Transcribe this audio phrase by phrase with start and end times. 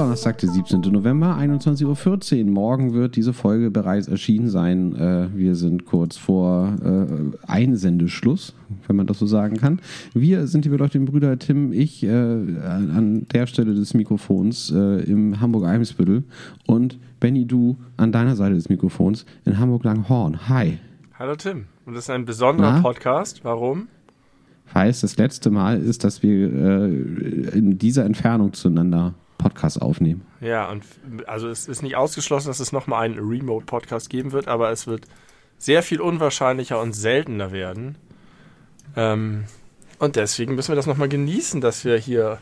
[0.00, 0.80] Donnerstag, der 17.
[0.80, 1.09] November,
[1.60, 2.50] 21.14 Uhr.
[2.50, 4.96] Morgen wird diese Folge bereits erschienen sein.
[4.96, 7.06] Äh, wir sind kurz vor äh,
[7.46, 8.54] Einsendeschluss,
[8.86, 9.80] wenn man das so sagen kann.
[10.14, 15.40] Wir sind die beleuchteten Brüder Tim, ich äh, an der Stelle des Mikrofons äh, im
[15.40, 16.24] Hamburg-Eimsbüttel
[16.66, 20.48] und Benny, du an deiner Seite des Mikrofons in Hamburg-Langhorn.
[20.48, 20.78] Hi.
[21.18, 21.66] Hallo Tim.
[21.84, 22.80] Und das ist ein besonderer Na?
[22.80, 23.44] Podcast.
[23.44, 23.88] Warum?
[24.72, 26.88] Weiß, das letzte Mal ist, dass wir äh,
[27.58, 30.26] in dieser Entfernung zueinander Podcast aufnehmen.
[30.40, 30.84] Ja, und
[31.26, 35.06] also es ist nicht ausgeschlossen, dass es nochmal einen Remote-Podcast geben wird, aber es wird
[35.58, 37.96] sehr viel unwahrscheinlicher und seltener werden.
[38.96, 39.44] Ähm,
[39.98, 42.38] und deswegen müssen wir das nochmal genießen, dass wir hier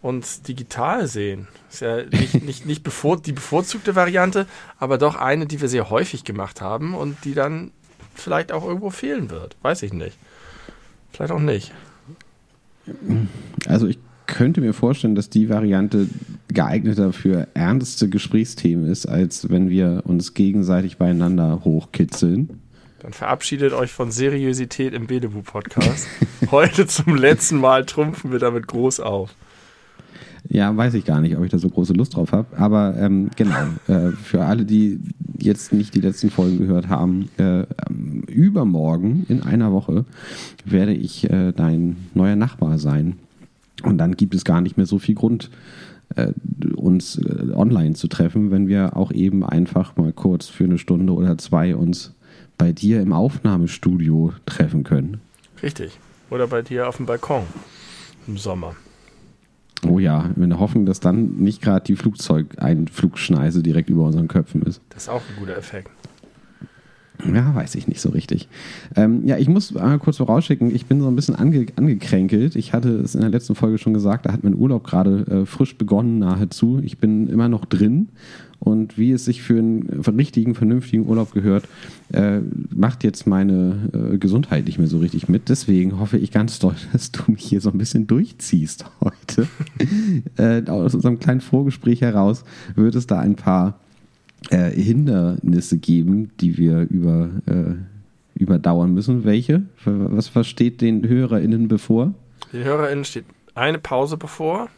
[0.00, 1.48] uns digital sehen.
[1.70, 4.46] Ist ja nicht, nicht, nicht bevor, die bevorzugte Variante,
[4.78, 7.72] aber doch eine, die wir sehr häufig gemacht haben und die dann
[8.14, 9.56] vielleicht auch irgendwo fehlen wird.
[9.62, 10.18] Weiß ich nicht.
[11.12, 11.72] Vielleicht auch nicht.
[13.66, 13.98] Also ich
[14.28, 16.06] könnte mir vorstellen, dass die Variante
[16.46, 22.60] geeigneter für ernste Gesprächsthemen ist, als wenn wir uns gegenseitig beieinander hochkitzeln.
[23.00, 26.06] Dann verabschiedet euch von Seriosität im Bedebu-Podcast.
[26.50, 29.34] Heute zum letzten Mal trumpfen wir damit groß auf.
[30.48, 32.56] Ja, weiß ich gar nicht, ob ich da so große Lust drauf habe.
[32.56, 33.56] Aber ähm, genau,
[33.86, 35.00] äh, für alle, die
[35.38, 40.04] jetzt nicht die letzten Folgen gehört haben, äh, ähm, übermorgen in einer Woche
[40.64, 43.16] werde ich äh, dein neuer Nachbar sein.
[43.82, 45.50] Und dann gibt es gar nicht mehr so viel Grund,
[46.16, 46.32] äh,
[46.74, 51.12] uns äh, online zu treffen, wenn wir auch eben einfach mal kurz für eine Stunde
[51.14, 52.14] oder zwei uns
[52.56, 55.20] bei dir im Aufnahmestudio treffen können.
[55.62, 55.98] Richtig.
[56.30, 57.44] Oder bei dir auf dem Balkon
[58.26, 58.74] im Sommer.
[59.86, 64.62] Oh ja, in der Hoffnung, dass dann nicht gerade die Flugzeugeinflugschneise direkt über unseren Köpfen
[64.62, 64.80] ist.
[64.90, 65.90] Das ist auch ein guter Effekt.
[67.26, 68.48] Ja, weiß ich nicht so richtig.
[68.94, 72.54] Ähm, ja, ich muss einmal kurz vorausschicken, ich bin so ein bisschen ange angekränkelt.
[72.54, 75.46] Ich hatte es in der letzten Folge schon gesagt, da hat mein Urlaub gerade äh,
[75.46, 76.80] frisch begonnen nahezu.
[76.82, 78.08] Ich bin immer noch drin
[78.60, 81.68] und wie es sich für einen richtigen, vernünftigen Urlaub gehört,
[82.12, 82.40] äh,
[82.74, 85.48] macht jetzt meine äh, Gesundheit nicht mehr so richtig mit.
[85.48, 89.48] Deswegen hoffe ich ganz doll, dass du mich hier so ein bisschen durchziehst heute.
[90.36, 92.44] äh, aus unserem kleinen Vorgespräch heraus
[92.74, 93.78] wird es da ein paar
[94.50, 97.74] äh, Hindernisse geben, die wir über, äh,
[98.34, 99.24] überdauern müssen.
[99.24, 99.62] Welche?
[99.84, 102.14] Was versteht den HörerInnen bevor?
[102.52, 104.68] Den HörerInnen steht eine Pause bevor.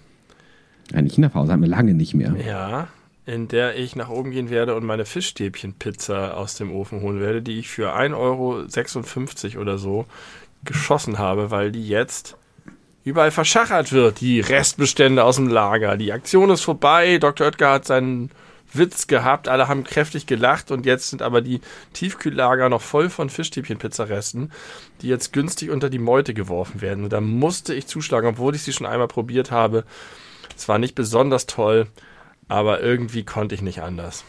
[0.93, 2.35] Eine Kinderpause haben wir lange nicht mehr.
[2.45, 2.89] Ja,
[3.27, 7.43] in der ich nach oben gehen werde und meine Fischstäbchenpizza aus dem Ofen holen werde,
[7.43, 8.17] die ich für 1,56
[9.55, 10.07] Euro oder so
[10.65, 12.37] geschossen habe, weil die jetzt
[13.05, 15.97] überall verschachert wird, die Restbestände aus dem Lager.
[15.97, 17.47] Die Aktion ist vorbei, Dr.
[17.47, 18.31] Oetker hat seinen
[18.73, 21.61] Witz gehabt, alle haben kräftig gelacht und jetzt sind aber die
[21.93, 24.51] Tiefkühllager noch voll von Fischstäbchen-Pizzaresten,
[25.03, 27.05] die jetzt günstig unter die Meute geworfen werden.
[27.05, 29.85] Und da musste ich zuschlagen, obwohl ich sie schon einmal probiert habe.
[30.57, 31.87] Es war nicht besonders toll,
[32.49, 34.25] aber irgendwie konnte ich nicht anders.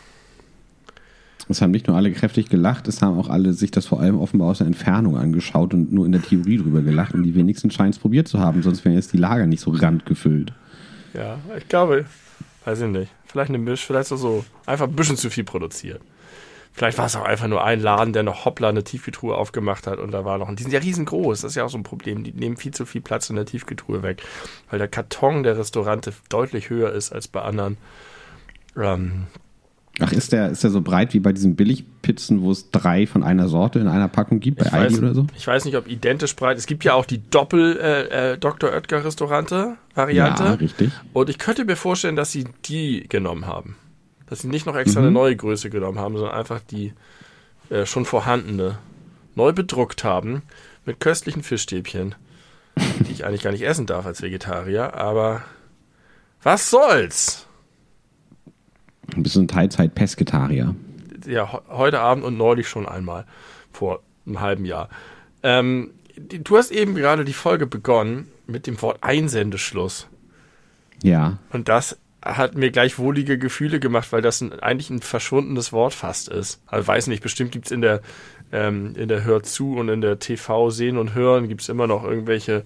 [1.50, 4.20] Es haben nicht nur alle kräftig gelacht, es haben auch alle sich das vor allem
[4.20, 7.72] offenbar aus der Entfernung angeschaut und nur in der Theorie drüber gelacht und die wenigsten
[7.72, 10.54] scheinen es probiert zu haben, sonst wären jetzt die Lager nicht so randgefüllt.
[11.14, 12.06] Ja, ich glaube,
[12.64, 13.12] weiß ich nicht.
[13.32, 16.02] Vielleicht eine Misch, vielleicht auch so einfach ein bisschen zu viel produziert.
[16.74, 20.00] Vielleicht war es auch einfach nur ein Laden, der noch hoppla eine Tiefkühltruhe aufgemacht hat
[20.00, 21.84] und da war noch, und die sind ja riesengroß, das ist ja auch so ein
[21.84, 24.24] Problem, die nehmen viel zu viel Platz in der Tiefkühltruhe weg,
[24.70, 27.78] weil der Karton der Restaurante deutlich höher ist als bei anderen.
[28.78, 29.28] Ähm,
[30.02, 33.24] Ach, ist der, ist der so breit wie bei diesen Billigpizzen, wo es drei von
[33.24, 35.28] einer Sorte in einer Packung gibt, bei ich Aldi weiß, oder so?
[35.38, 36.58] Ich weiß nicht, ob identisch breit.
[36.58, 38.72] Es gibt ja auch die Doppel äh, äh, Dr.
[38.72, 40.44] Oetker Restaurante Variante.
[40.44, 40.92] Ja, richtig.
[41.14, 43.76] Und ich könnte mir vorstellen, dass sie die genommen haben.
[44.28, 45.08] Dass sie nicht noch extra Mhm.
[45.08, 46.94] eine neue Größe genommen haben, sondern einfach die
[47.70, 48.78] äh, schon vorhandene
[49.36, 50.42] neu bedruckt haben
[50.86, 52.16] mit köstlichen Fischstäbchen,
[53.08, 54.96] die ich eigentlich gar nicht essen darf als Vegetarier.
[54.96, 55.44] Aber
[56.44, 57.46] was soll's?
[59.16, 60.76] Ein bisschen Teilzeit-Pesketarier.
[61.28, 63.26] ja, he- heute Abend und neulich schon einmal
[63.72, 64.90] vor einem halben Jahr.
[65.44, 70.08] Ähm, du hast eben gerade die Folge begonnen mit dem Wort Einsendeschluss.
[71.04, 71.38] Ja.
[71.52, 75.94] Und das hat mir gleich wohlige Gefühle gemacht, weil das ein, eigentlich ein verschwundenes Wort
[75.94, 76.62] fast ist.
[76.68, 78.02] Also weiß nicht, bestimmt gibt's in der
[78.52, 82.04] ähm, in der Hör zu und in der TV sehen und hören gibt's immer noch
[82.04, 82.64] irgendwelche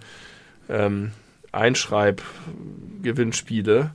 [0.67, 1.11] ähm,
[1.53, 3.91] Einschreibgewinnspiele,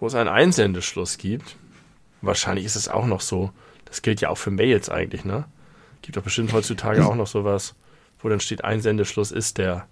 [0.00, 1.56] wo es einen Einsendeschluss gibt.
[2.22, 3.50] Wahrscheinlich ist es auch noch so.
[3.84, 5.44] Das gilt ja auch für Mails eigentlich, ne?
[6.00, 7.74] Gibt doch bestimmt heutzutage auch noch sowas,
[8.20, 9.86] wo dann steht Einsendeschluss ist der.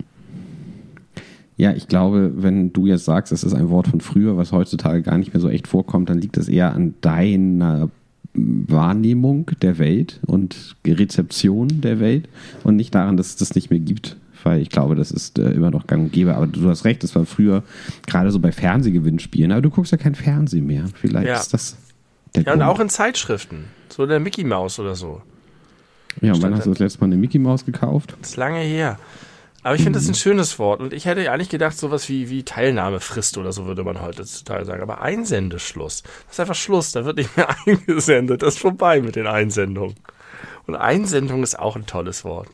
[1.56, 5.02] Ja, ich glaube, wenn du jetzt sagst, es ist ein Wort von früher, was heutzutage
[5.02, 7.90] gar nicht mehr so echt vorkommt, dann liegt das eher an deiner
[8.32, 12.28] Wahrnehmung der Welt und Rezeption der Welt
[12.64, 14.16] und nicht daran, dass es das nicht mehr gibt.
[14.42, 16.34] Weil ich glaube, das ist äh, immer noch gang und gäbe.
[16.34, 17.62] Aber du hast recht, das war früher
[18.06, 19.52] gerade so bei Fernsehgewinnspielen.
[19.52, 20.86] Aber du guckst ja kein Fernsehen mehr.
[20.94, 21.38] Vielleicht Ja.
[21.40, 21.76] ist das.
[22.36, 23.66] Ja, und auch in Zeitschriften.
[23.88, 25.22] So der Mickey Maus oder so.
[26.20, 28.14] ja, und wann hast du das letzte Mal eine Mickey Maus gekauft?
[28.20, 28.98] Das ist lange her.
[29.62, 30.80] Aber ich finde, das ist ein schönes Wort.
[30.80, 34.80] Und ich hätte eigentlich gedacht, sowas wie, wie Teilnahmefrist oder so würde man heutzutage sagen.
[34.80, 36.02] Aber Einsendeschluss.
[36.02, 36.92] Das ist einfach Schluss.
[36.92, 38.42] Da wird nicht mehr eingesendet.
[38.42, 39.96] Das ist vorbei mit den Einsendungen.
[40.66, 42.48] Und Einsendung ist auch ein tolles Wort.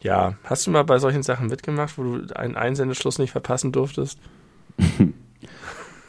[0.00, 4.18] Ja, hast du mal bei solchen Sachen mitgemacht, wo du einen Einsendeschluss nicht verpassen durftest?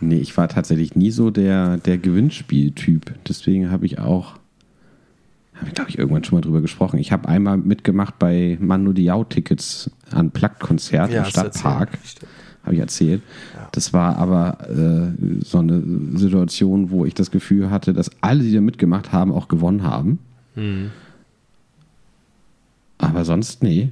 [0.01, 3.13] Nee, ich war tatsächlich nie so der, der Gewinnspieltyp.
[3.27, 4.35] Deswegen habe ich auch,
[5.55, 6.99] habe ich glaube ich irgendwann schon mal drüber gesprochen.
[6.99, 11.97] Ich habe einmal mitgemacht bei Manu Diao-Tickets an Plakt-Konzert im hast du Stadtpark.
[12.63, 13.21] habe ich erzählt.
[13.55, 13.67] Ja.
[13.71, 15.83] Das war aber äh, so eine
[16.17, 20.19] Situation, wo ich das Gefühl hatte, dass alle, die da mitgemacht haben, auch gewonnen haben.
[20.55, 20.91] Hm.
[22.99, 23.89] Aber sonst, nee.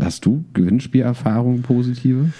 [0.00, 2.30] Hast du Gewinnspielerfahrungen positive?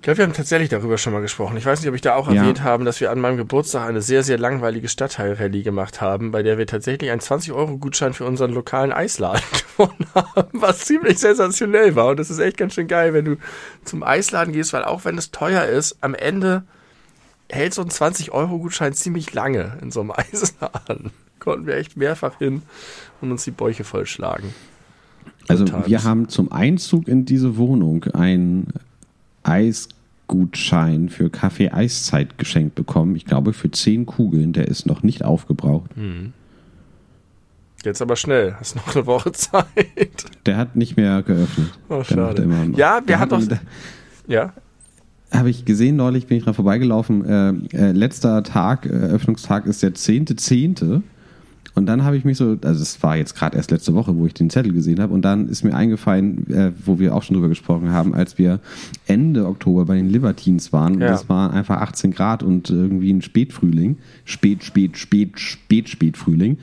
[0.00, 1.58] Ich glaube, wir haben tatsächlich darüber schon mal gesprochen.
[1.58, 2.40] Ich weiß nicht, ob ich da auch Ja.
[2.42, 6.42] erwähnt habe, dass wir an meinem Geburtstag eine sehr, sehr langweilige Stadtteilrallye gemacht haben, bei
[6.42, 9.42] der wir tatsächlich einen 20-Euro-Gutschein für unseren lokalen Eisladen
[9.76, 12.06] gewonnen haben, was ziemlich sensationell war.
[12.08, 13.36] Und das ist echt ganz schön geil, wenn du
[13.84, 16.62] zum Eisladen gehst, weil auch wenn es teuer ist, am Ende
[17.50, 21.10] hält so ein 20-Euro-Gutschein ziemlich lange in so einem Eisladen.
[21.40, 22.62] Konnten wir echt mehrfach hin
[23.20, 24.54] und uns die Bäuche vollschlagen.
[25.46, 28.68] Also wir haben zum Einzug in diese Wohnung einen
[29.50, 33.16] Eisgutschein für Kaffee-Eiszeit geschenkt bekommen.
[33.16, 35.90] Ich glaube für 10 Kugeln, der ist noch nicht aufgebraucht.
[37.84, 39.66] Jetzt aber schnell, hast noch eine Woche Zeit.
[40.46, 41.70] Der hat nicht mehr geöffnet.
[41.88, 42.46] Oh, schade.
[42.76, 43.56] Ja, wir Der haben doch-
[44.28, 44.52] Ja,
[45.32, 47.24] Habe ich gesehen neulich, bin ich dran vorbeigelaufen.
[47.24, 51.02] Äh, äh, letzter Tag, äh, Eröffnungstag ist der 10.10.
[51.80, 54.26] Und dann habe ich mich so, also es war jetzt gerade erst letzte Woche, wo
[54.26, 57.34] ich den Zettel gesehen habe, und dann ist mir eingefallen, äh, wo wir auch schon
[57.34, 58.60] drüber gesprochen haben, als wir
[59.06, 60.96] Ende Oktober bei den Libertines waren.
[60.96, 61.08] Und Ja.
[61.08, 63.96] das waren einfach 18 Grad und irgendwie ein Spätfrühling.
[64.26, 66.58] Spät, spät, spät, spät, Spätfrühling.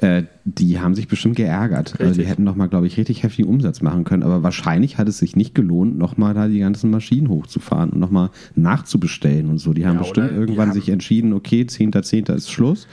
[0.00, 2.00] Äh, die haben sich bestimmt geärgert.
[2.00, 4.22] Also die hätten nochmal, glaube ich, richtig heftigen Umsatz machen können.
[4.22, 8.30] Aber wahrscheinlich hat es sich nicht gelohnt, nochmal da die ganzen Maschinen hochzufahren und nochmal
[8.54, 9.72] nachzubestellen und so.
[9.74, 12.34] Die haben Ja, bestimmt die irgendwann haben- sich entschieden, okay, 10.10.
[12.34, 12.86] ist Schluss.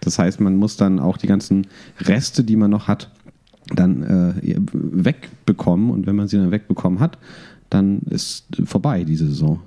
[0.00, 1.66] Das heißt, man muss dann auch die ganzen
[2.00, 3.10] Reste, die man noch hat,
[3.74, 5.90] dann äh, wegbekommen.
[5.90, 7.18] Und wenn man sie dann wegbekommen hat,
[7.70, 9.60] dann ist vorbei diese Saison.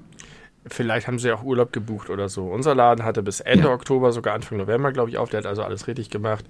[0.70, 2.46] Vielleicht haben sie auch Urlaub gebucht oder so.
[2.46, 3.74] Unser Laden hatte bis Ende Ja.
[3.74, 5.30] Oktober, sogar Anfang November, glaube ich, auf.
[5.30, 6.46] Der hat also alles richtig gemacht.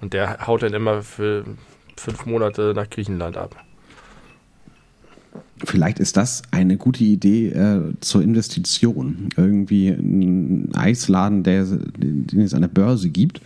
[0.00, 1.44] Und der haut dann immer für
[1.96, 3.56] fünf Monate nach Griechenland ab.
[5.64, 9.30] Vielleicht ist das eine gute Idee äh, zur Investition.
[9.36, 13.40] Irgendwie ein Eisladen, der, den es an der Börse gibt,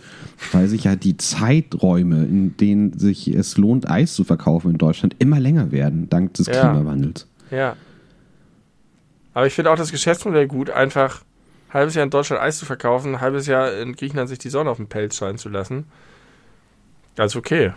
[0.51, 5.15] weil sich ja die Zeiträume, in denen sich es lohnt, Eis zu verkaufen in Deutschland,
[5.19, 6.53] immer länger werden, dank des Ja.
[6.71, 7.27] Klimawandels.
[7.51, 7.75] Ja.
[9.33, 11.21] Aber ich finde auch das Geschäftsmodell gut, einfach
[11.69, 14.49] ein halbes Jahr in Deutschland Eis zu verkaufen, ein halbes Jahr in Griechenland sich die
[14.49, 15.85] Sonne auf den Pelz scheinen zu lassen.
[17.17, 17.73] Ist okay.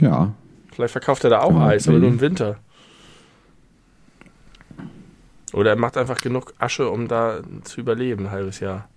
[0.00, 0.34] Ja,
[0.74, 2.56] Vielleicht verkauft er da auch Eis, aber nur im Winter.
[5.52, 8.88] Oder er macht einfach genug Asche, um da zu überleben, ein halbes Jahr.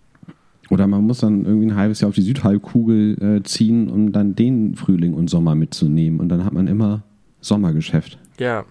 [0.69, 4.33] Oder man muss dann irgendwie ein halbes Jahr auf die Südhalbkugel äh, ziehen, um dann
[4.33, 6.19] den Frühling und Sommer mitzunehmen.
[6.19, 7.03] Und dann hat man immer
[7.41, 8.65] Sommergeschäft Ja.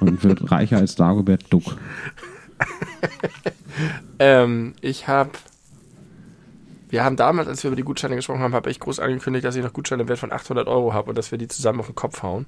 [0.00, 1.76] Und wird reicher als Dagobert Duck.
[4.18, 5.30] Ähm, ich habe.
[6.90, 9.54] Wir haben damals, als wir über die Gutscheine gesprochen haben, habe ich groß angekündigt, dass
[9.56, 11.86] ich noch Gutscheine im Wert von 800 Euro habe und dass wir die zusammen auf
[11.86, 12.46] den Kopf hauen.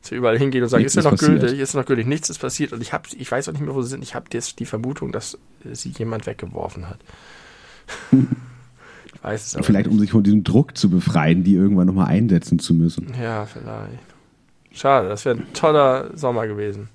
[0.00, 1.40] Dass wir überall hingehen und sagen, Nichts ist ja noch passiert.
[1.40, 2.72] gültig, ist noch gültig, nichts ist passiert.
[2.72, 4.02] Und ich, hab, ich weiß auch nicht mehr, wo sie sind.
[4.02, 5.34] Ich habe jetzt die Vermutung, dass
[5.64, 7.00] äh, sie jemand weggeworfen hat.
[8.12, 9.92] ich weiß es aber Vielleicht, nicht.
[9.94, 13.12] um sich von diesem Druck zu befreien, die irgendwann nochmal einsetzen zu müssen.
[13.20, 13.98] Ja, vielleicht.
[14.72, 16.88] Schade, das wäre ein toller Sommer gewesen.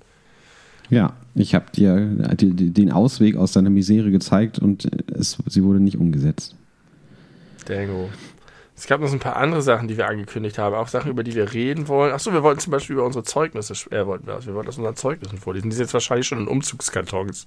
[0.90, 1.96] Ja, ich habe dir
[2.34, 6.54] die, den Ausweg aus deiner Misere gezeigt und es, sie wurde nicht umgesetzt.
[7.66, 8.10] Dango.
[8.76, 11.22] Es gab noch so ein paar andere Sachen, die wir angekündigt haben, auch Sachen, über
[11.22, 12.12] die wir reden wollen.
[12.12, 14.96] Achso, wir wollten zum Beispiel über unsere Zeugnisse, äh, wollten wir, wir wollten aus unseren
[14.96, 15.70] Zeugnissen vorlesen.
[15.70, 17.46] Die sind jetzt wahrscheinlich schon in Umzugskartons.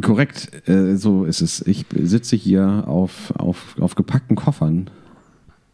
[0.00, 1.66] Korrekt, äh, so ist es.
[1.66, 4.90] Ich sitze hier auf, auf, auf gepackten Koffern,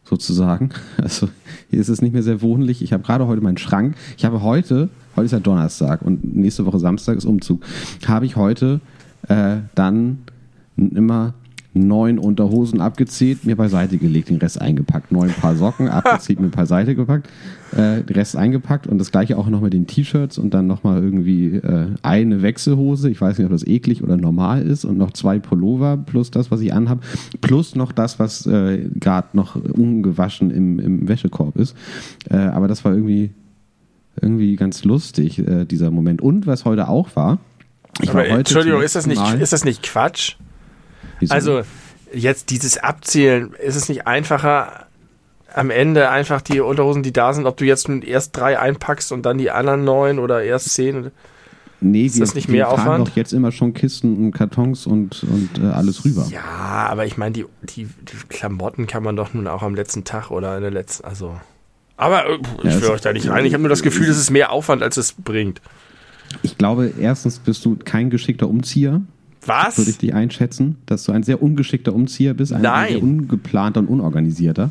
[0.09, 0.71] sozusagen.
[1.03, 1.29] Also
[1.71, 2.83] hier ist es nicht mehr sehr wohnlich.
[2.83, 3.97] Ich habe gerade heute meinen Schrank.
[4.17, 7.63] Ich habe heute, heute ist ja Donnerstag und nächste Woche Samstag ist Umzug,
[8.07, 8.81] habe ich heute
[9.29, 10.19] äh, dann
[10.77, 11.35] immer
[11.87, 15.13] neun Unterhosen abgezählt, mir beiseite gelegt, den Rest eingepackt.
[15.13, 17.29] Neun Paar Socken abgezählt, mir beiseite gepackt,
[17.73, 21.03] äh, den Rest eingepackt und das gleiche auch noch mit den T-Shirts und dann nochmal
[21.03, 25.13] irgendwie äh, eine Wechselhose, ich weiß nicht, ob das eklig oder normal ist und noch
[25.13, 27.01] zwei Pullover plus das, was ich anhabe,
[27.41, 31.77] plus noch das, was äh, gerade noch ungewaschen im, im Wäschekorb ist.
[32.31, 33.31] Äh, aber das war irgendwie,
[34.21, 36.21] irgendwie ganz lustig, äh, dieser Moment.
[36.23, 37.39] Und was heute auch war,
[38.01, 40.37] ich Aber, war heute Entschuldigung, ist das, nicht, Mal- ist das nicht Quatsch?
[41.21, 41.35] Wieso?
[41.35, 41.63] Also,
[42.13, 44.87] jetzt dieses Abzählen, ist es nicht einfacher,
[45.55, 49.13] am Ende einfach die Unterhosen, die da sind, ob du jetzt nun erst drei einpackst
[49.13, 51.11] und dann die anderen neun oder erst zehn?
[51.81, 53.09] Nee, Ist wir, das nicht wir mehr fahren Aufwand?
[53.09, 56.27] doch jetzt immer schon Kisten und Kartons und, und äh, alles rüber.
[56.31, 56.43] Ja,
[56.89, 60.31] aber ich meine, die, die, die Klamotten kann man doch nun auch am letzten Tag
[60.33, 61.39] oder in der letzten, also.
[61.97, 63.45] Aber äh, ich Ja, will euch da nicht rein.
[63.45, 65.61] Ich habe nur das Gefühl, es ist mehr Aufwand, als es bringt.
[66.43, 69.01] Ich glaube, erstens bist du kein geschickter Umzieher,
[69.49, 69.79] Was?
[69.79, 72.89] würde ich dich einschätzen, dass du ein sehr ungeschickter Umzieher bist, ein Nein.
[72.93, 74.71] sehr ungeplanter und unorganisierter.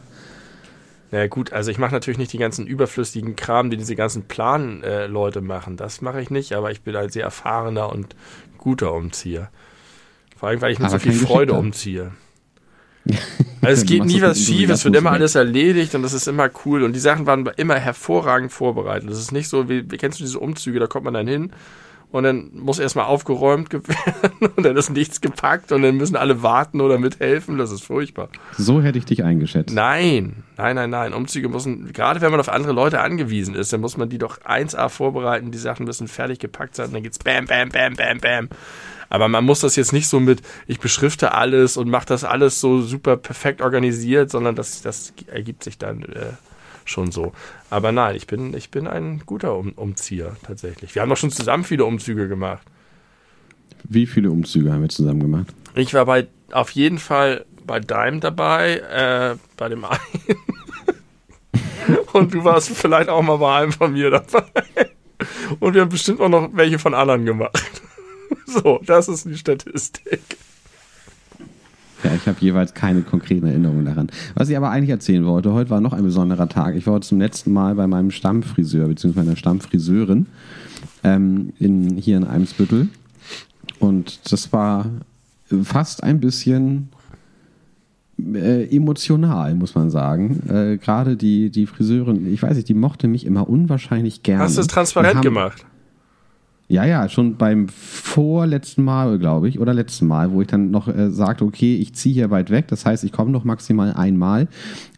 [1.11, 4.23] Na ja, gut, also ich mache natürlich nicht die ganzen überflüssigen Kram, die diese ganzen
[4.23, 5.77] Plan-Leute machen.
[5.77, 8.15] Das mache ich nicht, aber ich bin ein sehr erfahrener und
[8.57, 9.49] guter Umzieher.
[10.35, 12.11] Vor allem, weil ich mit Aber so viel Freude umziehe.
[13.59, 16.27] Also es geht nie das was schief, es wird immer alles erledigt und es ist
[16.27, 19.09] immer cool und die Sachen waren immer hervorragend vorbereitet.
[19.09, 21.51] Das ist nicht so, wie kennst du diese Umzüge, da kommt man dann hin
[22.11, 26.41] und dann muss erstmal aufgeräumt werden und dann ist nichts gepackt und dann müssen alle
[26.41, 27.57] warten oder mithelfen.
[27.57, 28.29] Das ist furchtbar.
[28.57, 29.75] So hätte ich dich eingeschätzt.
[29.75, 31.13] Nein, nein, nein, nein.
[31.13, 34.39] Umzüge müssen, gerade wenn man auf andere Leute angewiesen ist, dann muss man die doch
[34.41, 38.49] 1A vorbereiten, die Sachen müssen fertig gepackt sein, dann geht's bam, bam, bam, bam, bam.
[39.09, 42.59] Aber man muss das jetzt nicht so mit, ich beschrifte alles und mache das alles
[42.59, 46.33] so super perfekt organisiert, sondern das, das ergibt sich dann äh,
[46.89, 47.33] schon so.
[47.69, 50.95] Aber nein, ich bin, ich bin ein guter um Umzieher tatsächlich.
[50.95, 52.65] Wir haben doch schon zusammen viele Umzüge gemacht.
[53.83, 55.53] Wie viele Umzüge haben wir zusammen gemacht?
[55.75, 59.99] Ich war bei auf jeden Fall bei deinem dabei, äh, bei dem einen.
[62.13, 64.43] Und du warst vielleicht auch mal bei einem von mir dabei.
[65.59, 67.81] Und wir haben bestimmt auch noch welche von anderen gemacht.
[68.45, 70.21] So, das ist die Statistik.
[72.03, 74.07] Ja, ich habe jeweils keine konkreten Erinnerungen daran.
[74.35, 76.75] Was ich aber eigentlich erzählen wollte, heute war noch ein besonderer Tag.
[76.75, 80.27] Ich war heute zum letzten Mal bei meinem Stammfriseur, beziehungsweise meiner Stammfriseurin
[81.03, 82.89] ähm, in, hier in Eimsbüttel.
[83.79, 84.85] Und das war
[85.63, 86.89] fast ein bisschen
[88.33, 90.41] äh, emotional, muss man sagen.
[90.49, 94.43] Äh, Gerade die, die Friseurin, ich weiß nicht, die mochte mich immer unwahrscheinlich gerne.
[94.43, 95.65] Hast du es transparent haben- gemacht?
[96.69, 100.89] Ja, ja, schon beim vorletzten Mal, glaube ich, oder letzten Mal, wo ich dann noch
[100.89, 104.49] äh, sagte, okay, ich ziehe hier weit weg, das heißt, ich komme noch maximal einmal.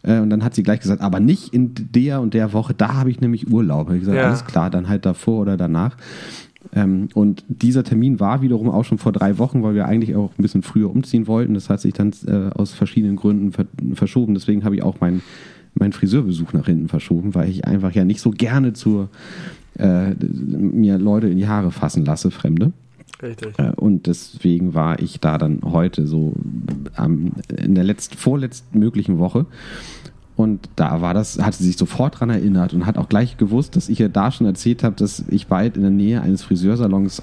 [0.02, 2.94] Äh, und dann hat sie gleich gesagt, aber nicht in der und der Woche, da
[2.94, 3.88] habe ich nämlich Urlaub.
[3.88, 4.26] Hab Ich gesagt, Ja.
[4.26, 5.96] alles klar, dann halt davor oder danach.
[6.74, 10.30] Ähm, und dieser Termin war wiederum auch schon vor drei Wochen, weil wir eigentlich auch
[10.38, 11.54] ein bisschen früher umziehen wollten.
[11.54, 14.34] Das hat sich dann äh, aus verschiedenen Gründen ver verschoben.
[14.34, 15.22] Deswegen habe ich auch meinen
[15.74, 19.08] meinen Friseurbesuch nach hinten verschoben, weil ich einfach ja nicht so gerne zur
[19.78, 22.72] äh, mir Leute in die Haare fassen lasse, Fremde.
[23.22, 23.58] Richtig.
[23.58, 26.34] Äh, Und deswegen war ich da dann heute so
[26.96, 29.46] am, in der letzten, vorletzten möglichen Woche.
[30.36, 33.76] Und da war das, hat sie sich sofort dran erinnert und hat auch gleich gewusst,
[33.76, 37.18] dass ich ihr da schon erzählt habe, dass ich bald in der Nähe eines Friseursalons
[37.18, 37.22] äh,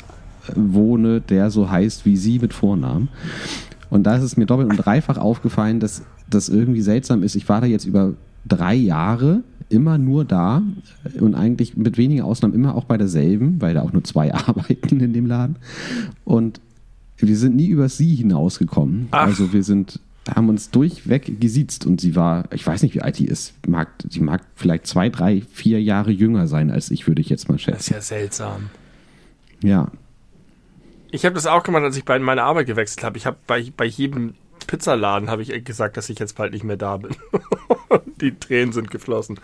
[0.56, 3.10] wohne, der so heißt wie sie mit Vornamen.
[3.90, 7.36] Und da ist es mir doppelt und dreifach aufgefallen, dass das irgendwie seltsam ist.
[7.36, 8.14] Ich war da jetzt über
[8.46, 10.62] drei Jahre immer nur da
[11.20, 15.00] und eigentlich mit wenigen Ausnahmen immer auch bei derselben, weil da auch nur zwei arbeiten
[15.00, 15.58] in dem Laden.
[16.26, 16.62] Und
[17.18, 19.08] wir sind nie über sie hinausgekommen.
[19.12, 19.26] Ach.
[19.28, 23.18] Also wir sind, haben uns durchweg gesiezt und sie war, ich weiß nicht, wie alt
[23.18, 23.54] die ist.
[23.68, 27.50] Mag, sie mag vielleicht zwei, drei, vier Jahre jünger sein als ich, würde ich jetzt
[27.50, 27.80] mal Das schätzen.
[27.80, 28.70] ist ja seltsam.
[29.64, 29.92] Ja.
[31.12, 33.18] Ich habe das auch gemacht, als ich bei meiner Arbeit gewechselt habe.
[33.18, 34.34] Ich habe bei, bei jedem
[34.68, 37.12] Pizzaladen habe ich gesagt, dass ich jetzt bald nicht mehr da bin.
[38.22, 39.40] Die Tränen sind geflossen.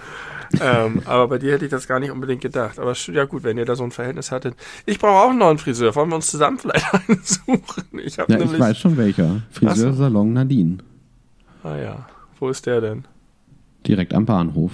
[0.61, 2.79] ähm, aber bei dir hätte ich das gar nicht unbedingt gedacht.
[2.79, 4.55] Aber ja gut, wenn ihr da so ein Verhältnis hattet.
[4.85, 5.95] Ich brauche auch einen neuen Friseur.
[5.95, 7.83] Wollen wir uns zusammen vielleicht einen suchen?
[7.99, 8.59] Ich Ja, ich nämlich.
[8.59, 9.41] weiß schon welcher.
[9.51, 10.77] Friseursalon Nadine.
[11.63, 12.07] Ah ja,
[12.39, 13.05] wo ist der denn?
[13.87, 14.71] Direkt am Bahnhof.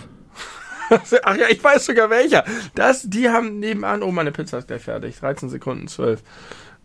[1.24, 2.44] Ach ja, ich weiß sogar welcher.
[2.76, 5.20] Das, die haben nebenan, oh, meine Pizza ist gleich fertig.
[5.20, 6.22] 13 Sekunden 12.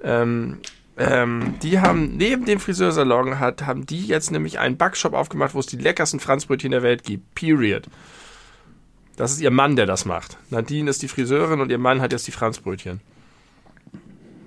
[0.02, 0.58] Ähm,
[0.96, 5.58] ähm, die haben neben dem Friseursalon hat, haben die jetzt nämlich einen Backshop aufgemacht, wo
[5.58, 7.34] es die leckersten Franzbrötchen der Welt gibt.
[7.34, 7.88] Period.
[9.16, 10.38] Das ist ihr Mann, der das macht.
[10.50, 13.00] Nadine ist die Friseurin und ihr Mann hat jetzt die Franzbrötchen.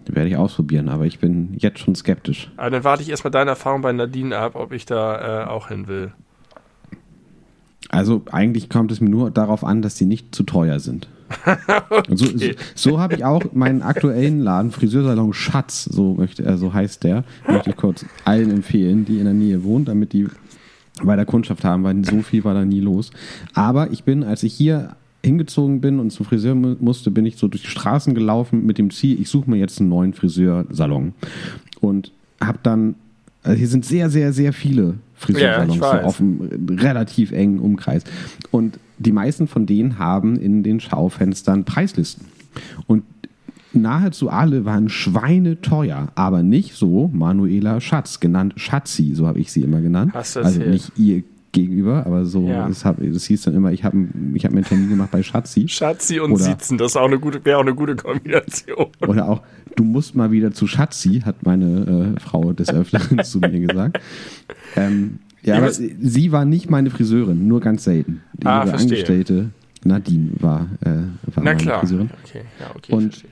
[0.09, 2.49] Werde ich ausprobieren, aber ich bin jetzt schon skeptisch.
[2.55, 5.67] Aber dann warte ich erstmal deine Erfahrung bei Nadine ab, ob ich da äh, auch
[5.67, 6.13] hin will.
[7.89, 11.07] Also eigentlich kommt es mir nur darauf an, dass die nicht zu teuer sind.
[11.89, 12.15] okay.
[12.15, 16.74] So, so, so habe ich auch meinen aktuellen Laden, Friseursalon Schatz, so, möchte, äh, so
[16.74, 20.27] heißt der, möchte ich kurz allen empfehlen, die in der Nähe wohnen, damit die
[21.03, 23.12] bei der Kundschaft haben, weil so viel war da nie los.
[23.53, 27.48] Aber ich bin, als ich hier hingezogen bin und zum Friseur musste, bin ich so
[27.48, 31.13] durch die Straßen gelaufen mit dem Ziel, ich suche mir jetzt einen neuen Friseursalon.
[31.81, 32.96] Und habe dann,
[33.47, 38.03] also hier sind sehr, sehr, sehr viele Friseursalons ja, auf einem relativ engen Umkreis.
[38.51, 42.25] Und die meisten von denen haben in den Schaufenstern Preislisten.
[42.87, 43.03] Und
[43.73, 49.61] nahezu alle waren schweineteuer, aber nicht so Manuela Schatz, genannt Schatzi, so habe ich sie
[49.61, 50.15] immer genannt.
[50.15, 51.23] Also nicht ihr
[51.53, 52.67] gegenüber, aber so, ja.
[52.67, 53.97] das, hab, das hieß dann immer, ich habe
[54.33, 55.67] ich hab mir einen Termin gemacht bei Schatzi.
[55.67, 58.87] Schatzi und oder, Sitzen, das wäre auch eine gute Kombination.
[59.07, 59.41] Oder auch,
[59.77, 64.00] du musst mal wieder zu Schatzi, hat meine äh, Frau des Öfteren zu mir gesagt.
[64.75, 68.22] Ähm, ja, aber sie war nicht meine Friseurin, nur ganz selten.
[68.34, 69.50] Die ah, Angestellte
[69.84, 70.89] Nadine war, äh,
[71.34, 71.79] war Na klar.
[71.79, 72.12] Friseurin.
[72.24, 73.29] Okay, ja, okay, und, verstehe.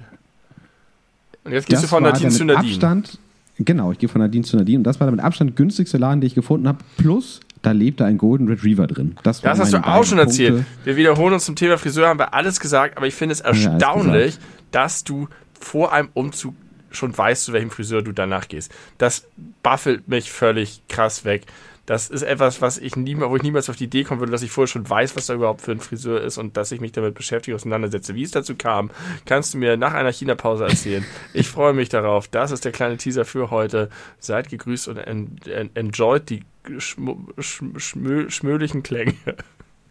[1.44, 2.72] und jetzt gehst du von Nadine zu Nadine.
[2.72, 3.20] Abstand,
[3.60, 6.22] genau, ich gehe von Nadine zu Nadine und das war der mit Abstand günstigste Laden,
[6.22, 9.18] den ich gefunden habe, plus da lebte ein Golden Retriever drin.
[9.24, 10.22] Das, das hast du auch schon Punkte.
[10.22, 10.66] erzählt.
[10.84, 14.40] Wir wiederholen uns zum Thema Friseur, haben wir alles gesagt, aber ich finde es erstaunlich,
[14.72, 15.28] dass du
[15.60, 16.56] vor einem Umzug
[16.92, 18.74] schon weißt, zu welchem Friseur du danach gehst.
[18.98, 19.28] Das
[19.62, 21.44] baffelt mich völlig krass weg.
[21.86, 24.42] Das ist etwas, was ich nie, wo ich niemals auf die Idee kommen würde, dass
[24.42, 26.94] ich vorher schon weiß, was da überhaupt für ein Friseur ist und dass ich mich
[26.94, 28.16] damit beschäftige, auseinandersetze.
[28.16, 28.90] Wie es dazu kam,
[29.26, 31.06] kannst du mir nach einer China-Pause erzählen.
[31.34, 32.28] ich freue mich darauf.
[32.28, 33.90] Das ist der kleine Teaser für heute.
[34.20, 36.44] Seid gegrüßt und en, en, enjoyt die
[36.80, 39.14] schmö, schmö, schmölichen Klänge.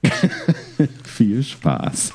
[1.04, 2.12] Viel Spaß.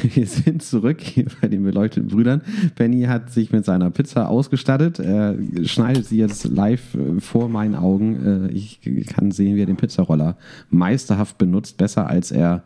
[0.14, 2.42] wir sind zurück hier bei den beleuchteten Brüdern.
[2.76, 4.98] Benny hat sich mit seiner Pizza ausgestattet.
[4.98, 8.48] Er schneidet sie jetzt live äh, vor meinen Augen.
[8.48, 10.36] Äh, ich kann sehen, wie er den Pizzaroller
[10.70, 11.76] meisterhaft benutzt.
[11.76, 12.62] Besser als er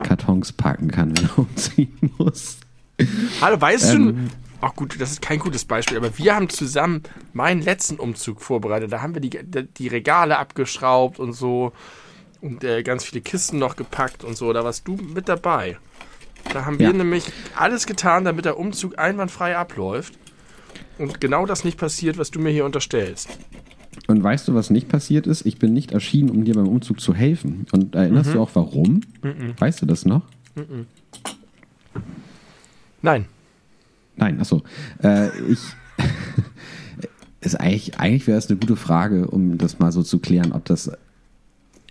[0.00, 2.58] Kartons packen kann, wenn er umziehen muss.
[3.40, 4.14] Hallo, weißt ähm, du,
[4.62, 7.02] Ach gut, das ist kein gutes Beispiel, aber wir haben zusammen
[7.34, 8.90] meinen letzten Umzug vorbereitet.
[8.90, 9.38] Da haben wir die,
[9.76, 11.72] die Regale abgeschraubt und so
[12.40, 14.52] und äh, ganz viele Kisten noch gepackt und so.
[14.52, 15.76] Da warst du mit dabei.
[16.52, 16.92] Da haben wir ja.
[16.92, 17.24] nämlich
[17.54, 20.14] alles getan, damit der Umzug einwandfrei abläuft.
[20.98, 23.28] Und genau das nicht passiert, was du mir hier unterstellst.
[24.06, 25.44] Und weißt du, was nicht passiert ist?
[25.46, 27.66] Ich bin nicht erschienen, um dir beim Umzug zu helfen.
[27.72, 28.34] Und erinnerst mhm.
[28.34, 29.00] du auch warum?
[29.22, 29.54] Mhm.
[29.58, 30.22] Weißt du das noch?
[30.54, 30.86] Mhm.
[33.02, 33.26] Nein.
[34.16, 34.62] Nein, achso.
[35.02, 35.60] Äh, ich.
[37.40, 40.64] ist eigentlich, eigentlich wäre es eine gute Frage, um das mal so zu klären, ob
[40.64, 40.90] das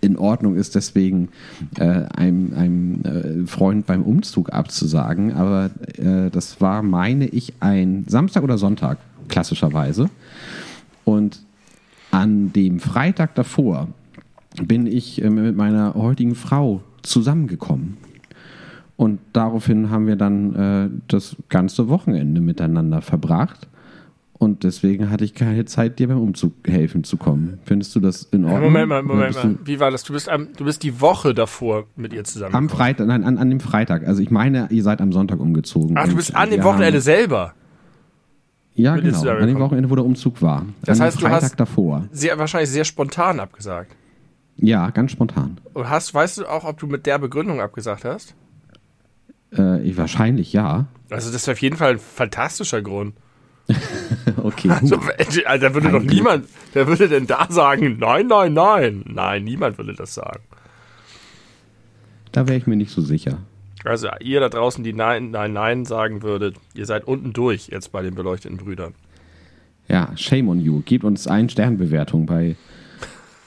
[0.06, 1.28] in Ordnung ist, deswegen
[1.78, 5.32] äh, einem, einem äh, Freund beim Umzug abzusagen.
[5.34, 10.08] Aber äh, das war, meine ich, ein Samstag oder Sonntag, klassischerweise.
[11.04, 11.40] Und
[12.10, 13.88] an dem Freitag davor
[14.62, 17.98] bin ich äh, mit meiner heutigen Frau zusammengekommen.
[18.96, 23.68] Und daraufhin haben wir dann äh, das ganze Wochenende miteinander verbracht.
[24.38, 27.58] Und deswegen hatte ich keine Zeit, dir beim Umzug helfen zu kommen.
[27.64, 28.64] Findest du das in Ordnung?
[28.64, 29.58] Moment mal, Moment mal.
[29.64, 30.02] Wie war das?
[30.02, 32.54] Du bist, am, du bist die Woche davor mit ihr zusammen.
[32.54, 34.06] Am Freitag, nein, an, an dem Freitag.
[34.06, 35.96] Also ich meine, ihr seid am Sonntag umgezogen.
[35.96, 37.54] Ach, du bist an dem Wochenende selber?
[38.74, 39.26] Ja, genau.
[39.26, 40.66] An dem Wochenende, wo der Umzug war.
[40.84, 42.04] Das an heißt, Freitag du hast davor.
[42.12, 43.96] Sehr, wahrscheinlich sehr spontan abgesagt.
[44.56, 45.58] Ja, ganz spontan.
[45.72, 48.34] Und hast, weißt du auch, ob du mit der Begründung abgesagt hast?
[49.52, 50.86] Äh, wahrscheinlich ja.
[51.08, 53.14] Also das ist auf jeden Fall ein fantastischer Grund.
[54.42, 54.70] okay.
[54.70, 59.04] Also, also, da würde doch niemand, wer würde denn da sagen, nein, nein, nein.
[59.06, 60.42] Nein, niemand würde das sagen.
[62.32, 63.38] Da wäre ich mir nicht so sicher.
[63.84, 67.92] Also ihr da draußen, die Nein, Nein, Nein sagen würdet, ihr seid unten durch jetzt
[67.92, 68.94] bei den beleuchteten Brüdern.
[69.88, 70.82] Ja, shame on you.
[70.84, 72.56] Gebt uns eine Sternbewertung bei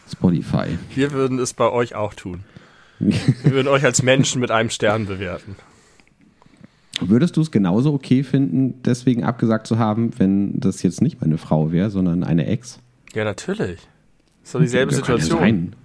[0.10, 0.78] Spotify.
[0.96, 2.46] Wir würden es bei euch auch tun.
[3.00, 5.56] Wir würden euch als Menschen mit einem Stern bewerten.
[7.02, 11.38] Würdest du es genauso okay finden, deswegen abgesagt zu haben, wenn das jetzt nicht meine
[11.38, 12.80] Frau wäre, sondern eine Ex?
[13.14, 13.80] Ja, natürlich.
[14.42, 15.76] Das ist doch dieselbe Situation.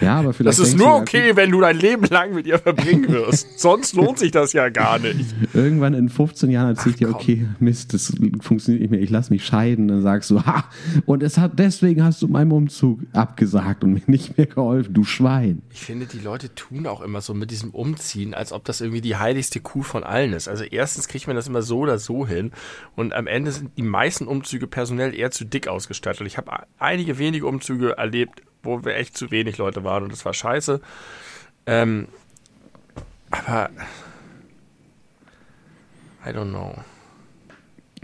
[0.00, 0.58] Ja, aber vielleicht.
[0.58, 3.46] Das ist nur okay, wenn du dein Leben lang mit ihr verbringen wirst.
[3.58, 5.34] Sonst lohnt sich das ja gar nicht.
[5.54, 9.44] Irgendwann in 15 Jahren erzählt dir, okay, Mist, das funktioniert nicht mehr, ich lass mich
[9.44, 9.88] scheiden.
[9.88, 10.64] Dann sagst du, ha,
[11.06, 15.04] und es hat, deswegen hast du meinem Umzug abgesagt und mir nicht mehr geholfen, du
[15.04, 15.62] Schwein.
[15.70, 19.00] Ich finde, die Leute tun auch immer so mit diesem Umziehen, als ob das irgendwie
[19.00, 20.48] die heiligste Kuh von allen ist.
[20.48, 22.52] Also erstens kriegt man das immer so oder so hin
[22.96, 26.26] und am Ende sind die meisten Umzüge personell eher zu dick ausgestattet.
[26.26, 30.24] Ich habe einige wenige Umzüge erlebt, wo wir echt zu wenig Leute waren und das
[30.24, 30.80] war scheiße.
[31.66, 32.08] Ähm,
[33.30, 33.70] aber
[36.26, 36.74] I don't know.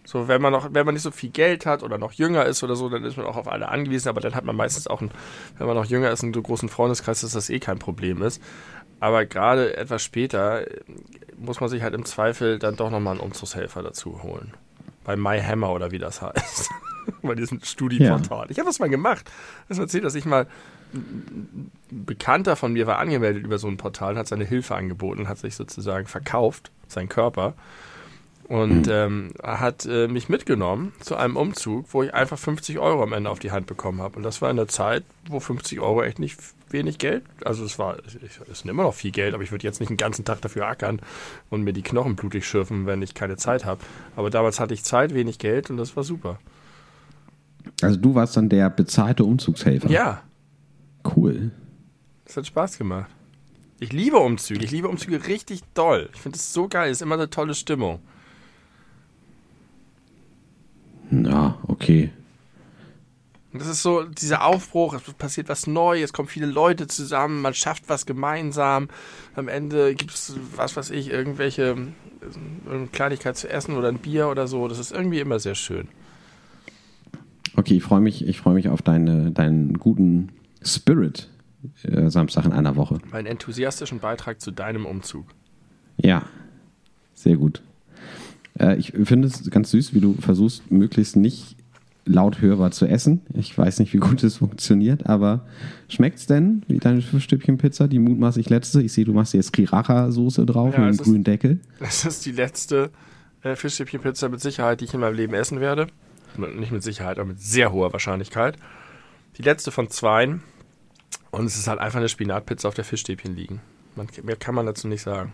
[0.05, 2.63] So, wenn man noch, wenn man nicht so viel Geld hat oder noch jünger ist
[2.63, 5.01] oder so, dann ist man auch auf alle angewiesen, aber dann hat man meistens auch,
[5.01, 5.11] einen,
[5.59, 8.41] wenn man noch jünger ist, einen so großen Freundeskreis, dass das eh kein Problem ist.
[9.01, 10.81] Aber gerade etwas später äh,
[11.37, 14.55] muss man sich halt im Zweifel dann doch nochmal einen Umzugshelfer dazu holen.
[15.05, 16.71] Bei MyHammer oder wie das heißt.
[17.23, 18.47] Bei diesem Studieportal.
[18.47, 18.51] Ja.
[18.51, 19.31] Ich habe das mal gemacht.
[19.69, 20.47] Das erzählt, dass ich mal
[20.95, 25.39] ein Bekannter von mir war angemeldet über so ein Portal, hat seine Hilfe angeboten, hat
[25.39, 27.55] sich sozusagen verkauft, sein Körper.
[28.49, 28.93] Und mhm.
[28.93, 33.29] ähm, hat äh, mich mitgenommen zu einem Umzug, wo ich einfach 50 Euro am Ende
[33.29, 34.17] auf die Hand bekommen habe.
[34.17, 36.39] Und das war in der Zeit, wo 50 Euro echt nicht
[36.71, 39.81] wenig Geld, also es war, es ist immer noch viel Geld, aber ich würde jetzt
[39.81, 41.01] nicht den ganzen Tag dafür ackern
[41.51, 43.81] und mir die Knochen blutig schürfen, wenn ich keine Zeit habe.
[44.17, 46.39] Aber damals hatte ich Zeit, wenig Geld und das war super.
[47.83, 49.91] Also du warst dann der bezahlte Umzugshelfer?
[49.91, 50.23] Ja.
[51.17, 51.51] Cool.
[52.25, 53.11] Das hat Spaß gemacht.
[53.79, 54.65] Ich liebe Umzüge.
[54.65, 56.09] Ich liebe Umzüge richtig doll.
[56.15, 56.91] Ich finde es so geil.
[56.91, 58.01] Es ist immer eine tolle Stimmung.
[61.11, 62.11] Ja, okay.
[63.53, 67.55] Das ist so dieser Aufbruch, es passiert was Neues, es kommen viele Leute zusammen, man
[67.55, 68.89] schafft was gemeinsam.
[69.35, 71.77] Am Ende gibt es, was weiß ich, irgendwelche
[72.71, 74.69] eine Kleinigkeit zu essen oder ein Bier oder so.
[74.69, 75.89] Das ist irgendwie immer sehr schön.
[77.57, 80.29] Okay, ich freue mich, ich freue mich auf deine, deinen guten
[80.63, 81.31] Spirit
[81.83, 82.99] äh, Samstag in einer Woche.
[83.11, 85.27] Meinen enthusiastischen Beitrag zu deinem Umzug.
[85.97, 86.27] Ja,
[87.15, 87.63] sehr gut.
[88.59, 91.57] Äh, ich finde es ganz süß, wie du versuchst, möglichst nicht
[92.05, 93.23] laut hörbar zu essen.
[93.35, 95.45] Ich weiß nicht, wie gut es funktioniert, aber
[95.89, 98.81] schmeckt es denn, wie deine Stückchen Pizza, die mutmaßlich letzte?
[98.83, 101.59] Ich sehe, du machst jetzt Kiracha-Soße drauf ja, mit einem grünen Deckel.
[101.81, 102.91] Das ist die letzte
[103.43, 105.89] äh, Fischstäbchen-Pizza mit Sicherheit, die ich in meinem Leben essen werde.
[106.37, 108.57] Nicht mit Sicherheit, aber mit sehr hoher Wahrscheinlichkeit.
[109.39, 110.43] Die letzte von zweien.
[111.31, 113.61] Und es ist halt einfach eine Spinatpizza auf der Fischstäbchen liegen.
[113.95, 115.33] Man, mehr kann man dazu nicht sagen.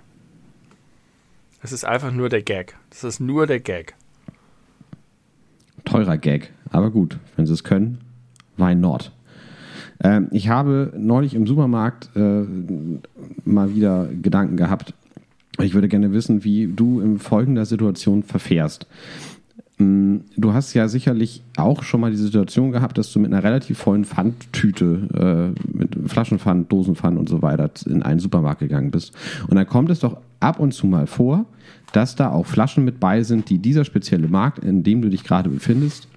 [1.63, 2.77] Es ist einfach nur der Gag.
[2.91, 3.95] Das ist nur der Gag.
[5.85, 7.99] Teurer Gag, aber gut, wenn sie es können,
[8.57, 9.13] why not?
[10.03, 12.45] Ähm, ich habe neulich im Supermarkt äh,
[13.45, 14.95] mal wieder Gedanken gehabt.
[15.61, 18.87] Ich würde gerne wissen, wie du in folgender Situation verfährst.
[19.83, 23.43] Mm, du hast ja sicherlich auch schon mal die Situation gehabt, dass du mit einer
[23.43, 29.13] relativ vollen Pfandtüte, äh, mit Flaschenpfand, Dosenpfand und so weiter in einen Supermarkt gegangen bist.
[29.49, 31.47] Und dann kommt es doch ab und zu mal vor,
[31.93, 35.25] dass da auch Flaschen mit bei sind, die dieser spezielle Markt, in dem du dich
[35.25, 36.09] gerade befindest,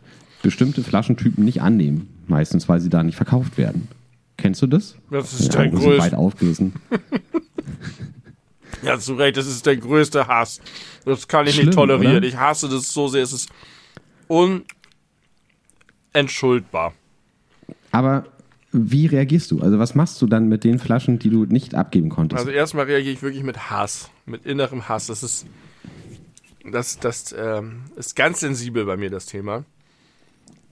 [0.41, 2.07] bestimmte Flaschentypen nicht annehmen.
[2.27, 3.87] Meistens, weil sie da nicht verkauft werden.
[4.37, 4.95] Kennst du das?
[5.09, 6.03] Das ist ja, dein größter.
[6.03, 6.73] weit aufgelesen.
[8.83, 10.61] ja, zu Recht, das ist der größte Hass.
[11.05, 12.17] Das kann ich Schlimm, nicht tolerieren.
[12.17, 12.27] Oder?
[12.27, 13.23] Ich hasse das so sehr.
[13.23, 13.49] Es ist
[16.13, 16.93] unentschuldbar.
[17.91, 18.25] Aber
[18.71, 19.61] wie reagierst du?
[19.61, 22.39] Also was machst du dann mit den Flaschen, die du nicht abgeben konntest?
[22.39, 25.07] Also erstmal reagiere ich wirklich mit Hass, mit innerem Hass.
[25.07, 25.45] Das ist,
[26.69, 29.63] das, das ähm, ist ganz sensibel bei mir, das Thema.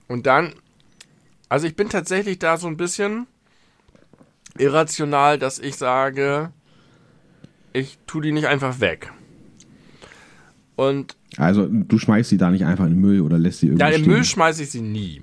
[0.06, 0.52] Und dann,
[1.48, 3.26] also ich bin tatsächlich da so ein bisschen
[4.58, 6.52] irrational, dass ich sage,
[7.74, 9.12] ich tue die nicht einfach weg.
[10.76, 13.82] Und also du schmeißt sie da nicht einfach in den Müll oder lässt sie irgendwie.
[13.82, 14.12] Ja, im stehen.
[14.12, 15.22] Müll schmeiße ich sie nie.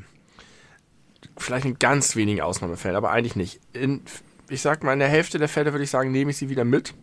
[1.38, 3.60] Vielleicht in ganz wenigen Ausnahmefällen, aber eigentlich nicht.
[3.74, 4.02] In,
[4.50, 6.66] ich sag mal, in der Hälfte der Fälle würde ich sagen, nehme ich sie wieder
[6.66, 6.94] mit,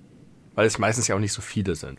[0.54, 1.98] weil es meistens ja auch nicht so viele sind.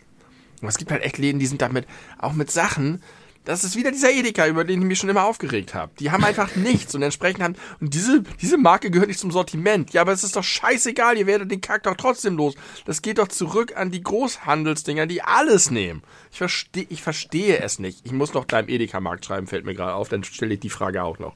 [0.62, 1.86] Und es gibt halt echt Läden, die sind damit
[2.18, 3.02] auch mit Sachen,
[3.46, 5.92] das ist wieder dieser Edeka, über den ich mich schon immer aufgeregt habe.
[6.00, 9.94] Die haben einfach nichts und entsprechend haben, und diese, diese Marke gehört nicht zum Sortiment.
[9.94, 12.56] Ja, aber es ist doch scheißegal, ihr werdet den Kack doch trotzdem los.
[12.86, 16.04] Das geht doch zurück an die Großhandelsdinger, die alles nehmen.
[16.32, 18.06] Ich verstehe, ich verstehe es nicht.
[18.06, 20.70] Ich muss noch da im Edeka-Markt schreiben, fällt mir gerade auf, dann stelle ich die
[20.70, 21.36] Frage auch noch.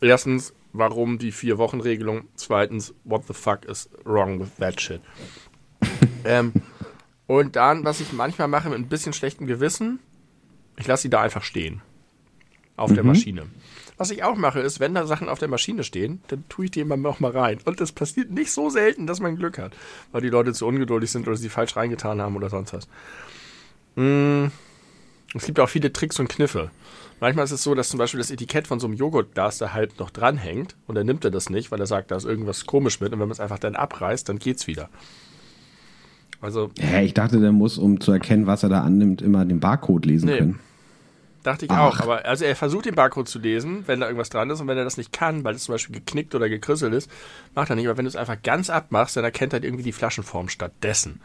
[0.00, 2.28] Erstens, warum die Vier-Wochen-Regelung?
[2.36, 5.00] Zweitens, what the fuck is wrong with that shit?
[6.24, 6.52] ähm,
[7.26, 10.00] und dann, was ich manchmal mache mit ein bisschen schlechtem Gewissen,
[10.80, 11.82] ich lasse sie da einfach stehen.
[12.76, 12.94] Auf mhm.
[12.94, 13.42] der Maschine.
[13.98, 16.70] Was ich auch mache, ist, wenn da Sachen auf der Maschine stehen, dann tue ich
[16.70, 17.58] die immer noch mal rein.
[17.66, 19.74] Und das passiert nicht so selten, dass man Glück hat.
[20.10, 22.88] Weil die Leute zu ungeduldig sind oder sie falsch reingetan haben oder sonst was.
[23.96, 24.46] Mm,
[25.34, 26.70] es gibt auch viele Tricks und Kniffe.
[27.20, 29.98] Manchmal ist es so, dass zum Beispiel das Etikett von so einem Joghurtglas da halb
[29.98, 33.00] noch dranhängt und dann nimmt er das nicht, weil er sagt, da ist irgendwas komisch
[33.00, 34.88] mit und wenn man es einfach dann abreißt, dann geht's wieder.
[36.40, 36.70] Also.
[36.78, 40.06] Hä, ich dachte, der muss, um zu erkennen, was er da annimmt, immer den Barcode
[40.06, 40.38] lesen nee.
[40.38, 40.60] können.
[41.42, 41.78] Dachte ich Ach.
[41.78, 42.00] auch.
[42.00, 44.60] Aber also er versucht den Barcode zu lesen, wenn da irgendwas dran ist.
[44.60, 47.10] Und wenn er das nicht kann, weil es zum Beispiel geknickt oder gekrisselt ist,
[47.54, 47.86] macht er nicht.
[47.86, 51.20] Aber wenn du es einfach ganz abmachst, dann erkennt er irgendwie die Flaschenform stattdessen.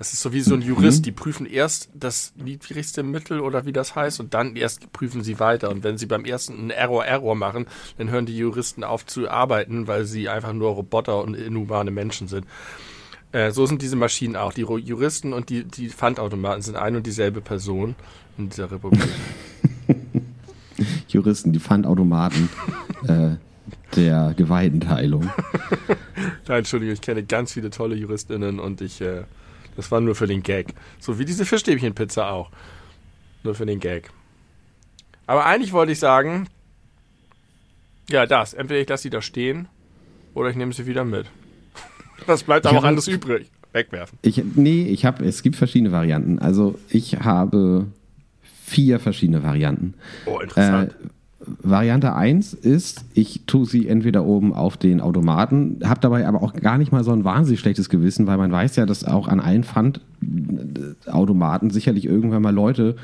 [0.00, 1.00] Das ist so wie so ein Jurist.
[1.00, 1.02] Mhm.
[1.02, 5.38] Die prüfen erst das niedrigste Mittel oder wie das heißt und dann erst prüfen sie
[5.40, 5.68] weiter.
[5.68, 7.66] Und wenn sie beim ersten einen Error-Error machen,
[7.98, 12.28] dann hören die Juristen auf zu arbeiten, weil sie einfach nur Roboter und inhumane Menschen
[12.28, 12.46] sind.
[13.32, 14.54] Äh, so sind diese Maschinen auch.
[14.54, 17.94] Die Juristen und die, die Pfandautomaten sind ein und dieselbe Person
[18.38, 19.08] in dieser Republik.
[21.08, 22.48] Juristen, die Pfandautomaten
[23.08, 23.36] äh,
[23.96, 25.30] der Gewaltenteilung.
[26.48, 29.24] Nein, Entschuldigung, ich kenne ganz viele tolle JuristInnen und ich, äh,
[29.76, 30.74] das war nur für den Gag.
[30.98, 32.50] So wie diese Fischstäbchenpizza auch.
[33.42, 34.10] Nur für den Gag.
[35.26, 36.48] Aber eigentlich wollte ich sagen,
[38.10, 38.52] ja, das.
[38.52, 39.68] Entweder ich lasse sie da stehen
[40.34, 41.26] oder ich nehme sie wieder mit.
[42.26, 43.50] Das bleibt aber auch alles übrig.
[43.72, 44.18] Wegwerfen.
[44.22, 46.40] Ich, nee, ich habe, es gibt verschiedene Varianten.
[46.40, 47.86] Also ich habe
[48.70, 49.94] vier verschiedene Varianten.
[50.26, 50.92] Oh, interessant.
[50.92, 51.08] Äh,
[51.62, 56.52] Variante 1 ist, ich tue sie entweder oben auf den Automaten, habe dabei aber auch
[56.52, 59.40] gar nicht mal so ein wahnsinnig schlechtes Gewissen, weil man weiß ja, dass auch an
[59.40, 62.96] allen Pfandautomaten sicherlich irgendwann mal Leute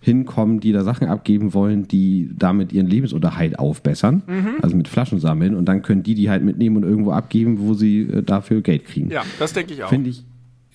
[0.00, 4.54] hinkommen, die da Sachen abgeben wollen, die damit ihren Lebensunterhalt aufbessern, mhm.
[4.62, 7.74] also mit Flaschen sammeln und dann können die die halt mitnehmen und irgendwo abgeben, wo
[7.74, 9.10] sie äh, dafür Geld kriegen.
[9.10, 9.90] Ja, das denke ich auch.
[9.90, 10.24] Finde ich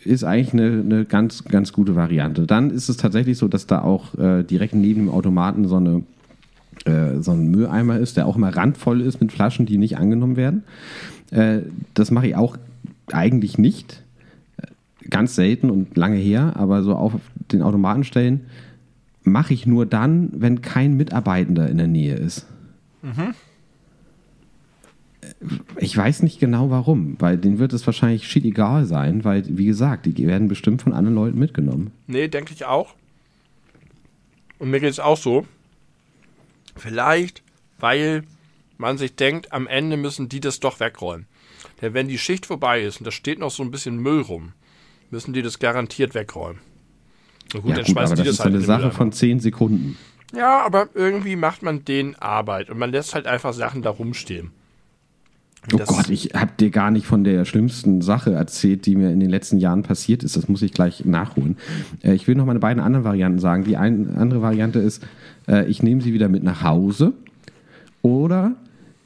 [0.04, 2.46] ist eigentlich eine, eine ganz, ganz gute Variante.
[2.48, 6.04] Dann ist es tatsächlich so, dass da auch äh, direkt neben dem Automaten so eine
[6.86, 10.36] äh, so ein Mülleimer ist, der auch immer randvoll ist mit Flaschen, die nicht angenommen
[10.36, 10.64] werden.
[11.32, 11.60] Äh,
[11.94, 12.58] das mache ich auch
[13.12, 14.04] eigentlich nicht.
[15.10, 17.14] Ganz selten und lange her, aber so auf
[17.52, 18.42] den Automatenstellen
[19.24, 22.46] mache ich nur dann, wenn kein Mitarbeitender in der Nähe ist.
[23.02, 23.34] Mhm.
[25.78, 29.66] Ich weiß nicht genau warum, weil denen wird es wahrscheinlich shit egal sein, weil, wie
[29.66, 31.92] gesagt, die werden bestimmt von anderen Leuten mitgenommen.
[32.08, 32.96] Nee, denke ich auch.
[34.60, 35.46] Und mir geht es auch so.
[36.76, 37.44] Vielleicht,
[37.80, 38.24] weil
[38.78, 41.26] man sich denkt, am Ende müssen die das doch wegräumen.
[41.82, 44.54] Denn wenn die Schicht vorbei ist und da steht noch so ein bisschen Müll rum,
[45.10, 46.60] müssen die das garantiert wegräumen.
[47.54, 49.12] Und gut, ja, dann gut, schmeißen aber die das, das ist halt eine Sache von
[49.12, 49.98] 10 Sekunden.
[50.36, 54.52] Ja, aber irgendwie macht man denen Arbeit und man lässt halt einfach Sachen da rumstehen.
[55.74, 59.20] Oh Gott, ich habe dir gar nicht von der schlimmsten Sache erzählt, die mir in
[59.20, 60.38] den letzten Jahren passiert ist.
[60.38, 61.58] Das muss ich gleich nachholen.
[62.04, 63.64] Äh, ich will noch meine beiden anderen Varianten sagen.
[63.66, 65.06] Die eine andere Variante ist,
[65.48, 67.14] äh, ich nehme sie wieder mit nach Hause
[68.02, 68.54] oder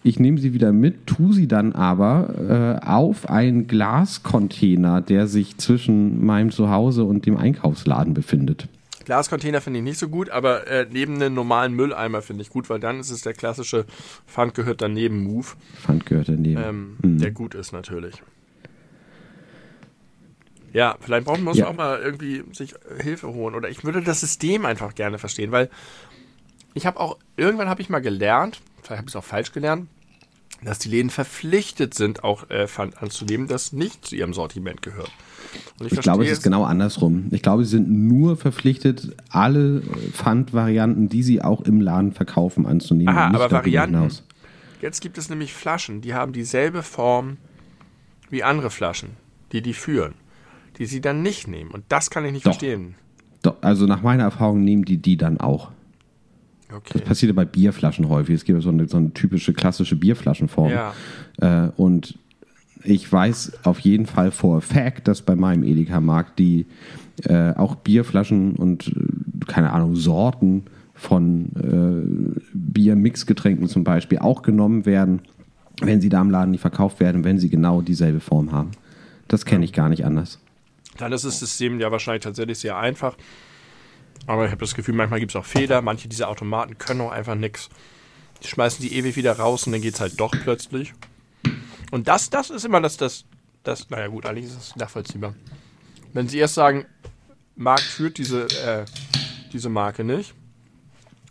[0.03, 5.57] ich nehme sie wieder mit, tue sie dann aber äh, auf einen Glascontainer, der sich
[5.57, 8.67] zwischen meinem Zuhause und dem Einkaufsladen befindet.
[9.05, 12.69] Glascontainer finde ich nicht so gut, aber äh, neben einem normalen Mülleimer finde ich gut,
[12.69, 13.85] weil dann ist es der klassische
[14.27, 15.47] Pfand gehört daneben Move.
[15.81, 16.61] Pfand gehört daneben.
[16.61, 17.17] Ähm, mhm.
[17.19, 18.21] Der gut ist natürlich.
[20.73, 21.67] Ja, vielleicht brauchen wir uns ja.
[21.67, 23.55] auch mal irgendwie sich Hilfe holen.
[23.55, 25.69] Oder ich würde das System einfach gerne verstehen, weil
[26.73, 29.89] ich habe auch, irgendwann habe ich mal gelernt, vielleicht habe ich es auch falsch gelernt,
[30.63, 35.11] dass die Läden verpflichtet sind, auch äh, Pfand anzunehmen, das nicht zu ihrem Sortiment gehört.
[35.83, 37.27] ich, ich glaube, es ist genau andersrum.
[37.31, 43.15] Ich glaube, sie sind nur verpflichtet, alle Pfandvarianten, die sie auch im Laden verkaufen, anzunehmen.
[43.15, 43.95] Aha, aber Varianten.
[43.95, 44.23] Hinaus.
[44.81, 47.37] Jetzt gibt es nämlich Flaschen, die haben dieselbe Form
[48.29, 49.11] wie andere Flaschen,
[49.51, 50.13] die die führen,
[50.77, 51.71] die sie dann nicht nehmen.
[51.71, 52.53] Und das kann ich nicht Doch.
[52.53, 52.95] verstehen.
[53.43, 55.71] Doch, also nach meiner Erfahrung nehmen die die dann auch.
[56.73, 56.93] Okay.
[56.93, 58.35] Das passiert ja bei Bierflaschen häufig.
[58.35, 60.71] Es gibt so eine, so eine typische klassische Bierflaschenform.
[60.71, 60.93] Ja.
[61.39, 62.17] Äh, und
[62.83, 66.65] ich weiß auf jeden Fall vor Fact, dass bei meinem Edeka-Markt die
[67.23, 74.85] äh, auch Bierflaschen und äh, keine Ahnung, Sorten von äh, Bier-Mixgetränken zum Beispiel auch genommen
[74.85, 75.21] werden,
[75.81, 78.71] wenn sie da im Laden nicht verkauft werden, wenn sie genau dieselbe Form haben.
[79.27, 80.39] Das kenne ich gar nicht anders.
[80.97, 83.15] Dann ist das System ja wahrscheinlich tatsächlich sehr einfach.
[84.27, 85.81] Aber ich habe das Gefühl, manchmal gibt es auch Fehler.
[85.81, 87.69] Manche dieser Automaten können auch einfach nichts.
[88.43, 90.93] Die schmeißen die ewig wieder raus und dann geht es halt doch plötzlich.
[91.91, 93.25] Und das, das ist immer das, das,
[93.63, 95.35] das, naja gut, eigentlich ist das nachvollziehbar.
[96.13, 96.85] Wenn sie erst sagen,
[97.55, 98.85] Markt führt diese, äh,
[99.51, 100.33] diese Marke nicht,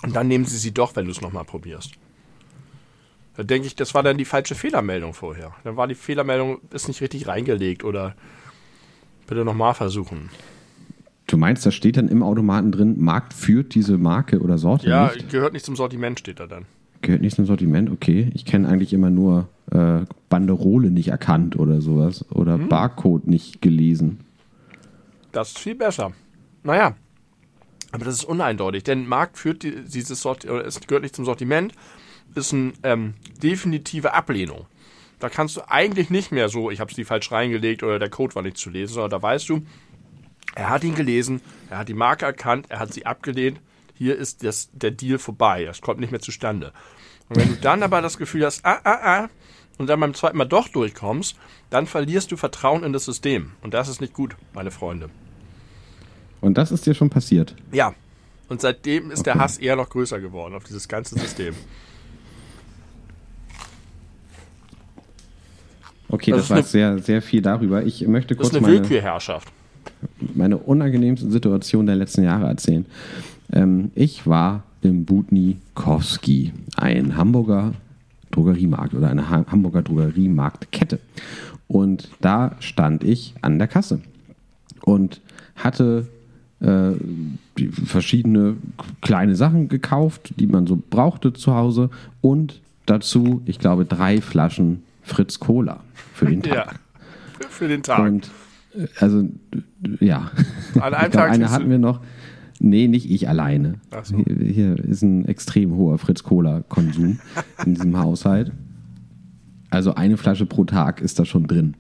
[0.03, 1.93] und dann nehmen sie sie doch, wenn du es nochmal probierst.
[3.37, 5.55] Da denke ich, das war dann die falsche Fehlermeldung vorher.
[5.65, 8.15] Dann war die Fehlermeldung, ist nicht richtig reingelegt oder
[9.27, 10.31] bitte nochmal versuchen.
[11.31, 15.13] Du meinst, da steht dann im Automaten drin, Markt führt diese Marke oder Sorte ja,
[15.13, 15.23] nicht?
[15.23, 16.65] Ja, gehört nicht zum Sortiment, steht da dann.
[17.03, 18.33] Gehört nicht zum Sortiment, okay.
[18.35, 22.25] Ich kenne eigentlich immer nur äh, Banderole nicht erkannt oder sowas.
[22.33, 22.69] Oder hm.
[22.69, 24.19] Barcode nicht gelesen.
[25.31, 26.11] Das ist viel besser.
[26.65, 26.97] Naja,
[27.93, 31.75] aber das ist uneindeutig, denn Markt führt dieses Sortiment, oder es gehört nicht zum Sortiment,
[32.35, 34.67] ist eine ähm, definitive Ablehnung.
[35.21, 38.11] Da kannst du eigentlich nicht mehr so, ich habe es die falsch reingelegt oder der
[38.11, 39.63] Code war nicht zu lesen, sondern da weißt du,
[40.55, 43.61] er hat ihn gelesen, er hat die Marke erkannt, er hat sie abgelehnt.
[43.95, 45.65] Hier ist das, der Deal vorbei.
[45.65, 46.73] Es kommt nicht mehr zustande.
[47.29, 49.29] Und wenn du dann aber das Gefühl hast, ah, ah, ah,
[49.79, 51.37] und dann beim zweiten Mal doch durchkommst,
[51.71, 53.53] dann verlierst du Vertrauen in das System.
[53.63, 55.11] Und das ist nicht gut, meine Freunde.
[56.41, 57.55] Und das ist dir schon passiert?
[57.73, 57.95] Ja.
[58.49, 59.33] Und seitdem ist okay.
[59.33, 61.55] der Hass eher noch größer geworden auf dieses ganze System.
[66.09, 67.85] Okay, das, das war sehr, sehr viel darüber.
[67.85, 69.53] Ich möchte kurz das ist eine meine, Willkürherrschaft.
[70.35, 72.87] Meine unangenehmste Situation der letzten Jahre erzählen.
[73.53, 77.75] Ähm, ich war im Budnikowski, ein Hamburger
[78.31, 81.01] Drogeriemarkt oder eine Hamburger Drogeriemarktkette.
[81.69, 84.01] Und da stand ich an der Kasse
[84.83, 85.21] und
[85.57, 86.07] hatte
[86.61, 86.93] äh,
[87.85, 88.57] verschiedene
[89.01, 91.91] kleine Sachen gekauft, die man so brauchte zu Hause
[92.21, 95.81] und dazu, ich glaube, drei Flaschen Fritz Cola
[96.15, 96.81] für den Tag.
[97.41, 98.01] Ja, für den Tag.
[98.01, 98.31] Und
[98.99, 99.29] also,
[100.01, 100.31] ja.
[100.81, 101.31] An einem Tag.
[101.31, 102.01] Eine hatten wir noch.
[102.59, 103.75] Nee, nicht ich alleine.
[104.03, 104.17] So.
[104.19, 107.19] Hier, hier, ist ein extrem hoher Fritz-Cola-Konsum
[107.65, 108.53] in diesem Haushalt.
[109.71, 111.75] Also eine Flasche pro Tag ist da schon drin.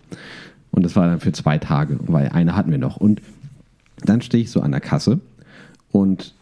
[0.70, 2.96] Und das war dann für zwei Tage, weil eine hatten wir noch.
[2.96, 3.20] Und
[4.04, 5.20] dann stehe ich so an der Kasse
[5.90, 6.34] und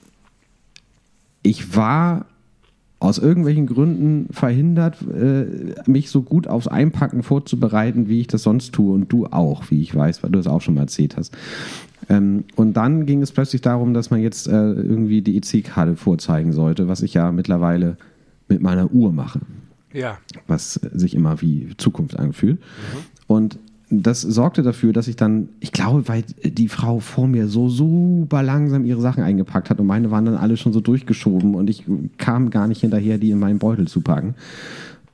[1.43, 2.27] ich war
[3.01, 5.47] aus irgendwelchen Gründen verhindert, äh,
[5.87, 9.81] mich so gut aufs Einpacken vorzubereiten, wie ich das sonst tue und du auch, wie
[9.81, 11.37] ich weiß, weil du es auch schon mal erzählt hast.
[12.09, 16.53] Ähm, und dann ging es plötzlich darum, dass man jetzt äh, irgendwie die EC-Karte vorzeigen
[16.53, 17.97] sollte, was ich ja mittlerweile
[18.49, 19.41] mit meiner Uhr mache.
[19.93, 20.19] Ja.
[20.47, 22.59] Was sich immer wie Zukunft anfühlt.
[22.59, 22.99] Mhm.
[23.27, 23.59] Und
[23.90, 28.42] das sorgte dafür, dass ich dann, ich glaube, weil die Frau vor mir so super
[28.42, 31.85] langsam ihre Sachen eingepackt hat und meine waren dann alle schon so durchgeschoben und ich
[32.18, 34.35] kam gar nicht hinterher, die in meinen Beutel zu packen.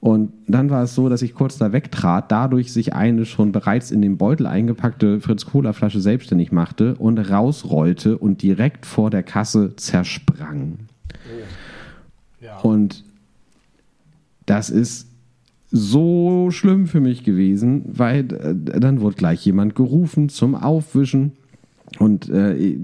[0.01, 3.91] Und dann war es so, dass ich kurz da wegtrat, dadurch sich eine schon bereits
[3.91, 10.81] in den Beutel eingepackte Fritz-Cola-Flasche selbstständig machte und rausrollte und direkt vor der Kasse zersprang.
[11.11, 12.45] Oh.
[12.45, 12.59] Ja.
[12.59, 13.03] Und
[14.45, 15.09] das ist
[15.77, 21.33] so schlimm für mich gewesen, weil äh, dann wurde gleich jemand gerufen zum Aufwischen.
[21.99, 22.77] Und äh,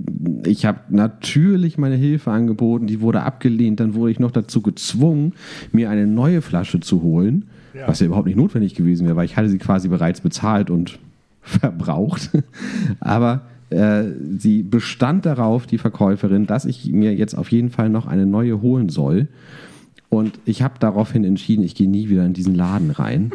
[0.45, 3.79] ich habe natürlich meine Hilfe angeboten, die wurde abgelehnt.
[3.79, 5.35] Dann wurde ich noch dazu gezwungen,
[5.71, 7.87] mir eine neue Flasche zu holen, ja.
[7.87, 10.99] was ja überhaupt nicht notwendig gewesen wäre, weil ich hatte sie quasi bereits bezahlt und
[11.43, 12.31] verbraucht.
[12.99, 14.03] Aber äh,
[14.37, 18.61] sie bestand darauf, die Verkäuferin, dass ich mir jetzt auf jeden Fall noch eine neue
[18.61, 19.29] holen soll.
[20.11, 23.31] Und ich habe daraufhin entschieden, ich gehe nie wieder in diesen Laden rein.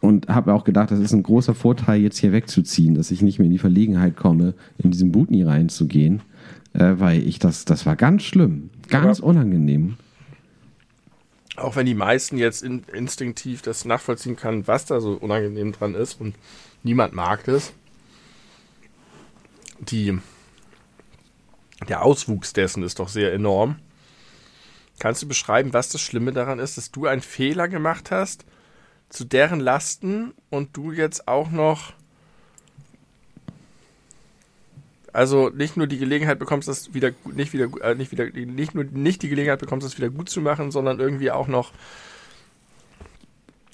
[0.00, 3.38] und habe auch gedacht, das ist ein großer Vorteil, jetzt hier wegzuziehen, dass ich nicht
[3.38, 6.22] mehr in die Verlegenheit komme, in diesen Butni reinzugehen,
[6.72, 9.96] äh, weil ich das, das war ganz schlimm, ganz Aber unangenehm.
[11.56, 15.94] Auch wenn die meisten jetzt in, instinktiv das nachvollziehen kann, was da so unangenehm dran
[15.94, 16.34] ist und
[16.82, 17.72] niemand mag das,
[19.80, 20.18] die,
[21.88, 23.76] der Auswuchs dessen ist doch sehr enorm.
[25.02, 28.44] Kannst du beschreiben, was das Schlimme daran ist, dass du einen Fehler gemacht hast,
[29.08, 31.94] zu deren Lasten und du jetzt auch noch
[35.12, 38.84] also nicht nur die Gelegenheit bekommst, das wieder nicht wieder äh, nicht wieder nicht nur
[38.84, 41.72] nicht die Gelegenheit bekommst, das wieder gut zu machen, sondern irgendwie auch noch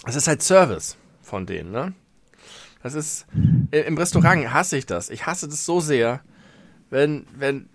[0.06, 1.92] es ist halt Service von denen, ne?
[2.82, 3.26] Das ist
[3.70, 5.10] im Restaurant hasse ich das.
[5.10, 6.22] Ich hasse das so sehr,
[6.88, 7.68] wenn wenn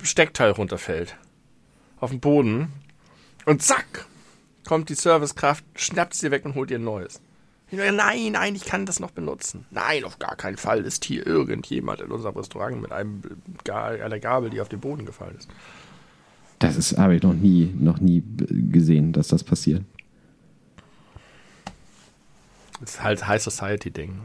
[0.00, 1.16] Steckteil runterfällt
[1.98, 2.72] auf den Boden
[3.46, 4.06] und zack
[4.66, 7.20] kommt die Servicekraft, schnappt sie weg und holt ihr ein neues.
[7.70, 9.66] Nein, nein, ich kann das noch benutzen.
[9.70, 13.22] Nein, auf gar keinen Fall ist hier irgendjemand in unserem Restaurant mit einem,
[13.68, 15.48] einer Gabel, die auf den Boden gefallen ist.
[16.58, 18.22] Das ist, habe ich noch nie, noch nie
[18.70, 19.82] gesehen, dass das passiert.
[22.80, 24.20] Das ist halt High Society-Ding.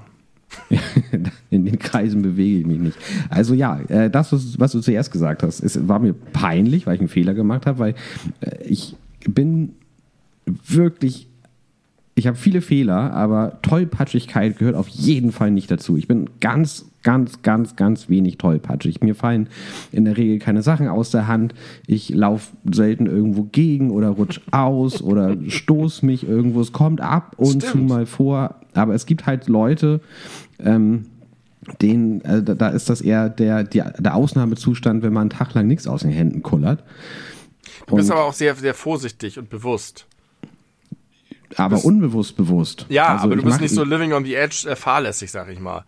[1.50, 2.98] in den Kreisen bewege ich mich nicht.
[3.30, 7.02] Also ja, äh, das, was du zuerst gesagt hast, ist, war mir peinlich, weil ich
[7.02, 7.96] einen Fehler gemacht habe, weil
[8.42, 8.96] äh, ich
[9.28, 9.74] bin
[10.46, 11.30] wirklich
[12.20, 15.96] ich habe viele Fehler, aber Tollpatschigkeit gehört auf jeden Fall nicht dazu.
[15.96, 19.02] Ich bin ganz, ganz, ganz, ganz wenig tollpatschig.
[19.02, 19.48] Mir fallen
[19.94, 21.54] in der Regel keine Sachen aus der Hand.
[21.88, 26.60] Ich laufe selten irgendwo gegen oder rutsch aus oder stoß mich irgendwo.
[26.60, 27.66] Es kommt ab und Stimmt.
[27.66, 28.56] zu mal vor.
[28.74, 30.02] Aber es gibt halt Leute,
[30.60, 31.06] ähm,
[31.82, 35.68] den, äh, da ist das eher der, der, der Ausnahmezustand, wenn man einen Tag lang
[35.68, 36.84] nichts aus den Händen kullert.
[37.88, 40.06] Du bist aber auch sehr, sehr vorsichtig und bewusst
[41.58, 42.86] aber bist, unbewusst bewusst.
[42.90, 45.60] Ja, also aber du bist nicht so living on the edge äh, fahrlässig, sag ich
[45.60, 45.84] mal.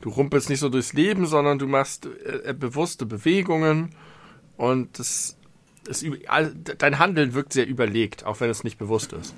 [0.00, 3.90] Du rumpelst nicht so durchs Leben, sondern du machst äh, äh bewusste Bewegungen
[4.56, 5.36] und das
[5.88, 6.04] ist,
[6.78, 9.34] dein Handeln wirkt sehr überlegt, auch wenn es nicht bewusst ist.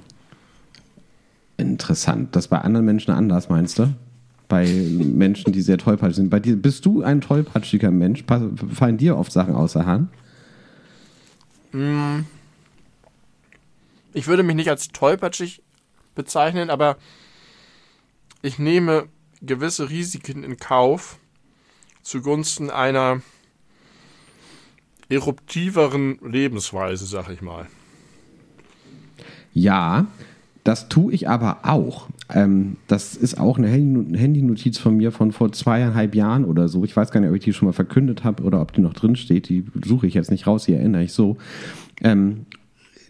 [1.57, 2.35] Interessant.
[2.35, 3.95] Das bei anderen Menschen anders, meinst du?
[4.49, 6.31] Bei Menschen, die sehr tollpatschig sind.
[6.31, 8.25] Bei dir, bist du ein tollpatschiger Mensch?
[8.27, 10.11] Fallen dir oft Sachen aus der Hand?
[11.73, 12.21] Mm
[14.13, 15.63] ich würde mich nicht als tollpatschig
[16.15, 16.97] bezeichnen, aber
[18.43, 19.09] ich nehme
[19.41, 21.19] gewisse Risiken in Kauf
[22.03, 23.23] zugunsten einer
[25.09, 27.67] eruptiveren Lebensweise, sag ich mal.
[29.53, 30.07] Ja,
[30.65, 32.09] Das tue ich aber auch.
[32.35, 36.85] Ähm, das ist auch eine Handynotiz von mir von vor zweieinhalb Jahren oder so.
[36.85, 38.95] Ich weiß gar nicht, ob ich die schon mal verkündet habe oder ob die noch
[38.95, 39.49] drin steht.
[39.49, 41.37] Die suche ich jetzt nicht raus, die erinnere ich so.
[42.03, 42.47] Ähm,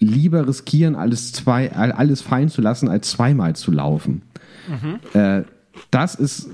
[0.01, 4.23] lieber riskieren, alles, zwei, alles fallen zu lassen, als zweimal zu laufen.
[4.69, 5.19] Mhm.
[5.19, 5.43] Äh,
[5.91, 6.51] das ist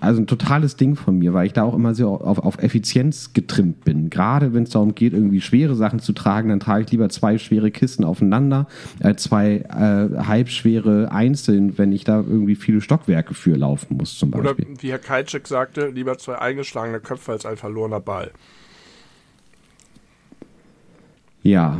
[0.00, 3.32] also ein totales Ding von mir, weil ich da auch immer sehr auf, auf Effizienz
[3.32, 4.10] getrimmt bin.
[4.10, 7.38] Gerade wenn es darum geht, irgendwie schwere Sachen zu tragen, dann trage ich lieber zwei
[7.38, 8.66] schwere Kisten aufeinander,
[9.00, 14.30] äh, zwei äh, halbschwere einzeln, wenn ich da irgendwie viele Stockwerke für laufen muss, zum
[14.30, 14.50] Beispiel.
[14.50, 18.32] Oder wie Herr Keitschek sagte, lieber zwei eingeschlagene Köpfe als ein verlorener Ball.
[21.42, 21.78] Ja.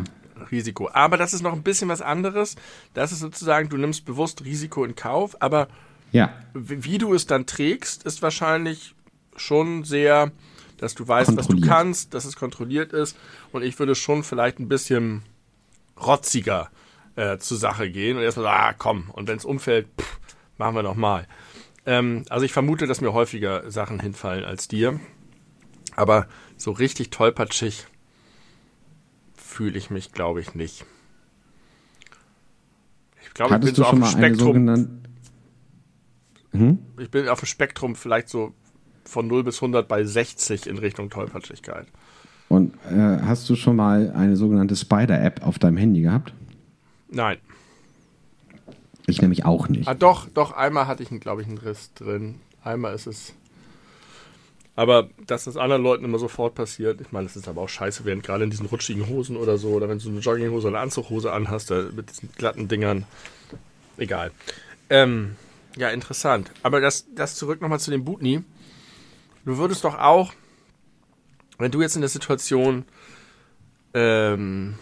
[0.50, 0.88] Risiko.
[0.92, 2.56] Aber das ist noch ein bisschen was anderes.
[2.94, 5.68] Das ist sozusagen, du nimmst bewusst Risiko in Kauf, aber
[6.12, 6.32] ja.
[6.54, 8.94] Wie du es dann trägst, ist wahrscheinlich
[9.36, 10.32] schon sehr,
[10.78, 13.16] dass du weißt, was du kannst, dass es kontrolliert ist.
[13.52, 15.22] Und ich würde schon vielleicht ein bisschen
[16.00, 16.70] rotziger
[17.16, 20.18] äh, zur Sache gehen und erstmal sagen, ah, komm, und wenn es umfällt, pff,
[20.56, 21.26] machen wir nochmal.
[21.86, 25.00] Ähm, also ich vermute, dass mir häufiger Sachen hinfallen als dir.
[25.96, 27.86] Aber so richtig tollpatschig
[29.34, 30.84] fühle ich mich, glaube ich, nicht.
[33.22, 35.02] Ich glaube, ich bin so auf dem Spektrum
[36.58, 36.78] hm?
[36.98, 38.52] Ich bin auf dem Spektrum vielleicht so
[39.04, 41.86] von 0 bis 100 bei 60 in Richtung Tollpatschigkeit.
[42.48, 46.32] Und äh, hast du schon mal eine sogenannte Spider-App auf deinem Handy gehabt?
[47.10, 47.38] Nein.
[49.06, 49.88] Ich nämlich auch nicht.
[49.88, 52.36] Ah, doch, doch, einmal hatte ich, glaube ich, einen Riss drin.
[52.62, 53.34] Einmal ist es.
[54.76, 58.04] Aber dass das anderen Leuten immer sofort passiert, ich meine, das ist aber auch scheiße,
[58.04, 60.76] während gerade in diesen rutschigen Hosen oder so, oder wenn du so eine Jogginghose oder
[60.76, 63.04] eine Anzughose anhast, mit diesen glatten Dingern.
[63.96, 64.30] Egal.
[64.90, 65.36] Ähm,
[65.78, 66.50] ja, interessant.
[66.62, 68.42] Aber das, das zurück nochmal zu dem Butni.
[69.44, 70.32] Du würdest doch auch,
[71.58, 72.84] wenn du jetzt in der Situation
[73.94, 74.74] ähm,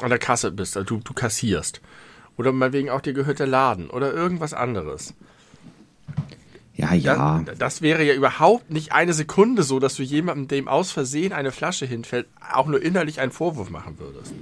[0.00, 1.80] an der Kasse bist, also du, du kassierst,
[2.36, 5.14] oder meinetwegen auch dir gehört der Laden oder irgendwas anderes.
[6.74, 7.42] Ja, ja.
[7.44, 11.32] Das, das, wäre ja überhaupt nicht eine Sekunde so, dass du jemandem, dem aus Versehen
[11.32, 14.32] eine Flasche hinfällt, auch nur innerlich einen Vorwurf machen würdest.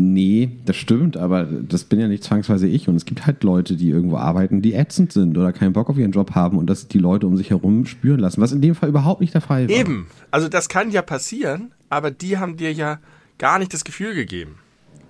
[0.00, 2.88] Nee, das stimmt, aber das bin ja nicht zwangsweise ich.
[2.88, 5.98] Und es gibt halt Leute, die irgendwo arbeiten, die ätzend sind oder keinen Bock auf
[5.98, 8.76] ihren Job haben und das die Leute um sich herum spüren lassen, was in dem
[8.76, 9.76] Fall überhaupt nicht der Fall war.
[9.76, 13.00] Eben, also das kann ja passieren, aber die haben dir ja
[13.38, 14.60] gar nicht das Gefühl gegeben.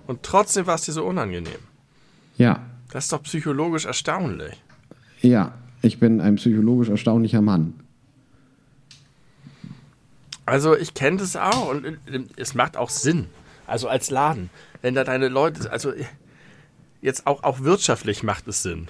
[0.07, 1.51] Und trotzdem war es dir so unangenehm.
[2.37, 2.65] Ja.
[2.91, 4.59] Das ist doch psychologisch erstaunlich.
[5.21, 7.75] Ja, ich bin ein psychologisch erstaunlicher Mann.
[10.47, 11.99] Also ich kenne das auch und
[12.37, 13.27] es macht auch Sinn.
[13.69, 14.49] Also als Laden.
[14.81, 15.93] Wenn da deine Leute, also
[17.01, 18.87] jetzt auch, auch wirtschaftlich macht es Sinn.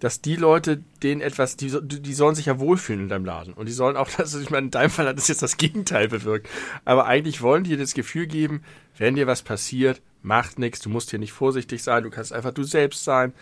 [0.00, 3.54] Dass die Leute denen etwas, die, die sollen sich ja wohlfühlen in deinem Laden.
[3.54, 6.08] Und die sollen auch, also ich meine, in deinem Fall hat das jetzt das Gegenteil
[6.08, 6.48] bewirkt.
[6.84, 8.62] Aber eigentlich wollen die dir das Gefühl geben,
[8.98, 12.52] wenn dir was passiert, macht nichts, du musst hier nicht vorsichtig sein, du kannst einfach
[12.52, 13.32] du selbst sein.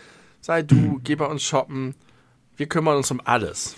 [0.41, 1.95] Sei du, geh bei uns shoppen.
[2.55, 3.75] Wir kümmern uns um alles.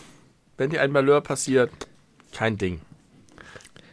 [0.57, 1.71] Wenn dir ein Malheur passiert,
[2.31, 2.81] kein Ding.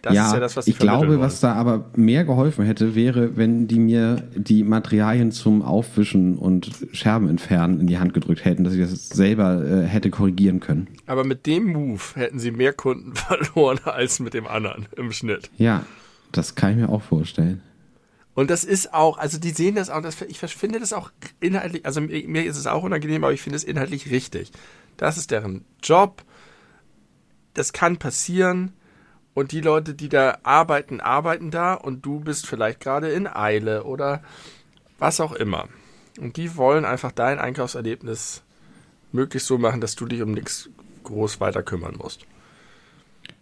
[0.03, 1.20] Das ja, ist ja das, was ich glaube, wollen.
[1.20, 6.72] was da aber mehr geholfen hätte, wäre, wenn die mir die Materialien zum Aufwischen und
[6.92, 10.88] Scherben entfernen in die Hand gedrückt hätten, dass ich das selber äh, hätte korrigieren können.
[11.07, 15.50] Aber mit dem Move hätten sie mehr Kunden verloren als mit dem anderen im Schnitt.
[15.57, 15.86] Ja,
[16.32, 17.62] das kann ich mir auch vorstellen.
[18.34, 21.86] Und das ist auch, also die sehen das auch, das, ich finde das auch inhaltlich,
[21.86, 24.50] also mir ist es auch unangenehm, aber ich finde es inhaltlich richtig.
[24.96, 26.24] Das ist deren Job.
[27.55, 28.72] Das kann passieren
[29.35, 33.85] und die Leute, die da arbeiten, arbeiten da und du bist vielleicht gerade in Eile
[33.85, 34.22] oder
[34.99, 35.68] was auch immer.
[36.20, 38.43] Und die wollen einfach dein Einkaufserlebnis
[39.12, 40.68] möglichst so machen, dass du dich um nichts
[41.05, 42.26] groß weiter kümmern musst.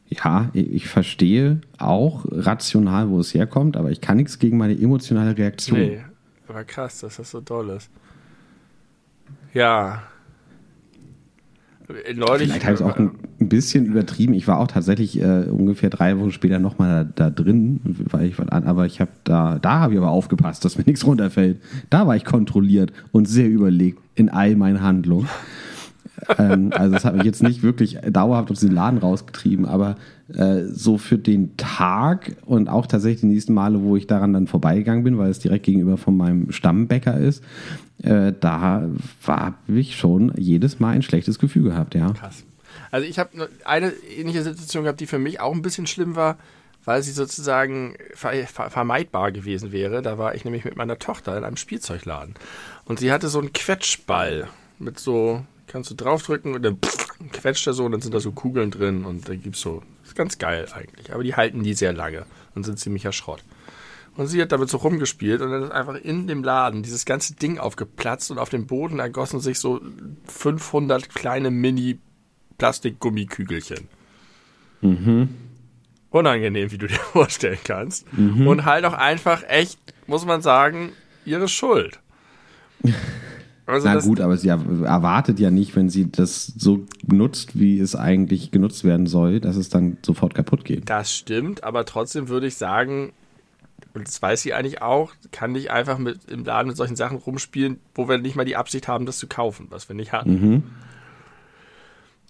[0.08, 5.38] Ja, ich verstehe auch rational, wo es herkommt, aber ich kann nichts gegen meine emotionale
[5.38, 5.78] Reaktion.
[5.78, 6.04] Nee,
[6.48, 7.90] aber krass, dass das so toll ist.
[9.54, 10.02] Ja,
[12.14, 12.48] neulich.
[12.48, 14.34] Vielleicht habe ich es auch ein, bisschen übertrieben.
[14.34, 18.38] Ich war auch tatsächlich äh, ungefähr drei Wochen später nochmal da, da drin, weil ich
[18.38, 21.60] aber ich habe da, da habe ich aber aufgepasst, dass mir nichts runterfällt.
[21.88, 25.28] Da war ich kontrolliert und sehr überlegt in all meinen Handlungen.
[26.38, 29.96] ähm, also das hat mich jetzt nicht wirklich dauerhaft aus dem Laden rausgetrieben, aber
[30.34, 34.46] äh, so für den Tag und auch tatsächlich die nächsten Male, wo ich daran dann
[34.46, 37.42] vorbeigegangen bin, weil es direkt gegenüber von meinem Stammbäcker ist,
[38.02, 38.82] äh, da
[39.26, 42.12] habe ich schon jedes Mal ein schlechtes Gefühl gehabt, ja.
[42.12, 42.44] Krass.
[42.90, 46.38] Also ich habe eine ähnliche Situation gehabt, die für mich auch ein bisschen schlimm war,
[46.84, 50.02] weil sie sozusagen vermeidbar gewesen wäre.
[50.02, 52.34] Da war ich nämlich mit meiner Tochter in einem Spielzeugladen
[52.84, 54.48] und sie hatte so einen Quetschball
[54.78, 56.78] mit so, kannst du draufdrücken und dann
[57.32, 60.16] quetscht er so und dann sind da so Kugeln drin und da gibt's so, ist
[60.16, 61.12] ganz geil eigentlich.
[61.12, 62.24] Aber die halten die sehr lange
[62.54, 63.42] und sind ziemlicher Schrott.
[64.16, 67.34] Und sie hat damit so rumgespielt und dann ist einfach in dem Laden dieses ganze
[67.36, 69.80] Ding aufgeplatzt und auf dem Boden ergossen sich so
[70.26, 73.88] 500 kleine Mini-Plastikgummikügelchen.
[74.82, 75.28] Mhm.
[76.10, 78.06] Unangenehm, wie du dir vorstellen kannst.
[78.16, 80.90] Und halt auch einfach echt, muss man sagen,
[81.24, 82.00] ihre Schuld.
[83.66, 87.78] Also Na gut, aber sie er- erwartet ja nicht, wenn sie das so nutzt, wie
[87.78, 90.90] es eigentlich genutzt werden soll, dass es dann sofort kaputt geht.
[90.90, 93.12] Das stimmt, aber trotzdem würde ich sagen,
[93.94, 97.18] und das weiß sie eigentlich auch, kann nicht einfach mit im Laden mit solchen Sachen
[97.18, 100.64] rumspielen, wo wir nicht mal die Absicht haben, das zu kaufen, was wir nicht hatten.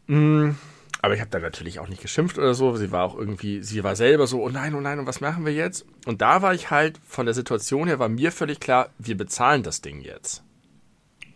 [0.06, 0.56] Mm,
[1.02, 2.76] Aber ich habe da natürlich auch nicht geschimpft oder so.
[2.76, 5.46] Sie war auch irgendwie, sie war selber so, oh nein, oh nein, und was machen
[5.46, 5.86] wir jetzt?
[6.06, 9.62] Und da war ich halt, von der Situation her war mir völlig klar, wir bezahlen
[9.62, 10.42] das Ding jetzt.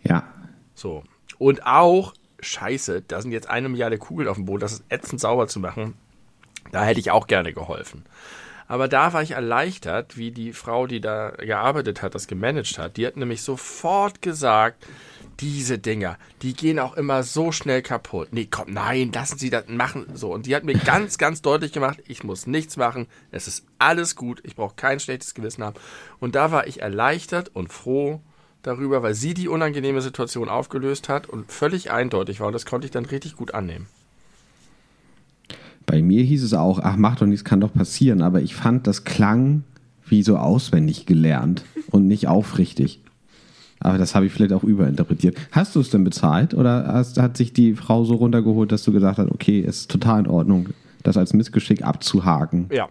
[0.03, 0.25] Ja.
[0.75, 1.05] So.
[1.39, 5.21] Und auch, scheiße, da sind jetzt eine Milliarde Kugeln auf dem Boden, das ist ätzend
[5.21, 5.95] sauber zu machen.
[6.73, 8.05] Da hätte ich auch gerne geholfen.
[8.67, 12.97] Aber da war ich erleichtert, wie die Frau, die da gearbeitet hat, das gemanagt hat.
[12.97, 14.87] Die hat nämlich sofort gesagt,
[15.41, 18.29] diese Dinger, die gehen auch immer so schnell kaputt.
[18.33, 20.07] Nee, komm, nein, lassen Sie das machen.
[20.15, 20.33] So.
[20.33, 23.07] Und die hat mir ganz, ganz deutlich gemacht, ich muss nichts machen.
[23.31, 24.41] Es ist alles gut.
[24.45, 25.77] Ich brauche kein schlechtes Gewissen haben.
[26.21, 28.21] Und da war ich erleichtert und froh
[28.63, 32.47] darüber, weil sie die unangenehme Situation aufgelöst hat und völlig eindeutig war.
[32.47, 33.89] Und das konnte ich dann richtig gut annehmen.
[35.87, 38.23] Bei mir hieß es auch, ach, mach doch nichts, kann doch passieren.
[38.23, 39.65] Aber ich fand, das klang
[40.07, 43.01] wie so auswendig gelernt und nicht aufrichtig.
[43.81, 45.37] Aber das habe ich vielleicht auch überinterpretiert.
[45.53, 48.93] Hast du es denn bezahlt oder hast, hat sich die Frau so runtergeholt, dass du
[48.93, 50.71] gesagt hast, okay, es ist total in Ordnung,
[51.03, 52.69] das als Missgeschick abzuhaken?
[52.73, 52.89] Ja.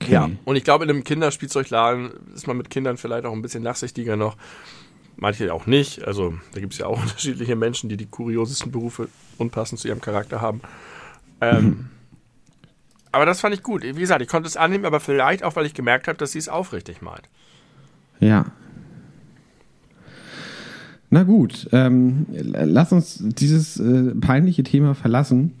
[0.00, 0.12] Okay.
[0.12, 0.30] Ja.
[0.44, 4.16] Und ich glaube, in einem Kinderspielzeugladen ist man mit Kindern vielleicht auch ein bisschen nachsichtiger
[4.16, 4.36] noch.
[5.16, 6.04] Manche auch nicht.
[6.04, 9.08] Also da gibt es ja auch unterschiedliche Menschen, die die kuriosesten Berufe
[9.38, 10.60] unpassend zu ihrem Charakter haben.
[11.40, 11.88] Ähm,
[13.12, 13.82] Aber das fand ich gut.
[13.82, 16.38] Wie gesagt, ich konnte es annehmen, aber vielleicht auch, weil ich gemerkt habe, dass sie
[16.38, 17.28] es aufrichtig meint.
[18.20, 18.46] Ja.
[21.08, 25.52] Na gut, ähm, lass uns dieses äh, peinliche Thema verlassen.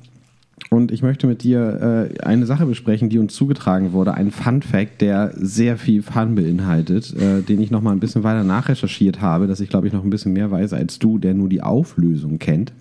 [0.70, 4.14] Und ich möchte mit dir äh, eine Sache besprechen, die uns zugetragen wurde.
[4.14, 8.24] Ein Fun Fact, der sehr viel Fun beinhaltet, äh, den ich noch mal ein bisschen
[8.24, 11.34] weiter nachrecherchiert habe, dass ich glaube ich noch ein bisschen mehr weiß als du, der
[11.34, 12.72] nur die Auflösung kennt.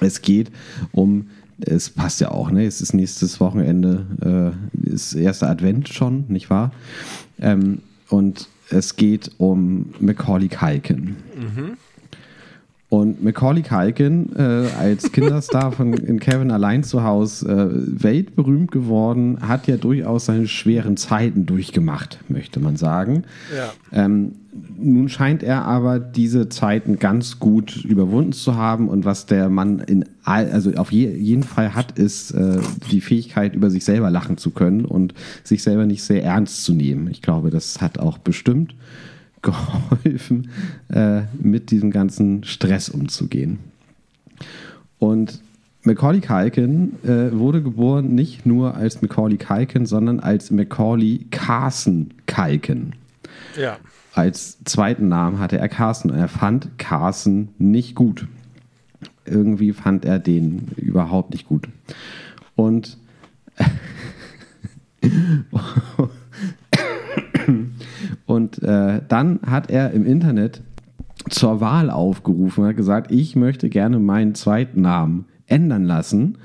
[0.00, 0.50] Es geht
[0.92, 1.28] um,
[1.60, 2.66] es passt ja auch, ne?
[2.66, 4.54] Es ist nächstes Wochenende,
[4.84, 6.72] äh, ist erster Advent schon, nicht wahr?
[7.40, 11.16] Ähm, und es geht um Macaulay Culkin.
[12.94, 19.38] Und Macaulay Culkin äh, als Kinderstar von in Kevin allein zu Hause äh, weltberühmt geworden,
[19.40, 23.24] hat ja durchaus seine schweren Zeiten durchgemacht, möchte man sagen.
[23.52, 23.72] Ja.
[23.90, 24.36] Ähm,
[24.78, 29.80] nun scheint er aber diese Zeiten ganz gut überwunden zu haben und was der Mann
[29.80, 32.60] in all, also auf je, jeden Fall hat, ist äh,
[32.92, 36.72] die Fähigkeit, über sich selber lachen zu können und sich selber nicht sehr ernst zu
[36.72, 37.08] nehmen.
[37.10, 38.76] Ich glaube, das hat auch bestimmt
[39.44, 40.50] geholfen,
[40.92, 43.60] äh, mit diesem ganzen Stress umzugehen.
[44.98, 45.40] Und
[45.82, 52.94] Macaulay Culkin äh, wurde geboren nicht nur als Macaulay Culkin, sondern als Macaulay Carson Culkin.
[53.56, 53.76] Ja.
[54.14, 58.26] Als zweiten Namen hatte er Carson und er fand Carson nicht gut.
[59.26, 61.68] Irgendwie fand er den überhaupt nicht gut.
[62.56, 62.96] Und
[68.26, 70.62] und äh, dann hat er im Internet
[71.30, 76.38] zur Wahl aufgerufen und hat gesagt, ich möchte gerne meinen zweiten Namen ändern lassen.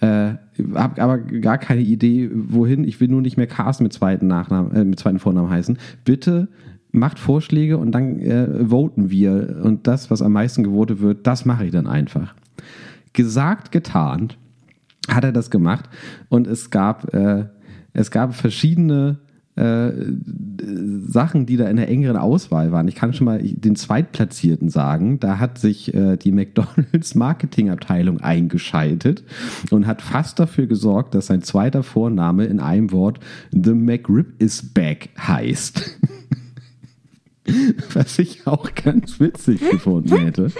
[0.00, 0.34] Äh,
[0.74, 2.84] habe aber gar keine Idee, wohin.
[2.84, 5.78] Ich will nur nicht mehr Carsten mit zweiten Nachnamen, äh, mit zweiten Vornamen heißen.
[6.04, 6.48] Bitte
[6.90, 9.60] macht Vorschläge und dann äh, voten wir.
[9.62, 12.34] Und das, was am meisten gewotet wird, das mache ich dann einfach.
[13.12, 14.28] Gesagt, getan,
[15.08, 15.88] hat er das gemacht.
[16.28, 17.46] Und es gab, äh,
[17.92, 19.18] es gab verschiedene
[19.58, 19.92] äh,
[21.08, 22.86] Sachen, die da in der engeren Auswahl waren.
[22.86, 25.18] Ich kann schon mal den Zweitplatzierten sagen.
[25.18, 29.24] Da hat sich äh, die McDonalds Marketingabteilung eingeschaltet
[29.70, 33.18] und hat fast dafür gesorgt, dass sein zweiter Vorname in einem Wort
[33.50, 35.98] The McRib is back heißt.
[37.94, 40.52] Was ich auch ganz witzig gefunden hätte.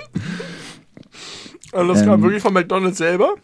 [1.72, 3.34] Also das kam Ähm, wirklich von McDonalds selber.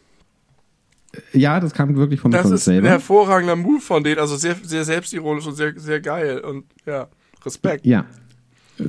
[1.33, 2.89] Ja, das kam wirklich von Das ist ein selber.
[2.89, 4.19] hervorragender Move von denen.
[4.19, 6.41] Also sehr, sehr selbstironisch und sehr, sehr geil.
[6.41, 7.09] Und ja,
[7.45, 7.85] Respekt.
[7.87, 8.05] Ja.
[8.79, 8.85] Äh,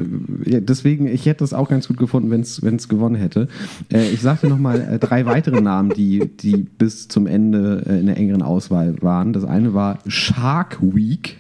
[0.50, 2.42] Ja, deswegen, ich hätte das auch ganz gut gefunden, wenn
[2.76, 3.48] es gewonnen hätte.
[3.92, 8.08] Äh, ich sagte nochmal äh, drei weitere Namen, die, die bis zum Ende äh, in
[8.08, 9.32] der engeren Auswahl waren.
[9.34, 11.38] Das eine war Shark Week.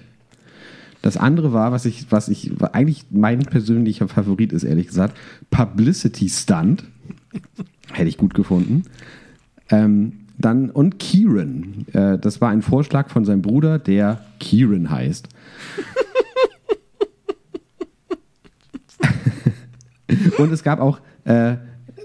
[1.01, 5.15] Das andere war, was ich, was ich, eigentlich mein persönlicher Favorit ist, ehrlich gesagt,
[5.51, 6.83] Publicity Stunt.
[7.91, 8.83] Hätte ich gut gefunden.
[9.69, 11.85] Ähm, dann und Kieran.
[11.93, 15.27] Äh, das war ein Vorschlag von seinem Bruder, der Kieran heißt.
[20.37, 21.55] und es gab auch äh,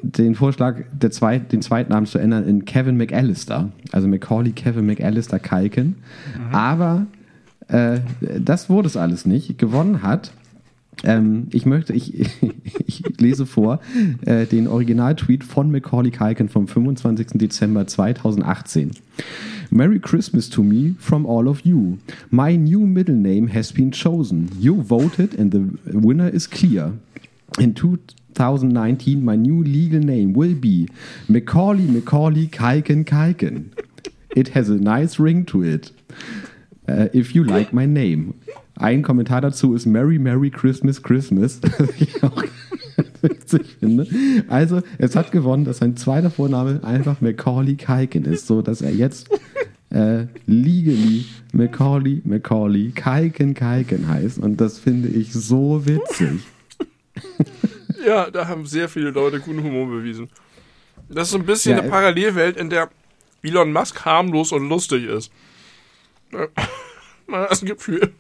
[0.03, 0.77] den Vorschlag,
[1.11, 3.71] Zweit, den Zweitnamen zu ändern in Kevin McAllister.
[3.93, 5.97] Also Macaulay Kevin McAllister Kalken.
[6.37, 6.55] Mhm.
[6.55, 7.07] Aber
[7.69, 8.01] äh,
[8.39, 9.59] das wurde es alles nicht.
[9.59, 10.33] Gewonnen hat
[11.05, 12.15] ähm, ich möchte, ich,
[12.87, 13.81] ich lese vor
[14.27, 17.29] äh, den Originaltweet von Macaulay Culkin vom 25.
[17.35, 18.91] Dezember 2018.
[19.71, 21.99] Merry Christmas to me from all of you.
[22.31, 24.51] My new middle name has been chosen.
[24.59, 26.95] You voted and the winner is clear.
[27.59, 30.89] In 2019, my new legal name will be
[31.29, 33.71] Macaulay Macaulay Kalken Kalken.
[34.35, 35.93] It has a nice ring to it.
[36.89, 38.35] Uh, if you like my name.
[38.81, 42.43] Ein Kommentar dazu ist Merry Merry Christmas Christmas, was ich auch
[43.23, 44.07] witzig finde.
[44.49, 48.93] Also, es hat gewonnen, dass sein zweiter Vorname einfach Macaulay Kalkin ist, so dass er
[48.93, 49.29] jetzt
[49.91, 56.41] äh, legally Macaulay Macaulay Kalkin Kalkin heißt und das finde ich so witzig.
[58.07, 60.31] Ja, da haben sehr viele Leute guten Humor bewiesen.
[61.11, 62.89] Das ist so ein bisschen ja, eine Parallelwelt, in der
[63.43, 65.31] Elon Musk harmlos und lustig ist.
[67.27, 68.15] Man hat das Gefühl.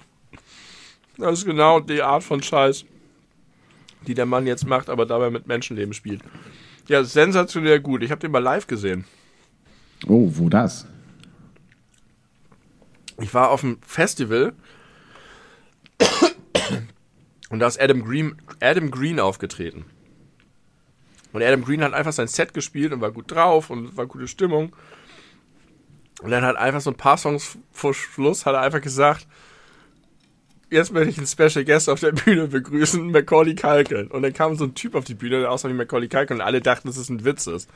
[1.21, 2.85] Das ist genau die Art von Scheiß,
[4.07, 6.23] die der Mann jetzt macht, aber dabei mit Menschenleben spielt.
[6.89, 8.03] Ja, sensationell gut.
[8.03, 9.05] Ich habe den mal live gesehen.
[10.07, 10.87] Oh, wo das?
[13.21, 14.55] Ich war auf einem Festival
[17.51, 19.85] und da ist Adam Green, Adam Green aufgetreten.
[21.33, 24.27] Und Adam Green hat einfach sein Set gespielt und war gut drauf und war gute
[24.27, 24.75] Stimmung.
[26.23, 29.27] Und dann hat einfach so ein paar Songs vor Schluss hat er einfach gesagt,
[30.71, 34.07] jetzt möchte ich einen Special Guest auf der Bühne begrüßen, Macaulay Culkin.
[34.09, 36.43] Und dann kam so ein Typ auf die Bühne, der aussah wie Macaulay Culkin und
[36.43, 37.69] alle dachten, dass es ein Witz ist.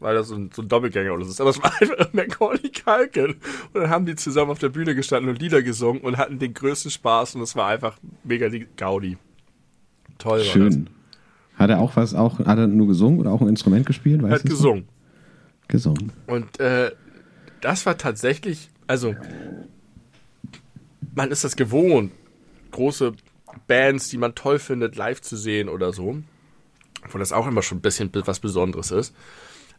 [0.00, 1.40] Weil das so ein, so ein Doppelgänger oder so ist.
[1.40, 3.36] Aber es war einfach Macaulay Culkin.
[3.72, 6.54] Und dann haben die zusammen auf der Bühne gestanden und Lieder gesungen und hatten den
[6.54, 9.18] größten Spaß und es war einfach mega die Gaudi.
[10.18, 10.42] Toll.
[10.42, 10.90] Schön.
[11.56, 14.22] Hat er auch was, auch, hat er nur gesungen oder auch ein Instrument gespielt?
[14.22, 14.84] er hat gesungen.
[14.84, 14.94] So?
[15.66, 16.12] Gesungen.
[16.26, 16.92] Und äh,
[17.60, 19.16] das war tatsächlich, also
[21.14, 22.12] man ist das gewohnt,
[22.70, 23.12] große
[23.66, 26.18] Bands, die man toll findet, live zu sehen oder so.
[27.10, 29.14] Wo das auch immer schon ein bisschen was Besonderes ist.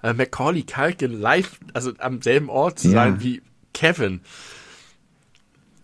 [0.02, 2.94] Äh, Macaulay Culkin live, also am selben Ort zu ja.
[2.94, 3.42] sein wie
[3.74, 4.22] Kevin,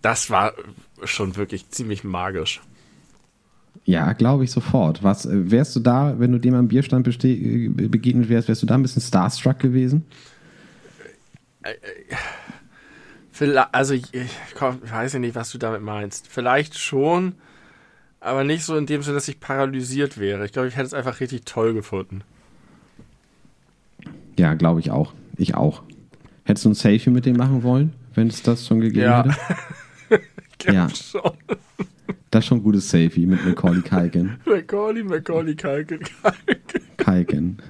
[0.01, 0.53] das war
[1.03, 2.61] schon wirklich ziemlich magisch.
[3.83, 5.03] Ja, glaube ich sofort.
[5.03, 8.67] Was äh, wärst du da, wenn du dem am Bierstand äh, begegnet wärst, wärst du
[8.67, 10.05] da ein bisschen starstruck gewesen?
[11.63, 12.15] Äh, äh
[13.71, 14.61] also ich, ich, ich
[14.91, 16.27] weiß ja nicht, was du damit meinst.
[16.27, 17.35] Vielleicht schon,
[18.19, 20.45] aber nicht so in dem Sinne, dass ich paralysiert wäre.
[20.45, 22.21] Ich glaube, ich hätte es einfach richtig toll gefunden.
[24.37, 25.13] Ja, glaube ich auch.
[25.37, 25.83] Ich auch.
[26.43, 29.25] Hättest du ein Selfie mit dem machen wollen, wenn es das schon gegeben ja.
[30.09, 30.23] hätte?
[30.71, 30.89] ja.
[30.89, 31.31] Schon.
[32.31, 34.37] Das ist schon ein gutes Selfie mit Macaulay Kalken.
[34.45, 35.99] Macaulay, Macaulay Kalken,
[36.97, 37.61] Kalken.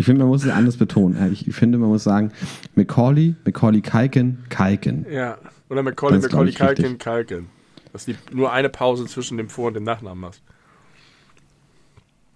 [0.00, 1.30] Ich finde, man muss es anders betonen.
[1.30, 2.32] Ich finde, man muss sagen,
[2.74, 5.04] Macaulay, Macaulay Kalken, Kalken.
[5.12, 5.36] Ja,
[5.68, 7.00] oder Macaulay, das Macaulay Kalken, richtig.
[7.00, 7.48] Kalken.
[7.92, 10.40] Dass du nur eine Pause zwischen dem Vor- und dem Nachnamen machst.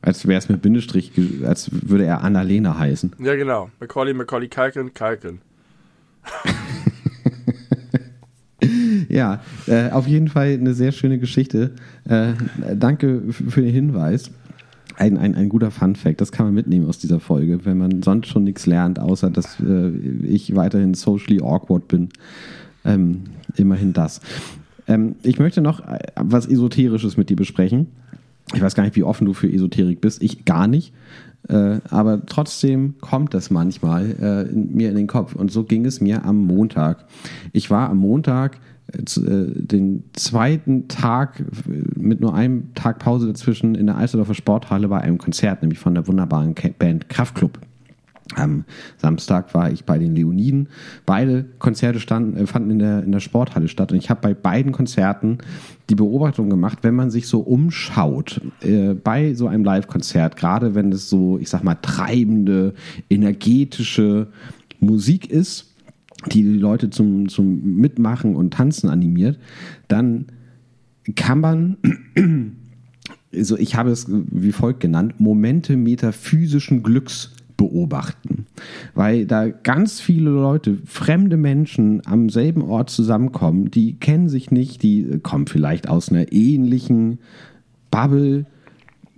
[0.03, 1.13] Als wäre es mit Bindestrich,
[1.43, 3.17] als würde er Annalena heißen.
[3.21, 3.71] Ja, genau.
[3.81, 5.41] Macaulay, Macaulay Kalken, Kalken.
[9.09, 11.75] ja, äh, auf jeden Fall eine sehr schöne Geschichte.
[12.07, 12.35] Äh,
[12.75, 14.31] danke für den Hinweis
[14.97, 18.29] ein, ein, ein guter Fun-Fact, das kann man mitnehmen aus dieser Folge, wenn man sonst
[18.29, 22.11] schon nichts lernt, außer dass äh, ich weiterhin socially awkward bin.
[22.85, 23.25] Ähm,
[23.57, 24.21] immerhin das.
[24.87, 27.89] Ähm, ich möchte noch äh, was Esoterisches mit dir besprechen.
[28.53, 30.23] Ich weiß gar nicht, wie offen du für Esoterik bist.
[30.23, 30.93] Ich gar nicht.
[31.49, 35.35] Äh, aber trotzdem kommt das manchmal äh, in, mir in den Kopf.
[35.35, 37.07] Und so ging es mir am Montag.
[37.53, 38.59] Ich war am Montag
[38.93, 41.45] den zweiten Tag
[41.97, 45.95] mit nur einem Tag Pause dazwischen in der Alsterdorfer Sporthalle bei einem Konzert, nämlich von
[45.95, 47.59] der wunderbaren Band Kraftklub.
[48.37, 48.65] Am
[48.97, 50.69] Samstag war ich bei den Leoniden.
[51.05, 53.93] Beide Konzerte standen, äh, fanden in der, in der Sporthalle statt.
[53.93, 55.39] Und ich habe bei beiden Konzerten
[55.91, 60.91] die Beobachtung gemacht, wenn man sich so umschaut, äh, bei so einem Live-Konzert, gerade wenn
[60.91, 62.73] es so, ich sag mal, treibende,
[63.11, 64.29] energetische
[64.81, 65.74] Musik ist,
[66.33, 69.39] die die Leute zum, zum Mitmachen und Tanzen animiert,
[69.89, 70.27] dann
[71.17, 71.77] kann man,
[73.35, 78.47] also ich habe es wie folgt genannt, Momente metaphysischen Glücks beobachten,
[78.95, 84.83] weil da ganz viele Leute, fremde Menschen am selben Ort zusammenkommen, die kennen sich nicht,
[84.83, 87.19] die kommen vielleicht aus einer ähnlichen
[87.91, 88.47] Bubble,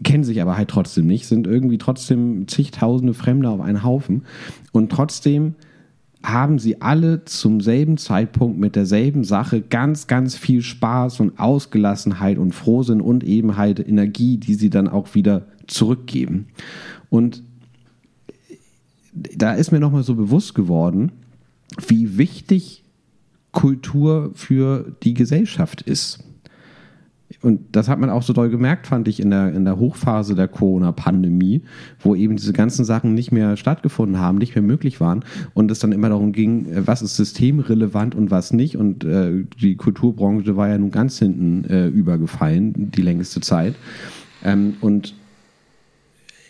[0.02, 4.24] kennen sich aber halt trotzdem nicht, sind irgendwie trotzdem zigtausende Fremde auf einen Haufen.
[4.72, 5.54] Und trotzdem
[6.27, 12.39] haben sie alle zum selben Zeitpunkt mit derselben Sache ganz, ganz viel Spaß und Ausgelassenheit
[12.39, 16.49] und Frohsinn und eben halt Energie, die sie dann auch wieder zurückgeben.
[17.11, 17.45] Und
[19.12, 21.12] da ist mir nochmal so bewusst geworden,
[21.87, 22.83] wie wichtig
[23.53, 26.24] Kultur für die Gesellschaft ist.
[27.43, 30.34] Und das hat man auch so doll gemerkt, fand ich, in der, in der Hochphase
[30.34, 31.62] der Corona-Pandemie,
[32.01, 35.24] wo eben diese ganzen Sachen nicht mehr stattgefunden haben, nicht mehr möglich waren
[35.55, 38.76] und es dann immer darum ging, äh, was ist systemrelevant und was nicht.
[38.76, 43.74] Und äh, die Kulturbranche war ja nun ganz hinten äh, übergefallen, die längste Zeit.
[44.45, 45.14] Ähm, und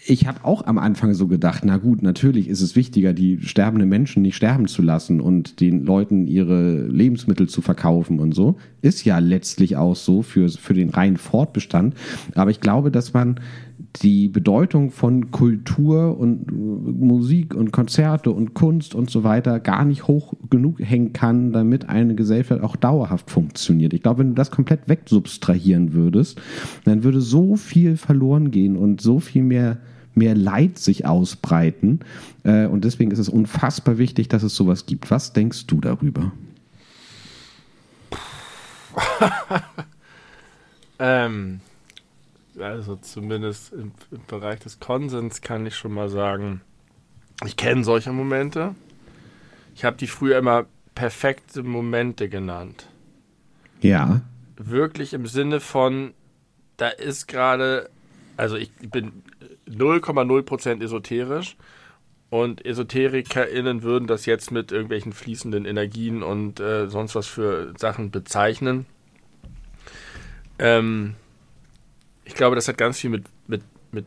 [0.09, 3.89] ich habe auch am Anfang so gedacht, na gut, natürlich ist es wichtiger, die sterbenden
[3.89, 8.57] Menschen nicht sterben zu lassen und den Leuten ihre Lebensmittel zu verkaufen und so.
[8.83, 11.95] Ist ja letztlich auch so für, für den reinen Fortbestand.
[12.35, 13.41] Aber ich glaube, dass man
[14.03, 20.07] die Bedeutung von Kultur und Musik und Konzerte und Kunst und so weiter gar nicht
[20.07, 23.93] hoch genug hängen kann, damit eine Gesellschaft auch dauerhaft funktioniert.
[23.93, 26.41] Ich glaube, wenn du das komplett wegsubstrahieren würdest,
[26.85, 29.79] dann würde so viel verloren gehen und so viel mehr
[30.17, 32.01] mehr Leid sich ausbreiten.
[32.45, 35.11] Äh, und deswegen ist es unfassbar wichtig, dass es sowas gibt.
[35.11, 36.33] Was denkst du darüber?
[40.99, 41.61] ähm,
[42.59, 46.63] also zumindest im, im, Bereich des Konsens kann ich schon mal sagen,
[47.45, 48.75] ich kenne solche Momente.
[49.75, 50.65] Ich habe die früher immer
[50.95, 52.89] perfekte Momente genannt.
[53.83, 54.23] Ja.
[54.57, 56.15] Wirklich im Sinne von,
[56.79, 57.91] da ist gerade,
[58.39, 59.23] also ich bin
[59.69, 61.57] 0,0% esoterisch.
[62.29, 68.11] Und EsoterikerInnen würden das jetzt mit irgendwelchen fließenden Energien und äh, sonst was für Sachen
[68.11, 68.87] bezeichnen.
[70.59, 71.15] Ähm,
[72.25, 73.63] ich glaube, das hat ganz viel mit, mit,
[73.93, 74.07] mit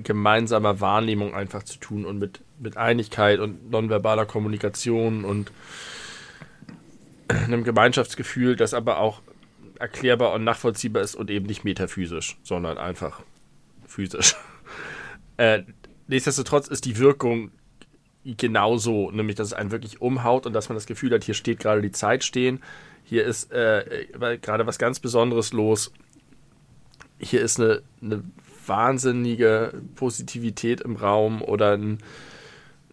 [0.00, 5.52] gemeinsamer Wahrnehmung einfach zu tun und mit, mit Einigkeit und nonverbaler Kommunikation und
[7.28, 9.22] einem Gemeinschaftsgefühl, das aber auch
[9.78, 13.22] erklärbar und nachvollziehbar ist und eben nicht metaphysisch, sondern einfach
[13.86, 14.34] physisch.
[15.40, 15.62] Äh,
[16.06, 17.50] nichtsdestotrotz ist die Wirkung
[18.24, 21.60] genauso, nämlich dass es einen wirklich umhaut und dass man das Gefühl hat, hier steht
[21.60, 22.62] gerade die Zeit stehen,
[23.04, 24.06] hier ist äh,
[24.42, 25.94] gerade was ganz Besonderes los,
[27.18, 28.22] hier ist eine, eine
[28.66, 32.00] wahnsinnige Positivität im Raum oder ein,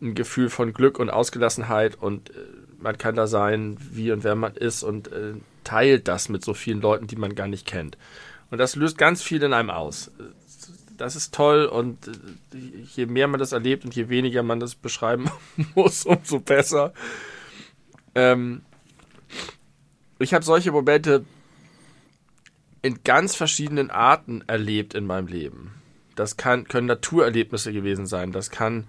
[0.02, 2.34] ein, Gefühl von Glück und Ausgelassenheit und äh,
[2.80, 5.34] man kann da sein, wie und wer man ist und äh,
[5.66, 7.98] teilt das mit so vielen Leuten, die man gar nicht kennt.
[8.52, 10.12] Und das löst ganz viel in einem aus
[10.98, 12.12] das ist toll und äh,
[12.96, 15.30] je mehr man das erlebt und je weniger man das beschreiben
[15.76, 16.94] muss, umso besser.
[18.16, 18.62] Ähm,
[20.20, 21.26] ich habe solche Momente
[22.82, 25.74] in ganz verschiedenen Arten erlebt in meinem Leben.
[26.16, 28.32] Das kann, können Naturerlebnisse gewesen sein.
[28.32, 28.88] Das kann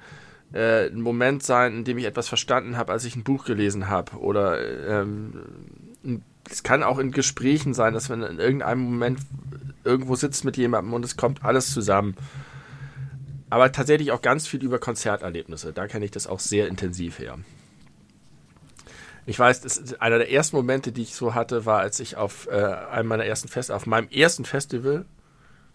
[0.52, 3.88] äh, ein Moment sein, in dem ich etwas verstanden habe, als ich ein Buch gelesen
[3.88, 4.16] habe.
[4.16, 9.20] Oder ähm, es kann auch in Gesprächen sein, dass man in irgendeinem Moment
[9.84, 12.16] irgendwo sitzt mit jemandem und es kommt alles zusammen.
[13.50, 15.72] Aber tatsächlich auch ganz viel über Konzerterlebnisse.
[15.72, 17.38] Da kenne ich das auch sehr intensiv her.
[19.24, 22.48] Ich weiß, das einer der ersten Momente, die ich so hatte, war, als ich auf
[22.50, 25.04] äh, einem meiner ersten Fest, auf meinem ersten Festival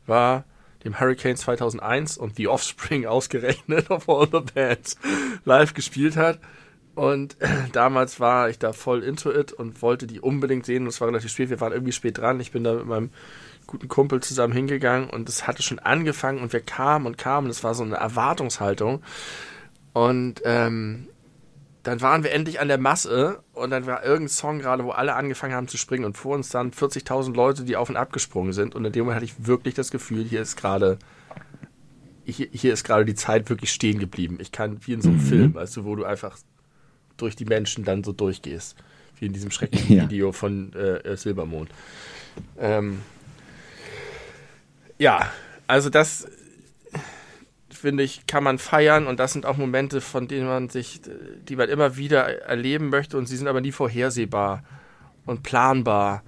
[0.05, 0.45] war,
[0.83, 4.97] dem Hurricane 2001 und The Offspring ausgerechnet of all the bands
[5.45, 6.39] live gespielt hat.
[6.95, 7.37] Und
[7.73, 10.83] damals war ich da voll into it und wollte die unbedingt sehen.
[10.83, 11.49] Und es war relativ spät.
[11.49, 12.39] Wir waren irgendwie spät dran.
[12.39, 13.09] Ich bin da mit meinem
[13.65, 17.49] guten Kumpel zusammen hingegangen und es hatte schon angefangen und wir kamen und kamen.
[17.49, 19.01] Es war so eine Erwartungshaltung.
[19.93, 21.07] Und ähm,
[21.83, 25.15] dann waren wir endlich an der Masse und dann war irgendein Song gerade, wo alle
[25.15, 28.53] angefangen haben zu springen und vor uns dann 40.000 Leute, die auf und ab gesprungen
[28.53, 28.75] sind.
[28.75, 30.97] Und in dem Moment hatte ich wirklich das Gefühl, hier ist gerade
[32.25, 34.37] hier, hier ist gerade die Zeit wirklich stehen geblieben.
[34.39, 35.23] Ich kann, wie in so einem mhm.
[35.23, 36.37] Film, weißt du, wo du einfach
[37.17, 38.75] durch die Menschen dann so durchgehst.
[39.19, 40.03] Wie in diesem schrecklichen ja.
[40.03, 41.69] Video von äh, Silbermond.
[42.57, 43.01] Ähm,
[44.97, 45.31] ja,
[45.67, 46.27] also das
[47.69, 51.01] finde ich, kann man feiern und das sind auch Momente, von denen man sich,
[51.47, 54.63] die man immer wieder erleben möchte und sie sind aber nie vorhersehbar
[55.25, 56.23] und planbar.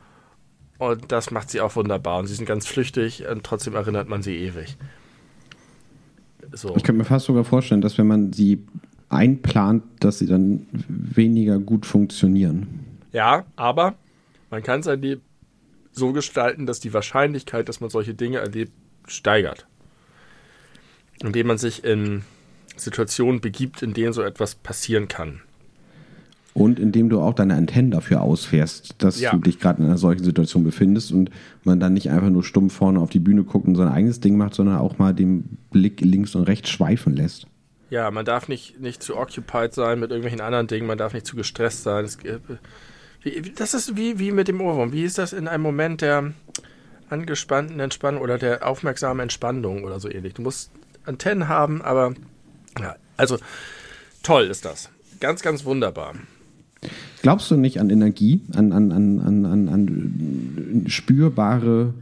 [0.78, 2.20] Und das macht sie auch wunderbar.
[2.20, 4.76] Und sie sind ganz flüchtig und trotzdem erinnert man sie ewig.
[6.52, 6.76] So.
[6.76, 8.66] Ich könnte mir fast sogar vorstellen, dass wenn man sie
[9.10, 12.68] einplant, dass sie dann weniger gut funktionieren.
[13.12, 13.96] Ja, aber
[14.50, 15.22] man kann sein Leben
[15.92, 18.74] so gestalten, dass die Wahrscheinlichkeit, dass man solche Dinge erlebt,
[19.08, 19.68] steigert.
[21.24, 22.24] Indem man sich in
[22.76, 25.42] Situationen begibt, in denen so etwas passieren kann.
[26.54, 29.32] Und indem du auch deine Antennen dafür ausfährst, dass ja.
[29.32, 31.30] du dich gerade in einer solchen Situation befindest und
[31.66, 34.38] man dann nicht einfach nur stumpf vorne auf die Bühne guckt und sein eigenes Ding
[34.38, 37.48] macht, sondern auch mal den Blick links und rechts schweifen lässt.
[37.90, 41.26] Ja, man darf nicht, nicht zu occupied sein mit irgendwelchen anderen Dingen, man darf nicht
[41.26, 42.04] zu gestresst sein.
[42.04, 42.18] Das,
[43.56, 44.92] das ist wie, wie mit dem Ohrwurm.
[44.92, 46.34] Wie ist das in einem Moment der
[47.10, 50.34] angespannten Entspannung oder der aufmerksamen Entspannung oder so ähnlich?
[50.34, 50.72] Du musst
[51.06, 52.16] Antennen haben, aber
[52.80, 53.38] ja, also
[54.24, 54.90] toll ist das.
[55.20, 56.16] Ganz, ganz wunderbar.
[57.22, 61.94] Glaubst du nicht an Energie, an, an, an, an, an, an spürbare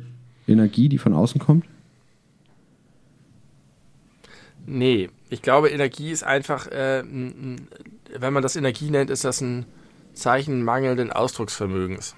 [0.47, 1.65] Energie, die von außen kommt?
[4.65, 9.65] Nee, ich glaube, Energie ist einfach, äh, wenn man das Energie nennt, ist das ein
[10.13, 12.15] Zeichen mangelnden Ausdrucksvermögens.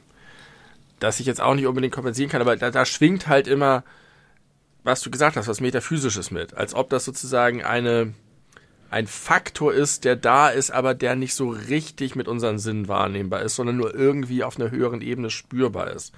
[0.99, 3.83] Das ich jetzt auch nicht unbedingt kompensieren kann, aber da, da schwingt halt immer,
[4.83, 6.53] was du gesagt hast, was Metaphysisches mit.
[6.55, 8.13] Als ob das sozusagen eine,
[8.91, 13.41] ein Faktor ist, der da ist, aber der nicht so richtig mit unseren Sinnen wahrnehmbar
[13.41, 16.13] ist, sondern nur irgendwie auf einer höheren Ebene spürbar ist.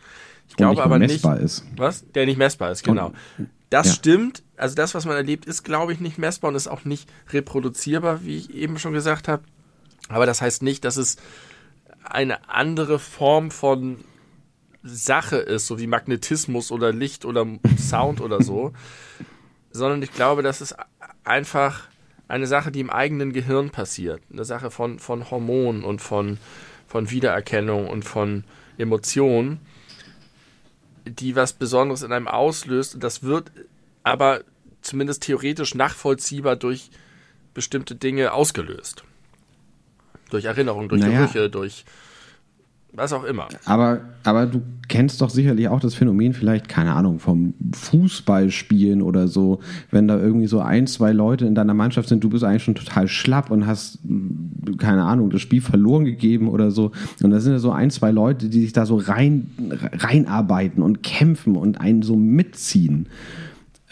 [0.47, 1.63] Ich Und glaube nicht aber nicht, messbar ist.
[1.75, 2.05] was?
[2.13, 3.13] Der nicht messbar ist, genau.
[3.37, 3.93] Und- Das ja.
[3.93, 4.43] stimmt.
[4.55, 8.23] Also das, was man erlebt, ist, glaube ich, nicht messbar und ist auch nicht reproduzierbar,
[8.23, 9.43] wie ich eben schon gesagt habe.
[10.09, 11.17] Aber das heißt nicht, dass es
[12.03, 14.03] eine andere Form von
[14.83, 17.45] Sache ist, so wie Magnetismus oder Licht oder
[17.77, 18.71] Sound oder so,
[19.71, 20.75] sondern ich glaube, das ist
[21.25, 21.89] einfach
[22.27, 24.21] eine Sache, die im eigenen Gehirn passiert.
[24.31, 26.37] Eine Sache von, von Hormonen und von,
[26.87, 28.43] von Wiedererkennung und von
[28.77, 29.59] Emotionen,
[31.09, 32.95] die was Besonderes in einem auslöst.
[32.95, 33.51] Und das wird
[34.03, 34.41] aber
[34.81, 36.89] zumindest theoretisch nachvollziehbar durch
[37.53, 39.03] bestimmte Dinge ausgelöst.
[40.29, 41.21] Durch Erinnerungen, durch Naja.
[41.21, 41.85] Gerüche, durch
[42.97, 43.47] was auch immer.
[43.65, 49.27] Aber, aber du kennst doch sicherlich auch das Phänomen vielleicht, keine Ahnung, vom Fußballspielen oder
[49.27, 49.59] so,
[49.91, 52.75] wenn da irgendwie so ein, zwei Leute in deiner Mannschaft sind, du bist eigentlich schon
[52.75, 56.91] total schlapp und hast, mh, keine Ahnung, das Spiel verloren gegeben oder so.
[57.21, 59.51] Und da sind ja so ein, zwei Leute, die sich da so rein,
[59.93, 63.07] reinarbeiten und kämpfen und einen so mitziehen.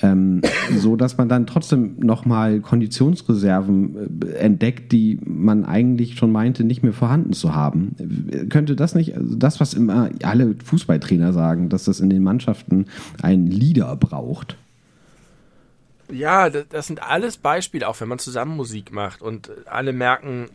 [0.02, 0.41] Ähm,
[0.78, 6.84] so dass man dann trotzdem nochmal Konditionsreserven äh, entdeckt, die man eigentlich schon meinte, nicht
[6.84, 7.96] mehr vorhanden zu haben.
[8.30, 12.24] Äh, Könnte das nicht, also das, was immer alle Fußballtrainer sagen, dass das in den
[12.24, 12.88] Mannschaften
[13.22, 14.58] einen Leader braucht?
[16.12, 20.48] Ja, das, das sind alles Beispiele, auch wenn man zusammen Musik macht und alle merken,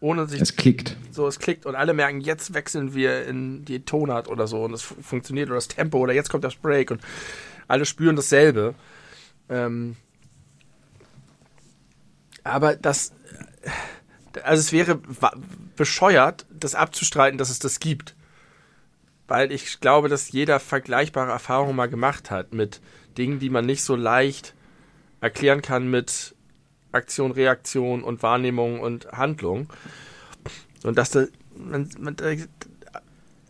[0.00, 0.96] ohne sich Es klickt.
[1.12, 4.74] so, es klickt und alle merken, jetzt wechseln wir in die Tonart oder so und
[4.74, 7.00] es fu- funktioniert oder das Tempo oder jetzt kommt das Break und
[7.68, 8.74] alle spüren dasselbe.
[9.48, 9.96] Ähm,
[12.44, 13.12] aber das,
[14.42, 15.00] also es wäre
[15.76, 18.14] bescheuert, das abzustreiten, dass es das gibt.
[19.28, 22.80] Weil ich glaube, dass jeder vergleichbare Erfahrungen mal gemacht hat mit
[23.16, 24.54] Dingen, die man nicht so leicht
[25.20, 26.34] erklären kann mit
[26.90, 29.72] Aktion, Reaktion und Wahrnehmung und Handlung.
[30.82, 31.24] Und dass da,
[31.56, 32.16] man, man,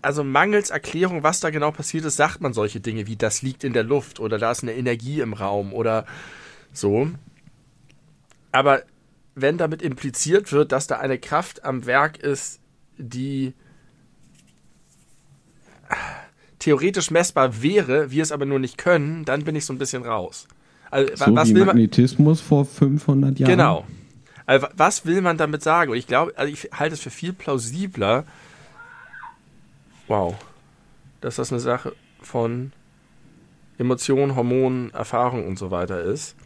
[0.02, 3.64] also mangels Erklärung, was da genau passiert ist, sagt man solche Dinge wie, das liegt
[3.64, 6.04] in der Luft oder da ist eine Energie im Raum oder
[6.72, 7.08] so.
[8.50, 8.82] Aber
[9.34, 12.60] wenn damit impliziert wird, dass da eine Kraft am Werk ist,
[12.98, 13.54] die
[16.58, 20.04] theoretisch messbar wäre, wir es aber nur nicht können, dann bin ich so ein bisschen
[20.04, 20.46] raus.
[20.90, 23.50] Also, So was wie will man, Magnetismus vor 500 Jahren.
[23.50, 23.86] Genau.
[24.46, 25.90] Also, wa- was will man damit sagen?
[25.90, 28.24] Und ich glaube, also ich halte es für viel plausibler.
[30.08, 30.34] Wow.
[31.20, 32.72] Dass das eine Sache von
[33.78, 36.36] Emotionen, Hormonen, Erfahrung und so weiter ist.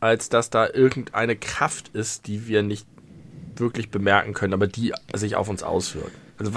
[0.00, 2.86] Als dass da irgendeine Kraft ist, die wir nicht
[3.56, 6.12] wirklich bemerken können, aber die sich auf uns auswirkt.
[6.38, 6.52] Also,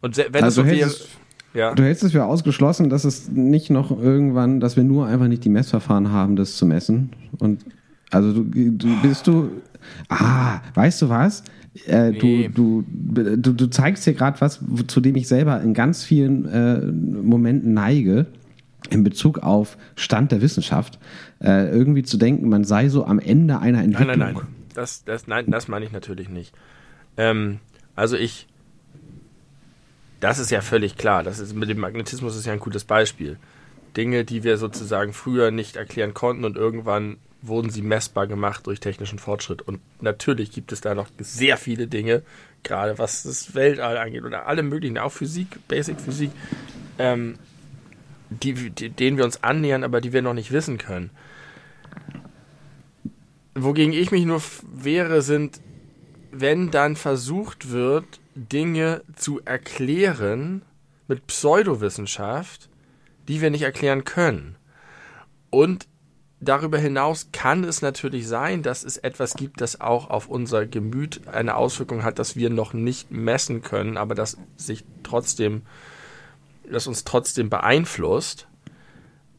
[0.00, 0.78] und wenn Also es so du wäre.
[0.88, 1.08] hältst,
[1.54, 1.74] Ja.
[1.74, 5.44] du hältst es für ausgeschlossen, dass es nicht noch irgendwann, dass wir nur einfach nicht
[5.44, 7.12] die Messverfahren haben, das zu messen.
[7.38, 7.64] Und
[8.10, 9.62] also du, du bist du.
[10.08, 11.44] Ah, weißt du was?
[11.86, 12.50] Äh, Nee.
[12.52, 16.46] du, du, du, du zeigst dir gerade was, zu dem ich selber in ganz vielen
[16.46, 18.26] äh, Momenten neige,
[18.90, 20.98] in Bezug auf Stand der Wissenschaft,
[21.42, 24.18] äh, irgendwie zu denken, man sei so am Ende einer Nein, Entwicklung.
[24.18, 24.46] nein, nein.
[24.74, 26.52] Das, das, nein, das meine ich natürlich nicht.
[27.16, 27.58] Ähm,
[27.96, 28.46] also ich.
[30.20, 31.22] Das ist ja völlig klar.
[31.22, 33.38] Das ist, mit dem Magnetismus ist ja ein gutes Beispiel.
[33.96, 38.80] Dinge, die wir sozusagen früher nicht erklären konnten und irgendwann wurden sie messbar gemacht durch
[38.80, 39.62] technischen Fortschritt.
[39.62, 42.22] Und natürlich gibt es da noch sehr viele Dinge,
[42.62, 46.30] gerade was das Weltall angeht oder alle möglichen, auch Physik, Basic Physik,
[46.98, 47.34] ähm,
[48.30, 51.10] die, die, denen wir uns annähern, aber die wir noch nicht wissen können.
[53.54, 54.40] Wogegen ich mich nur
[54.72, 55.60] wehre, sind,
[56.30, 60.62] wenn dann versucht wird, Dinge zu erklären
[61.06, 62.70] mit Pseudowissenschaft,
[63.28, 64.56] die wir nicht erklären können.
[65.50, 65.86] Und
[66.42, 71.26] darüber hinaus kann es natürlich sein, dass es etwas gibt, das auch auf unser Gemüt
[71.28, 75.62] eine Auswirkung hat, das wir noch nicht messen können, aber das sich trotzdem,
[76.68, 78.48] das uns trotzdem beeinflusst.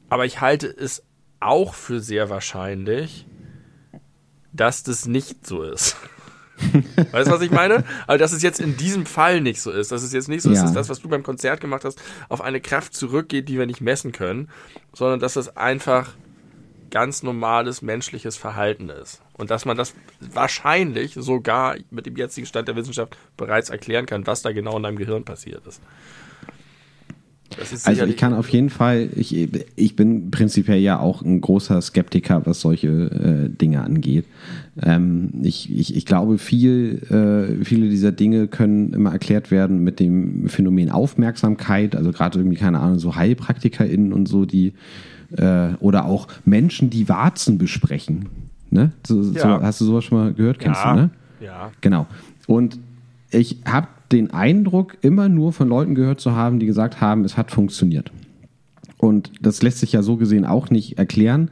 [0.09, 1.03] Aber ich halte es
[1.39, 3.25] auch für sehr wahrscheinlich,
[4.53, 5.97] dass das nicht so ist.
[7.11, 7.83] weißt du, was ich meine?
[8.07, 9.91] Aber dass es jetzt in diesem Fall nicht so ist.
[9.91, 10.55] Dass es jetzt nicht so ja.
[10.55, 13.65] ist, dass das, was du beim Konzert gemacht hast, auf eine Kraft zurückgeht, die wir
[13.65, 14.49] nicht messen können,
[14.93, 16.13] sondern dass es einfach
[16.93, 19.19] ganz normales menschliches Verhalten ist.
[19.33, 24.27] Und dass man das wahrscheinlich sogar mit dem jetzigen Stand der Wissenschaft bereits erklären kann,
[24.27, 25.81] was da genau in deinem Gehirn passiert ist.
[27.59, 29.35] ist also ich kann auf jeden Fall, ich,
[29.75, 34.25] ich bin prinzipiell ja auch ein großer Skeptiker, was solche äh, Dinge angeht.
[34.79, 39.99] Ähm, ich, ich, ich glaube, viel, äh, viele dieser Dinge können immer erklärt werden mit
[39.99, 44.73] dem Phänomen Aufmerksamkeit, also gerade irgendwie, keine Ahnung, so HeilpraktikerInnen und so, die
[45.37, 48.29] äh, oder auch Menschen, die Warzen besprechen.
[48.69, 48.91] Ne?
[49.05, 49.41] So, ja.
[49.41, 50.59] so, hast du sowas schon mal gehört?
[50.59, 50.93] Kennst ja.
[50.93, 51.09] du, ne?
[51.41, 51.71] Ja.
[51.81, 52.07] Genau.
[52.47, 52.79] Und
[53.31, 57.37] ich habe den Eindruck, immer nur von Leuten gehört zu haben, die gesagt haben, es
[57.37, 58.11] hat funktioniert.
[58.97, 61.49] Und das lässt sich ja so gesehen auch nicht erklären.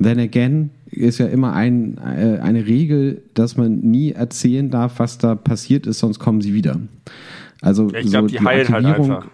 [0.00, 5.18] Then again ist ja immer ein, äh, eine Regel, dass man nie erzählen darf, was
[5.18, 6.80] da passiert ist, sonst kommen sie wieder.
[7.60, 9.26] Also ich glaube, so die, die heilen halt einfach.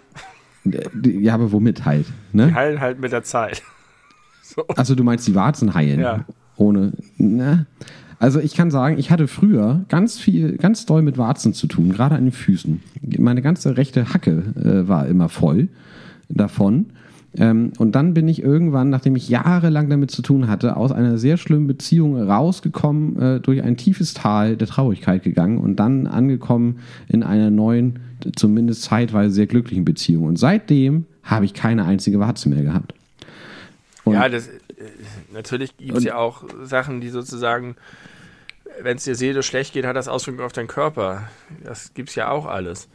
[1.04, 2.06] Ja, aber womit halt?
[2.32, 2.48] Ne?
[2.48, 3.62] Die heilen halt mit der Zeit.
[4.48, 4.64] So.
[4.76, 5.98] Also du meinst die Warzen heilen?
[5.98, 6.24] Ja.
[6.56, 6.92] Ohne.
[7.18, 7.66] Ne?
[8.20, 11.92] Also ich kann sagen, ich hatte früher ganz viel, ganz doll mit Warzen zu tun,
[11.92, 12.80] gerade an den Füßen.
[13.18, 15.68] Meine ganze rechte Hacke äh, war immer voll
[16.28, 16.86] davon.
[17.38, 21.18] Ähm, und dann bin ich irgendwann, nachdem ich jahrelang damit zu tun hatte, aus einer
[21.18, 26.78] sehr schlimmen Beziehung rausgekommen, äh, durch ein tiefes Tal der Traurigkeit gegangen und dann angekommen
[27.08, 27.98] in einer neuen,
[28.36, 30.24] zumindest zeitweise sehr glücklichen Beziehung.
[30.24, 32.94] Und seitdem habe ich keine einzige Warze mehr gehabt.
[34.04, 34.52] Und ja, das, äh,
[35.32, 37.76] natürlich gibt es ja auch Sachen, die sozusagen,
[38.80, 41.28] wenn es dir seelisch schlecht geht, hat das Auswirkungen auf deinen Körper.
[41.64, 42.88] Das gibt es ja auch alles.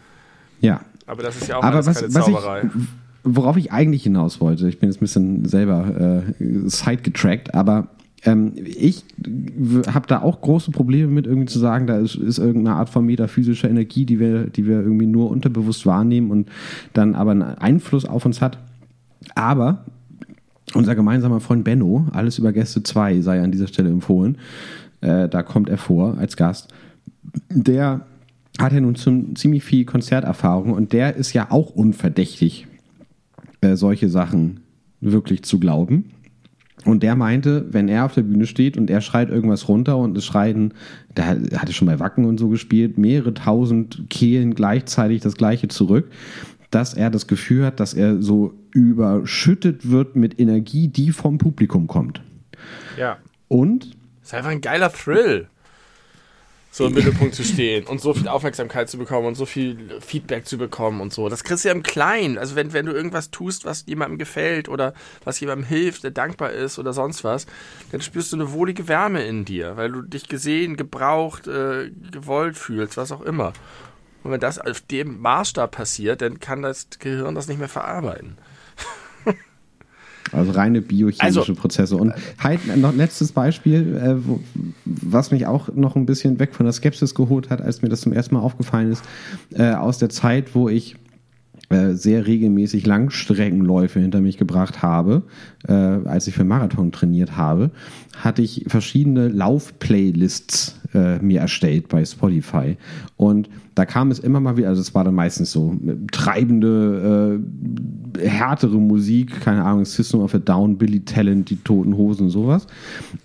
[0.62, 0.82] Ja.
[1.06, 2.64] Aber das ist ja auch Aber was, keine Zauberei.
[2.64, 2.82] Was ich,
[3.24, 7.88] worauf ich eigentlich hinaus wollte, ich bin jetzt ein bisschen selber äh, sidegetrackt, aber
[8.24, 9.04] ähm, ich
[9.88, 13.06] habe da auch große Probleme mit, irgendwie zu sagen, da ist, ist irgendeine Art von
[13.06, 16.50] metaphysischer Energie, die wir, die wir irgendwie nur unterbewusst wahrnehmen und
[16.94, 18.60] dann aber einen Einfluss auf uns hat.
[19.34, 19.86] Aber
[20.74, 24.38] unser gemeinsamer Freund Benno, alles über Gäste 2 sei an dieser Stelle empfohlen,
[25.02, 26.74] äh, da kommt er vor als Gast,
[27.50, 28.06] der
[28.60, 32.68] hat ja nun zum, ziemlich viel Konzerterfahrung und der ist ja auch unverdächtig
[33.62, 34.60] äh, solche Sachen
[35.00, 36.12] wirklich zu glauben.
[36.86, 40.18] Und der meinte, wenn er auf der Bühne steht und er schreit irgendwas runter und
[40.18, 40.74] es schreien,
[41.16, 46.10] der hatte schon bei Wacken und so gespielt, mehrere tausend Kehlen gleichzeitig das Gleiche zurück,
[46.72, 51.88] dass er das Gefühl hat, dass er so überschüttet wird mit Energie, die vom Publikum
[51.88, 52.22] kommt.
[52.98, 53.18] Ja.
[53.48, 53.92] Und?
[54.22, 55.48] Das ist einfach ein geiler Thrill
[56.74, 60.46] so im Mittelpunkt zu stehen und so viel Aufmerksamkeit zu bekommen und so viel Feedback
[60.48, 61.28] zu bekommen und so.
[61.28, 62.38] Das kriegst du ja im Kleinen.
[62.38, 64.94] Also wenn, wenn du irgendwas tust, was jemandem gefällt oder
[65.26, 67.46] was jemandem hilft, der dankbar ist oder sonst was,
[67.92, 72.58] dann spürst du eine wohlige Wärme in dir, weil du dich gesehen, gebraucht, äh, gewollt
[72.58, 73.52] fühlst, was auch immer.
[74.24, 78.38] Und wenn das auf dem Maßstab passiert, dann kann das Gehirn das nicht mehr verarbeiten.
[80.32, 81.98] Also reine biochemische also, Prozesse.
[81.98, 84.40] Und halt noch letztes Beispiel, äh, wo,
[84.86, 88.02] was mich auch noch ein bisschen weg von der Skepsis geholt hat, als mir das
[88.02, 89.04] zum ersten Mal aufgefallen ist,
[89.54, 90.96] äh, aus der Zeit, wo ich
[91.72, 95.24] äh, sehr regelmäßig Langstreckenläufe hinter mich gebracht habe,
[95.68, 97.72] äh, als ich für Marathon trainiert habe,
[98.16, 102.78] hatte ich verschiedene Lauf-Playlists äh, mir erstellt bei Spotify.
[103.16, 105.76] Und da kam es immer mal wieder, also es war dann meistens so
[106.12, 107.40] treibende,
[108.20, 112.68] äh, härtere Musik, keine Ahnung, System of a Down, Billy Talent, die Toten Hosen, sowas.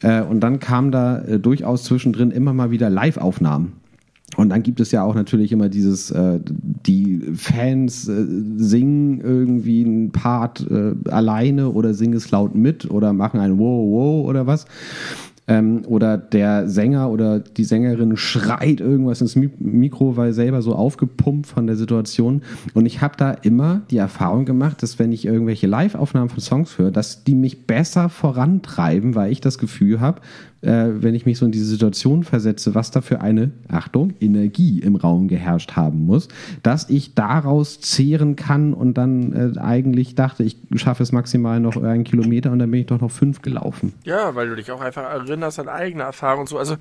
[0.02, 3.72] Äh, und dann kam da äh, durchaus zwischendrin immer mal wieder Live-Aufnahmen.
[4.36, 8.24] Und dann gibt es ja auch natürlich immer dieses, äh, die Fans äh,
[8.56, 13.90] singen irgendwie ein Part äh, alleine oder singen es laut mit oder machen ein Wow,
[13.90, 14.66] wow oder was
[15.48, 21.46] ähm, oder der Sänger oder die Sängerin schreit irgendwas ins Mikro, weil selber so aufgepumpt
[21.46, 22.42] von der Situation.
[22.74, 26.78] Und ich habe da immer die Erfahrung gemacht, dass wenn ich irgendwelche Live-Aufnahmen von Songs
[26.78, 30.20] höre, dass die mich besser vorantreiben, weil ich das Gefühl habe,
[30.66, 34.80] äh, wenn ich mich so in diese Situation versetze, was da für eine, Achtung, Energie
[34.80, 36.28] im Raum geherrscht haben muss,
[36.62, 41.76] dass ich daraus zehren kann und dann äh, eigentlich dachte, ich schaffe es maximal noch
[41.76, 43.94] einen Kilometer und dann bin ich doch noch fünf gelaufen.
[44.04, 46.58] Ja, weil du dich auch einfach erinnerst an eigene Erfahrungen und so.
[46.58, 46.76] Also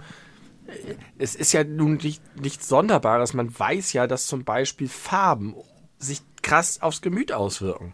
[1.20, 3.36] es ist ja nun nicht, nichts Sonderbares.
[3.36, 5.54] Man weiß ja, dass zum Beispiel Farben
[6.00, 7.94] sich krass aufs Gemüt auswirken.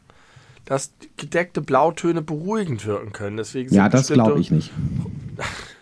[0.64, 3.36] Dass gedeckte Blautöne beruhigend wirken können.
[3.36, 4.72] Deswegen ja, das glaube ich nicht.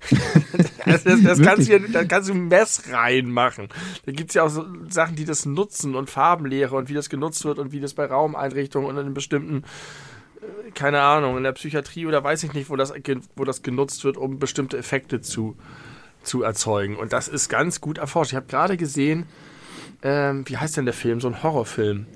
[0.84, 3.68] also das, das kannst du, da kannst du Mess reinmachen.
[4.06, 7.10] Da gibt es ja auch so Sachen, die das nutzen und Farbenlehre und wie das
[7.10, 9.64] genutzt wird und wie das bei Raumeinrichtungen und in bestimmten
[10.74, 12.92] keine Ahnung, in der Psychiatrie oder weiß ich nicht, wo das,
[13.36, 15.56] wo das genutzt wird, um bestimmte Effekte zu,
[16.22, 16.96] zu erzeugen.
[16.96, 18.32] Und das ist ganz gut erforscht.
[18.32, 19.26] Ich habe gerade gesehen,
[20.02, 21.20] ähm, wie heißt denn der Film?
[21.20, 22.06] So ein Horrorfilm.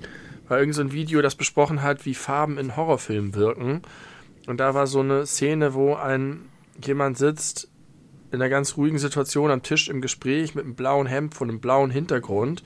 [0.49, 3.83] War irgend so ein Video, das besprochen hat, wie Farben in Horrorfilmen wirken.
[4.47, 6.49] Und da war so eine Szene, wo ein
[6.83, 7.69] jemand sitzt
[8.35, 11.61] in einer ganz ruhigen Situation am Tisch im Gespräch mit einem blauen Hemd von einem
[11.61, 12.63] blauen Hintergrund.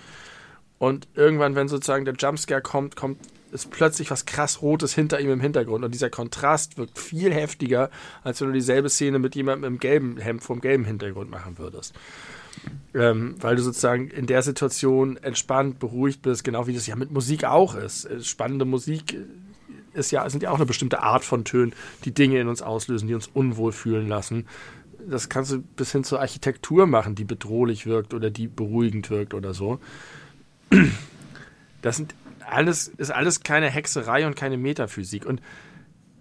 [0.78, 3.18] Und irgendwann, wenn sozusagen der Jumpscare kommt, kommt
[3.50, 5.84] ist plötzlich was krass Rotes hinter ihm im Hintergrund.
[5.84, 7.90] Und dieser Kontrast wirkt viel heftiger,
[8.22, 11.94] als wenn du dieselbe Szene mit jemandem im gelben Hemd vom gelben Hintergrund machen würdest.
[12.94, 17.10] Ähm, weil du sozusagen in der Situation entspannt, beruhigt bist, genau wie das ja mit
[17.10, 18.04] Musik auch ist.
[18.04, 19.16] Äh, spannende Musik
[19.94, 23.08] ist ja, sind ja auch eine bestimmte Art von Tönen, die Dinge in uns auslösen,
[23.08, 24.46] die uns unwohl fühlen lassen.
[25.11, 29.34] Das kannst du bis hin zur Architektur machen, die bedrohlich wirkt oder die beruhigend wirkt
[29.34, 29.80] oder so.
[31.82, 32.14] Das sind
[32.46, 35.24] alles, ist alles keine Hexerei und keine Metaphysik.
[35.24, 35.40] Und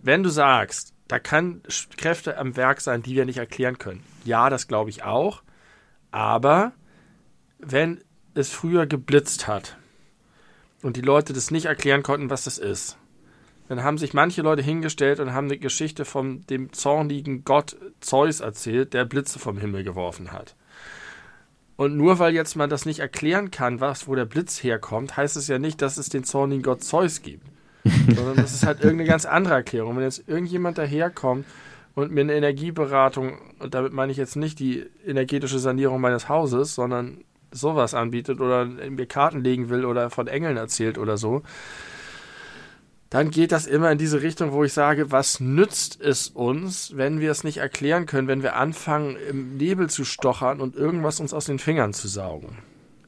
[0.02, 1.62] wenn du sagst, da kann
[1.98, 4.04] Kräfte am Werk sein, die wir nicht erklären können.
[4.26, 5.42] Ja, das glaube ich auch.
[6.12, 6.74] Aber
[7.60, 8.02] wenn
[8.34, 9.78] es früher geblitzt hat
[10.82, 12.98] und die Leute das nicht erklären konnten, was das ist,
[13.68, 18.40] dann haben sich manche Leute hingestellt und haben eine Geschichte von dem zornigen Gott Zeus
[18.40, 20.56] erzählt, der Blitze vom Himmel geworfen hat.
[21.76, 25.38] Und nur weil jetzt man das nicht erklären kann, was, wo der Blitz herkommt, heißt
[25.38, 27.46] es ja nicht, dass es den zornigen Gott Zeus gibt.
[28.16, 29.96] Sondern das ist halt irgendeine ganz andere Erklärung.
[29.96, 31.46] Wenn jetzt irgendjemand daherkommt
[31.94, 36.74] und mir eine Energieberatung, und damit meine ich jetzt nicht die energetische Sanierung meines Hauses,
[36.74, 41.44] sondern sowas anbietet oder mir Karten legen will oder von Engeln erzählt oder so,
[43.10, 47.20] dann geht das immer in diese Richtung, wo ich sage, was nützt es uns, wenn
[47.20, 51.34] wir es nicht erklären können, wenn wir anfangen, im Nebel zu stochern und irgendwas uns
[51.34, 52.58] aus den Fingern zu saugen.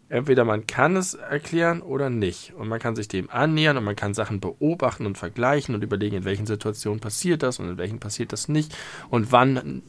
[0.08, 2.54] Entweder man kann es erklären oder nicht.
[2.56, 6.16] Und man kann sich dem annähern und man kann Sachen beobachten und vergleichen und überlegen,
[6.16, 8.76] in welchen Situationen passiert das und in welchen passiert das nicht
[9.10, 9.84] und wann,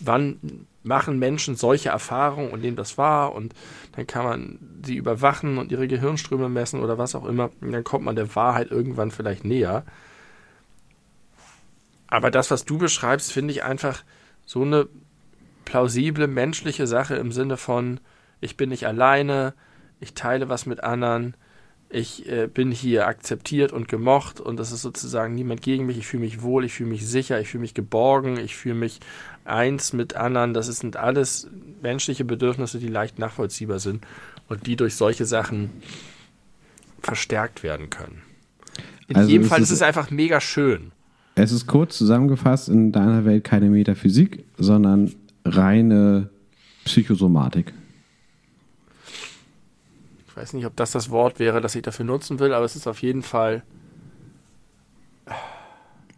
[0.00, 3.52] wann machen Menschen solche Erfahrungen und nehmen das wahr und
[3.92, 7.50] dann kann man sie überwachen und ihre Gehirnströme messen oder was auch immer.
[7.60, 9.84] Dann kommt man der Wahrheit irgendwann vielleicht näher.
[12.08, 14.02] Aber das, was du beschreibst, finde ich einfach
[14.44, 14.88] so eine
[15.64, 18.00] plausible menschliche Sache im Sinne von,
[18.40, 19.54] ich bin nicht alleine,
[20.00, 21.34] ich teile was mit anderen,
[21.88, 26.06] ich äh, bin hier akzeptiert und gemocht und das ist sozusagen niemand gegen mich, ich
[26.06, 29.00] fühle mich wohl, ich fühle mich sicher, ich fühle mich geborgen, ich fühle mich
[29.44, 30.52] eins mit anderen.
[30.52, 31.48] Das sind alles
[31.82, 34.04] menschliche Bedürfnisse, die leicht nachvollziehbar sind
[34.48, 35.70] und die durch solche Sachen
[37.00, 38.22] verstärkt werden können.
[39.08, 40.92] In also jedem Fall ist es einfach mega schön.
[41.34, 45.12] Es ist kurz zusammengefasst in deiner Welt keine Metaphysik, sondern
[45.44, 46.30] reine
[46.84, 47.72] Psychosomatik.
[50.28, 52.76] Ich weiß nicht, ob das das Wort wäre, das ich dafür nutzen will, aber es
[52.76, 53.62] ist auf jeden Fall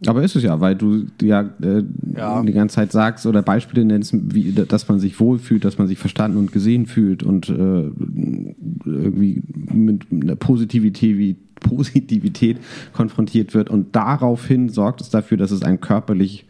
[0.05, 1.83] aber ist es ja, weil du ja, äh,
[2.15, 5.87] ja, die ganze Zeit sagst oder Beispiele nennst, wie, dass man sich wohlfühlt, dass man
[5.87, 7.91] sich verstanden und gesehen fühlt und äh,
[8.85, 9.43] irgendwie
[9.73, 12.59] mit einer Positivität, Positivität
[12.93, 13.69] konfrontiert wird.
[13.69, 16.45] Und daraufhin sorgt es dafür, dass es einem körperlich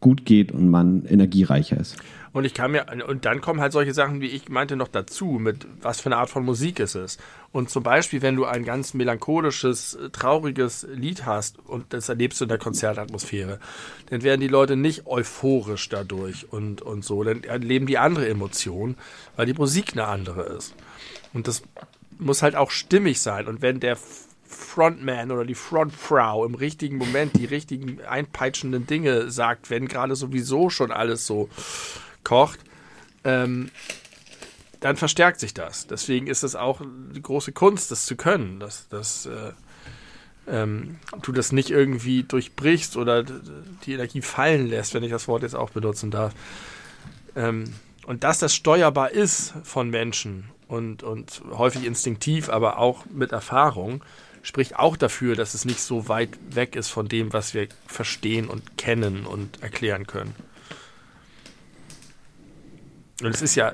[0.00, 1.96] gut geht und man energiereicher ist.
[2.36, 5.38] Und ich kann mir, und dann kommen halt solche Sachen, wie ich meinte, noch dazu,
[5.40, 7.18] mit was für eine Art von Musik es ist.
[7.50, 12.44] Und zum Beispiel, wenn du ein ganz melancholisches, trauriges Lied hast und das erlebst du
[12.44, 13.58] in der Konzertatmosphäre,
[14.10, 17.24] dann werden die Leute nicht euphorisch dadurch und, und so.
[17.24, 18.98] Dann erleben die andere Emotionen,
[19.36, 20.74] weil die Musik eine andere ist.
[21.32, 21.62] Und das
[22.18, 23.46] muss halt auch stimmig sein.
[23.46, 23.96] Und wenn der
[24.44, 30.68] Frontman oder die Frontfrau im richtigen Moment die richtigen einpeitschenden Dinge sagt, wenn gerade sowieso
[30.68, 31.48] schon alles so
[32.26, 32.58] kocht,
[33.24, 33.70] ähm,
[34.80, 35.86] dann verstärkt sich das.
[35.86, 36.82] Deswegen ist es auch
[37.14, 39.52] die große Kunst, das zu können, dass, dass äh,
[40.48, 45.42] ähm, du das nicht irgendwie durchbrichst oder die Energie fallen lässt, wenn ich das Wort
[45.42, 46.34] jetzt auch benutzen darf.
[47.36, 47.72] Ähm,
[48.06, 54.02] und dass das steuerbar ist von Menschen und, und häufig instinktiv, aber auch mit Erfahrung,
[54.42, 58.48] spricht auch dafür, dass es nicht so weit weg ist von dem, was wir verstehen
[58.48, 60.34] und kennen und erklären können.
[63.22, 63.72] Und es ist ja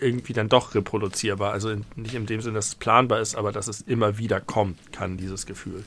[0.00, 1.52] irgendwie dann doch reproduzierbar.
[1.52, 4.92] Also nicht in dem Sinne, dass es planbar ist, aber dass es immer wieder kommt,
[4.92, 5.84] kann dieses Gefühl.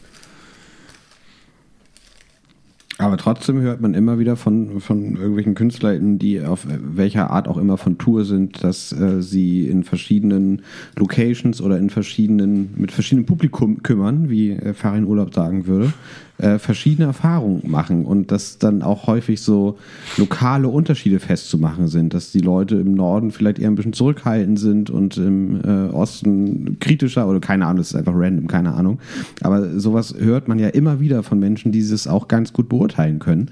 [2.98, 7.58] Aber trotzdem hört man immer wieder von, von irgendwelchen Künstlern, die auf welcher Art auch
[7.58, 10.62] immer von Tour sind, dass äh, sie in verschiedenen
[10.96, 15.92] Locations oder in verschiedenen, mit verschiedenen Publikum kümmern, wie äh, Farin Urlaub sagen würde,
[16.38, 19.78] äh, verschiedene Erfahrungen machen und dass dann auch häufig so
[20.18, 24.90] lokale Unterschiede festzumachen sind, dass die Leute im Norden vielleicht eher ein bisschen zurückhaltend sind
[24.90, 29.00] und im äh, Osten kritischer oder keine Ahnung, das ist einfach random, keine Ahnung.
[29.42, 33.20] Aber sowas hört man ja immer wieder von Menschen, die es auch ganz gut beurteilen
[33.20, 33.50] können.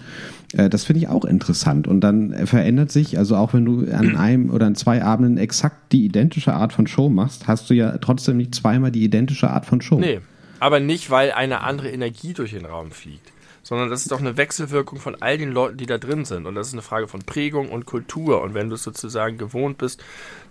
[0.54, 1.88] Äh, das finde ich auch interessant.
[1.88, 5.94] Und dann verändert sich, also auch wenn du an einem oder an zwei Abenden exakt
[5.94, 9.66] die identische Art von Show machst, hast du ja trotzdem nicht zweimal die identische Art
[9.66, 10.00] von Show.
[10.00, 10.20] Nee,
[10.64, 13.32] aber nicht, weil eine andere Energie durch den Raum fliegt
[13.64, 16.46] sondern das ist doch eine Wechselwirkung von all den Leuten, die da drin sind.
[16.46, 18.42] Und das ist eine Frage von Prägung und Kultur.
[18.42, 20.04] Und wenn du sozusagen gewohnt bist,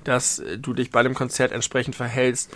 [0.04, 2.50] dass äh, du dich bei einem Konzert entsprechend verhältst,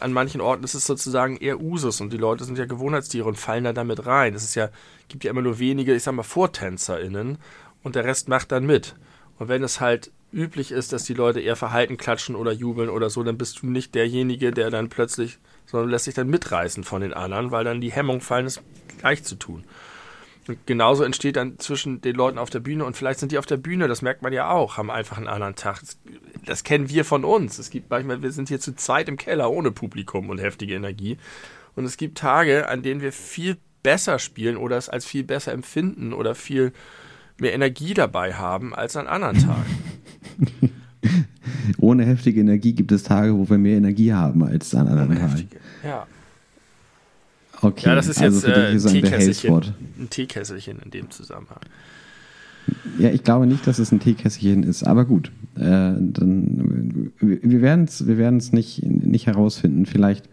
[0.00, 3.36] an manchen Orten ist es sozusagen eher Usus und die Leute sind ja Gewohnheitstiere und
[3.36, 4.34] fallen da damit rein.
[4.34, 4.70] Es ja,
[5.08, 7.38] gibt ja immer nur wenige, ich sag mal, VortänzerInnen
[7.82, 8.94] und der Rest macht dann mit.
[9.38, 13.10] Und wenn es halt üblich ist, dass die Leute eher verhalten klatschen oder jubeln oder
[13.10, 17.02] so, dann bist du nicht derjenige, der dann plötzlich, sondern lässt sich dann mitreißen von
[17.02, 18.62] den anderen, weil dann die Hemmung fallen ist,
[18.98, 19.64] gleich zu tun.
[20.48, 23.46] Und genauso entsteht dann zwischen den Leuten auf der Bühne und vielleicht sind die auf
[23.46, 25.80] der Bühne, das merkt man ja auch, haben einfach einen anderen Tag.
[25.80, 25.98] Das,
[26.44, 27.58] das kennen wir von uns.
[27.58, 31.18] Es gibt manchmal, wir sind hier zu zweit im Keller ohne Publikum und heftige Energie.
[31.74, 35.52] Und es gibt Tage, an denen wir viel besser spielen oder es als viel besser
[35.52, 36.72] empfinden oder viel
[37.38, 40.72] mehr Energie dabei haben als an anderen Tagen.
[41.78, 45.48] Ohne heftige Energie gibt es Tage, wo wir mehr Energie haben als an anderen Tagen.
[45.84, 46.06] Ja.
[47.62, 51.60] Okay, ja, das ist also jetzt äh, ein, Teekesselchen, ein Teekesselchen in dem Zusammenhang.
[52.98, 55.30] Ja, ich glaube nicht, dass es ein Teekesselchen ist, aber gut.
[55.56, 59.86] Äh, dann, wir werden es wir nicht, nicht herausfinden.
[59.86, 60.28] Vielleicht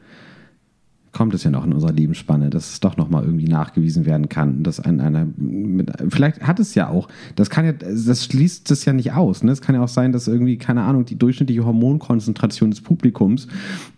[1.14, 4.64] kommt es ja noch in unserer Lebensspanne, dass es doch nochmal irgendwie nachgewiesen werden kann,
[4.64, 8.84] dass ein, einer mit, vielleicht hat es ja auch, das kann ja, das schließt es
[8.86, 9.44] ja nicht aus.
[9.44, 9.52] Ne?
[9.52, 13.48] Es kann ja auch sein, dass irgendwie, keine Ahnung, die durchschnittliche Hormonkonzentration des Publikums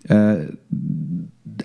[0.04, 0.48] äh,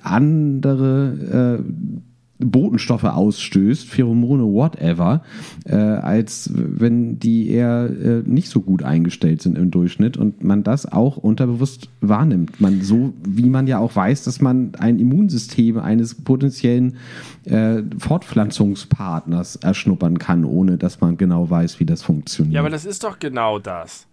[0.03, 2.10] andere äh,
[2.41, 5.23] Botenstoffe ausstößt, Pheromone, whatever,
[5.65, 10.63] äh, als wenn die eher äh, nicht so gut eingestellt sind im Durchschnitt und man
[10.63, 12.61] das auch unterbewusst wahrnimmt.
[12.61, 16.97] Man so wie man ja auch weiß, dass man ein Immunsystem eines potenziellen
[17.45, 22.55] äh, Fortpflanzungspartners erschnuppern kann, ohne dass man genau weiß, wie das funktioniert.
[22.55, 24.07] Ja, aber das ist doch genau das.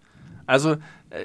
[0.46, 0.72] Also
[1.10, 1.24] äh,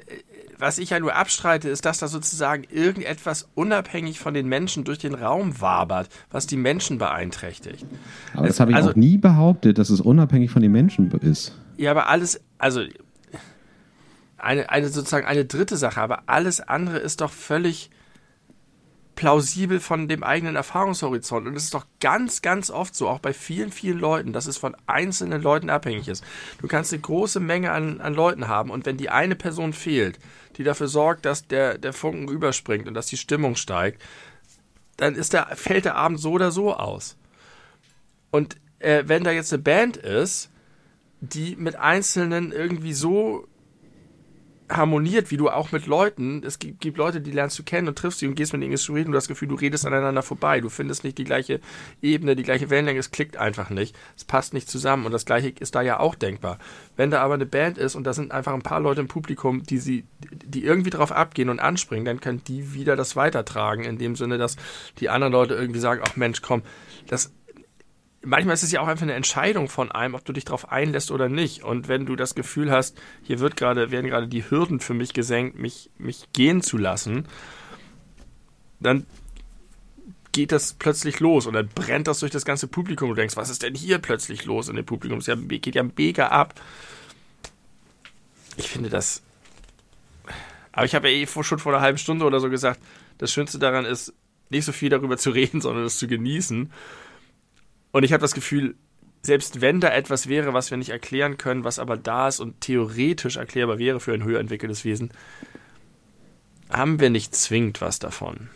[0.64, 4.98] was ich ja nur abstreite, ist, dass da sozusagen irgendetwas unabhängig von den Menschen durch
[4.98, 7.85] den Raum wabert, was die Menschen beeinträchtigt.
[8.34, 11.53] Aber das habe ich also, auch nie behauptet, dass es unabhängig von den Menschen ist.
[11.76, 12.81] Ja, aber alles, also
[14.38, 17.90] eine, eine sozusagen eine dritte Sache, aber alles andere ist doch völlig
[19.15, 21.48] plausibel von dem eigenen Erfahrungshorizont.
[21.48, 24.57] Und es ist doch ganz, ganz oft so, auch bei vielen, vielen Leuten, dass es
[24.57, 26.23] von einzelnen Leuten abhängig ist.
[26.61, 30.19] Du kannst eine große Menge an, an Leuten haben und wenn die eine Person fehlt,
[30.57, 34.01] die dafür sorgt, dass der, der Funken überspringt und dass die Stimmung steigt,
[34.97, 37.17] dann ist der, fällt der Abend so oder so aus.
[38.31, 40.49] Und äh, wenn da jetzt eine Band ist,
[41.21, 43.47] die mit Einzelnen irgendwie so
[44.75, 47.97] harmoniert, wie du auch mit Leuten, es gibt, gibt, Leute, die lernst du kennen und
[47.97, 49.85] triffst sie und gehst mit ihnen ins Reden und du hast das Gefühl, du redest
[49.85, 50.61] aneinander vorbei.
[50.61, 51.59] Du findest nicht die gleiche
[52.01, 53.95] Ebene, die gleiche Wellenlänge, es klickt einfach nicht.
[54.15, 56.57] Es passt nicht zusammen und das gleiche ist da ja auch denkbar.
[56.95, 59.63] Wenn da aber eine Band ist und da sind einfach ein paar Leute im Publikum,
[59.63, 63.97] die sie, die irgendwie drauf abgehen und anspringen, dann können die wieder das weitertragen, in
[63.97, 64.57] dem Sinne, dass
[64.99, 66.63] die anderen Leute irgendwie sagen, ach Mensch, komm,
[67.07, 67.31] das
[68.23, 71.11] manchmal ist es ja auch einfach eine Entscheidung von einem, ob du dich darauf einlässt
[71.11, 71.63] oder nicht.
[71.63, 75.13] Und wenn du das Gefühl hast, hier wird gerade, werden gerade die Hürden für mich
[75.13, 77.27] gesenkt, mich, mich gehen zu lassen,
[78.79, 79.05] dann
[80.31, 83.09] geht das plötzlich los und dann brennt das durch das ganze Publikum.
[83.09, 85.19] Du denkst, was ist denn hier plötzlich los in dem Publikum?
[85.19, 86.59] Es geht ja mega ab.
[88.57, 89.21] Ich finde das.
[90.71, 92.79] Aber ich habe ja eh schon vor einer halben Stunde oder so gesagt,
[93.19, 94.13] das Schönste daran ist,
[94.49, 96.71] nicht so viel darüber zu reden, sondern es zu genießen.
[97.94, 98.76] Und ich habe das Gefühl,
[99.22, 102.60] selbst wenn da etwas wäre, was wir nicht erklären können, was aber da ist und
[102.60, 105.11] theoretisch erklärbar wäre für ein höher entwickeltes Wesen,
[106.70, 108.49] haben wir nicht zwingend was davon.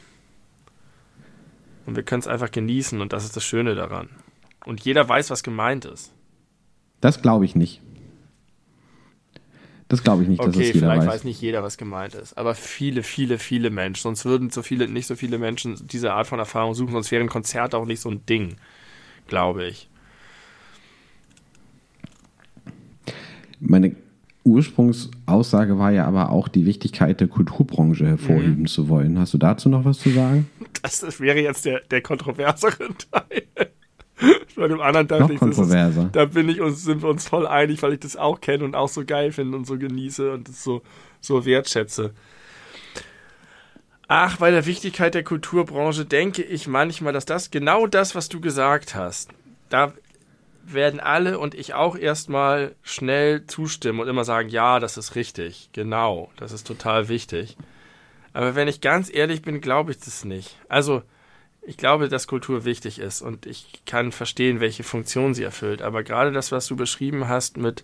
[1.85, 4.09] Und wir können es einfach genießen und das ist das Schöne daran.
[4.65, 6.11] Und jeder weiß, was gemeint ist.
[6.99, 7.81] Das glaube ich nicht.
[9.87, 11.07] Das glaube ich nicht, okay, dass es jeder vielleicht weiß.
[11.07, 12.37] weiß nicht jeder, was gemeint ist.
[12.37, 14.01] Aber viele, viele, viele Menschen.
[14.01, 17.29] Sonst würden so viele, nicht so viele Menschen diese Art von Erfahrung suchen, sonst wären
[17.29, 18.57] Konzerte auch nicht so ein Ding
[19.27, 19.89] glaube ich.
[23.59, 23.95] Meine
[24.43, 28.67] Ursprungsaussage war ja aber auch die Wichtigkeit der Kulturbranche hervorheben mhm.
[28.67, 29.19] zu wollen.
[29.19, 30.49] Hast du dazu noch was zu sagen?
[30.81, 33.43] Das, wäre jetzt der, der kontroversere Teil.
[34.55, 36.05] Bei dem anderen dachte ich, kontroverser.
[36.05, 38.63] Ist, da bin ich uns, sind wir uns voll einig, weil ich das auch kenne
[38.63, 40.81] und auch so geil finde und so genieße und das so,
[41.19, 42.13] so wertschätze.
[44.09, 48.39] Ach, bei der Wichtigkeit der Kulturbranche denke ich manchmal, dass das genau das, was du
[48.39, 49.31] gesagt hast,
[49.69, 49.93] da
[50.63, 55.69] werden alle und ich auch erstmal schnell zustimmen und immer sagen, ja, das ist richtig,
[55.73, 57.57] genau, das ist total wichtig.
[58.31, 60.57] Aber wenn ich ganz ehrlich bin, glaube ich das nicht.
[60.69, 61.03] Also,
[61.61, 65.81] ich glaube, dass Kultur wichtig ist und ich kann verstehen, welche Funktion sie erfüllt.
[65.81, 67.83] Aber gerade das, was du beschrieben hast mit,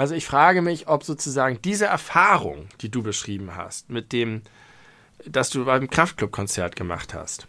[0.00, 4.40] also ich frage mich, ob sozusagen diese Erfahrung, die du beschrieben hast, mit dem,
[5.26, 7.46] dass du beim Kraftclub-Konzert gemacht hast,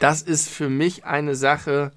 [0.00, 1.92] das ist für mich eine Sache,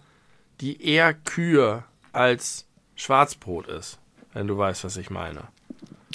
[0.61, 3.97] die eher Kühe als Schwarzbrot ist,
[4.33, 5.45] wenn du weißt, was ich meine.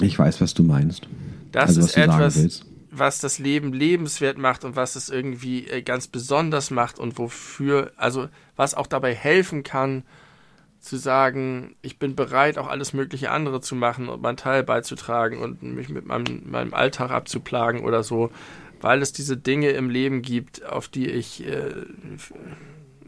[0.01, 1.09] Ich weiß, was du meinst.
[1.51, 6.07] Das also, ist etwas, was das Leben lebenswert macht und was es irgendwie äh, ganz
[6.07, 10.05] besonders macht und wofür, also was auch dabei helfen kann,
[10.83, 15.39] zu sagen, ich bin bereit, auch alles mögliche andere zu machen und meinen Teil beizutragen
[15.39, 18.33] und mich mit meinem, meinem Alltag abzuplagen oder so,
[18.81, 21.71] weil es diese Dinge im Leben gibt, auf die ich, äh,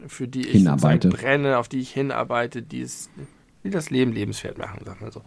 [0.07, 3.09] für die ich brenne, auf die ich hinarbeite, die es,
[3.65, 5.21] die das Leben lebenswert machen, sag mal so.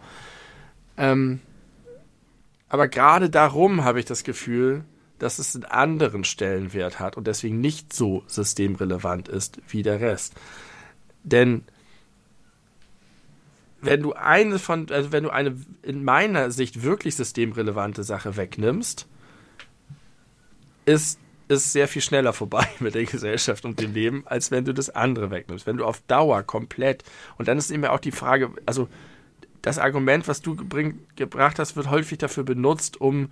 [0.97, 1.39] Ähm,
[2.67, 4.85] aber gerade darum habe ich das Gefühl,
[5.19, 10.33] dass es einen anderen Stellenwert hat und deswegen nicht so systemrelevant ist wie der Rest.
[11.23, 11.63] Denn
[13.81, 19.07] wenn du eine von, also wenn du eine in meiner Sicht wirklich systemrelevante Sache wegnimmst,
[20.85, 24.73] ist es sehr viel schneller vorbei mit der Gesellschaft und dem Leben, als wenn du
[24.73, 25.65] das andere wegnimmst.
[25.65, 27.03] Wenn du auf Dauer komplett,
[27.37, 28.87] und dann ist immer auch die Frage, also
[29.61, 33.31] das Argument, was du gebring, gebracht hast, wird häufig dafür benutzt, um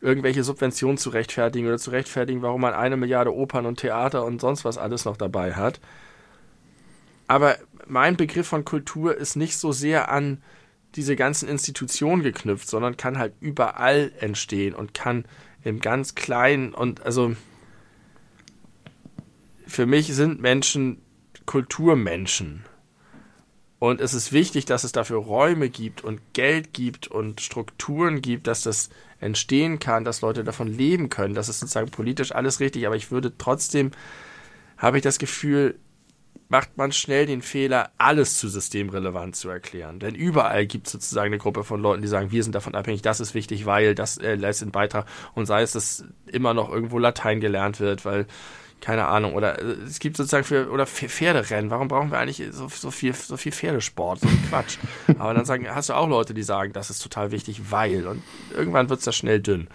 [0.00, 4.40] irgendwelche Subventionen zu rechtfertigen oder zu rechtfertigen, warum man eine Milliarde Opern und Theater und
[4.40, 5.80] sonst was alles noch dabei hat.
[7.26, 7.56] Aber
[7.86, 10.42] mein Begriff von Kultur ist nicht so sehr an
[10.94, 15.24] diese ganzen Institutionen geknüpft, sondern kann halt überall entstehen und kann
[15.62, 17.34] im ganz Kleinen und also
[19.66, 21.00] für mich sind Menschen
[21.46, 22.64] Kulturmenschen.
[23.78, 28.46] Und es ist wichtig, dass es dafür Räume gibt und Geld gibt und Strukturen gibt,
[28.46, 28.88] dass das
[29.20, 31.34] entstehen kann, dass Leute davon leben können.
[31.34, 33.90] Das ist sozusagen politisch alles richtig, aber ich würde trotzdem,
[34.78, 35.78] habe ich das Gefühl,
[36.48, 39.98] macht man schnell den Fehler, alles zu systemrelevant zu erklären.
[39.98, 43.02] Denn überall gibt es sozusagen eine Gruppe von Leuten, die sagen, wir sind davon abhängig,
[43.02, 45.06] das ist wichtig, weil das äh, leistet einen Beitrag.
[45.34, 48.26] Und sei es, dass immer noch irgendwo Latein gelernt wird, weil
[48.84, 52.68] keine Ahnung, oder äh, es gibt sozusagen für, oder Pferderennen, warum brauchen wir eigentlich so,
[52.68, 54.76] so viel, so viel Pferdesport, so ein Quatsch.
[55.18, 58.22] Aber dann sagen, hast du auch Leute, die sagen, das ist total wichtig, weil, und
[58.54, 59.68] irgendwann wird es da schnell dünn.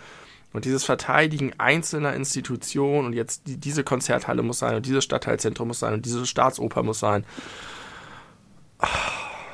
[0.52, 5.68] Und dieses Verteidigen einzelner Institutionen und jetzt die, diese Konzerthalle muss sein und dieses Stadtteilzentrum
[5.68, 7.24] muss sein und diese Staatsoper muss sein,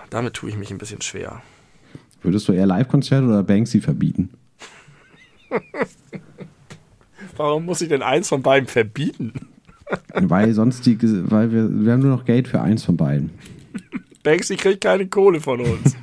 [0.10, 1.42] damit tue ich mich ein bisschen schwer.
[2.22, 4.30] Würdest du eher Live-Konzerte oder Banksy verbieten?
[7.36, 9.34] Warum muss ich denn eins von beiden verbieten?
[10.14, 10.98] weil sonst die,
[11.30, 13.32] weil wir, wir haben nur noch Geld für eins von beiden.
[14.24, 15.96] Banksy kriegt keine Kohle von uns.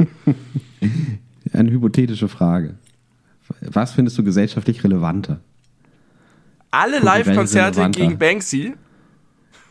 [1.52, 2.76] Eine hypothetische Frage.
[3.60, 5.40] Was findest du gesellschaftlich relevanter?
[6.70, 8.74] Alle Live-Konzerte gegen Banksy?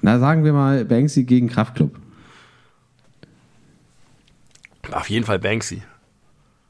[0.01, 1.97] Na, sagen wir mal Banksy gegen Kraftklub.
[4.91, 5.81] Auf jeden Fall Banksy.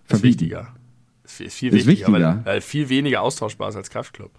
[0.10, 0.74] Ist wichtiger.
[1.24, 2.36] Ist viel, ist viel ist wichtiger, wichtiger.
[2.38, 4.32] Weil, weil viel weniger austauschbar ist als Kraftklub.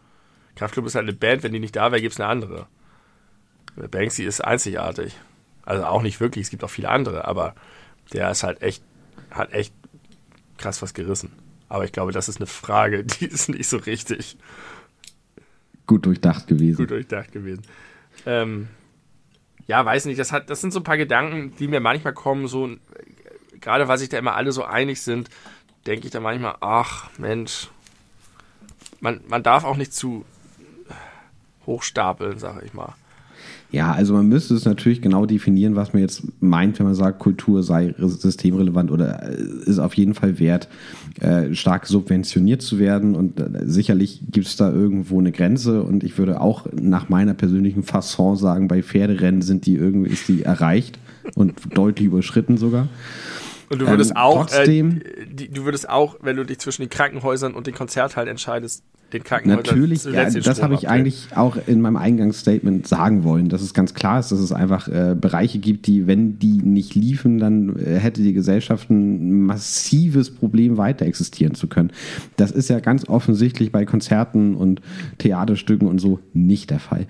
[0.54, 2.66] Kraftklub ist halt eine Band, wenn die nicht da wäre, gibt es eine andere.
[3.90, 5.16] Banksy ist einzigartig.
[5.64, 7.54] Also auch nicht wirklich, es gibt auch viele andere, aber
[8.12, 8.82] der ist halt echt,
[9.30, 9.74] hat echt
[10.58, 11.32] krass was gerissen.
[11.72, 14.36] Aber ich glaube, das ist eine Frage, die ist nicht so richtig.
[15.86, 16.76] Gut durchdacht gewesen.
[16.76, 17.62] Gut durchdacht gewesen.
[18.26, 18.68] Ähm,
[19.66, 22.46] ja, weiß nicht, das, hat, das sind so ein paar Gedanken, die mir manchmal kommen,
[22.46, 22.68] so,
[23.58, 25.30] gerade weil sich da immer alle so einig sind,
[25.86, 27.68] denke ich da manchmal, ach Mensch,
[29.00, 30.26] man, man darf auch nicht zu
[31.64, 32.94] hochstapeln, sage ich mal.
[33.72, 37.18] Ja, also man müsste es natürlich genau definieren, was man jetzt meint, wenn man sagt,
[37.18, 40.68] Kultur sei systemrelevant oder äh, ist auf jeden Fall wert,
[41.20, 43.16] äh, stark subventioniert zu werden.
[43.16, 45.82] Und äh, sicherlich gibt es da irgendwo eine Grenze.
[45.82, 50.28] Und ich würde auch nach meiner persönlichen Fasson sagen, bei Pferderennen sind die irgendwie, ist
[50.28, 50.98] die erreicht
[51.34, 52.88] und deutlich überschritten sogar.
[53.70, 56.82] Und du würdest ähm, auch, trotzdem, äh, die, du würdest auch, wenn du dich zwischen
[56.82, 61.56] den Krankenhäusern und den Konzerthallen entscheidest, den Krankenhäusern Natürlich, ja, das habe ich eigentlich auch
[61.66, 65.58] in meinem Eingangsstatement sagen wollen, dass es ganz klar ist, dass es einfach äh, Bereiche
[65.58, 71.06] gibt, die, wenn die nicht liefen, dann äh, hätte die Gesellschaft ein massives Problem weiter
[71.06, 71.90] existieren zu können.
[72.36, 74.80] Das ist ja ganz offensichtlich bei Konzerten und
[75.18, 77.06] Theaterstücken und so nicht der Fall.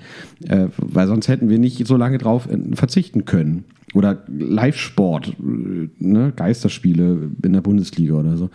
[0.49, 3.65] Äh, weil sonst hätten wir nicht so lange drauf äh, verzichten können.
[3.95, 6.33] Oder Live-Sport, ne?
[6.35, 8.49] Geisterspiele in der Bundesliga oder so.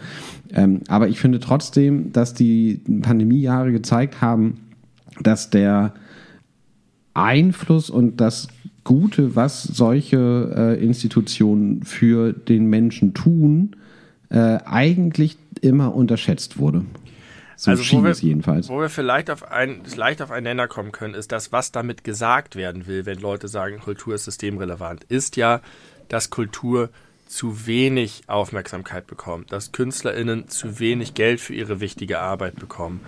[0.53, 4.61] Ähm, aber ich finde trotzdem, dass die Pandemiejahre gezeigt haben,
[5.21, 5.93] dass der
[7.13, 8.47] Einfluss und das
[8.83, 13.75] Gute, was solche äh, Institutionen für den Menschen tun,
[14.29, 16.85] äh, eigentlich immer unterschätzt wurde.
[17.57, 18.69] So also schien wir, es jedenfalls.
[18.69, 22.03] Wo wir vielleicht auf ein, leicht auf einen Nenner kommen können, ist das, was damit
[22.03, 25.61] gesagt werden will, wenn Leute sagen, Kultur ist systemrelevant, ist ja,
[26.07, 26.89] dass Kultur
[27.25, 33.01] zu wenig Aufmerksamkeit bekommt, dass KünstlerInnen zu wenig Geld für ihre wichtige Arbeit bekommen.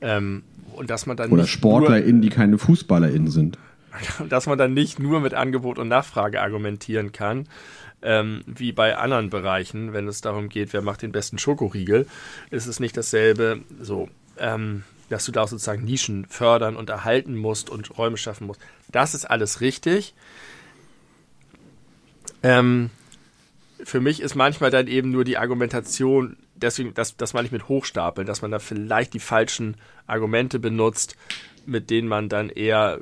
[0.00, 0.42] Ähm,
[0.74, 3.58] und dass man dann Oder SportlerInnen, die keine FußballerInnen sind.
[4.30, 7.46] Dass man dann nicht nur mit Angebot und Nachfrage argumentieren kann,
[8.02, 12.06] ähm, wie bei anderen Bereichen, wenn es darum geht, wer macht den besten Schokoriegel,
[12.50, 14.08] ist es nicht dasselbe, so,
[14.38, 18.60] ähm, dass du da sozusagen Nischen fördern und erhalten musst und Räume schaffen musst.
[18.90, 20.14] Das ist alles richtig.
[22.42, 22.90] Ähm,
[23.84, 27.68] für mich ist manchmal dann eben nur die Argumentation, deswegen, das, das meine ich mit
[27.68, 29.76] Hochstapeln, dass man da vielleicht die falschen
[30.06, 31.16] Argumente benutzt,
[31.66, 33.00] mit denen man dann eher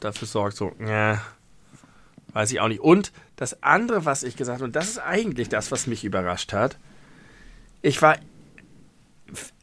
[0.00, 1.16] dafür sorgt, so, äh,
[2.32, 2.80] weiß ich auch nicht.
[2.80, 6.52] Und das andere, was ich gesagt habe, und das ist eigentlich das, was mich überrascht
[6.52, 6.78] hat,
[7.82, 8.16] ich war,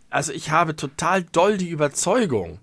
[0.10, 2.60] also ich habe total doll die Überzeugung,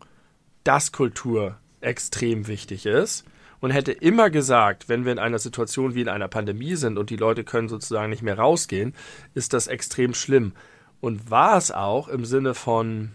[0.65, 3.25] dass Kultur extrem wichtig ist
[3.61, 7.11] und hätte immer gesagt, wenn wir in einer Situation wie in einer Pandemie sind und
[7.11, 8.95] die Leute können sozusagen nicht mehr rausgehen,
[9.35, 10.53] ist das extrem schlimm.
[11.01, 13.13] Und war es auch im Sinne von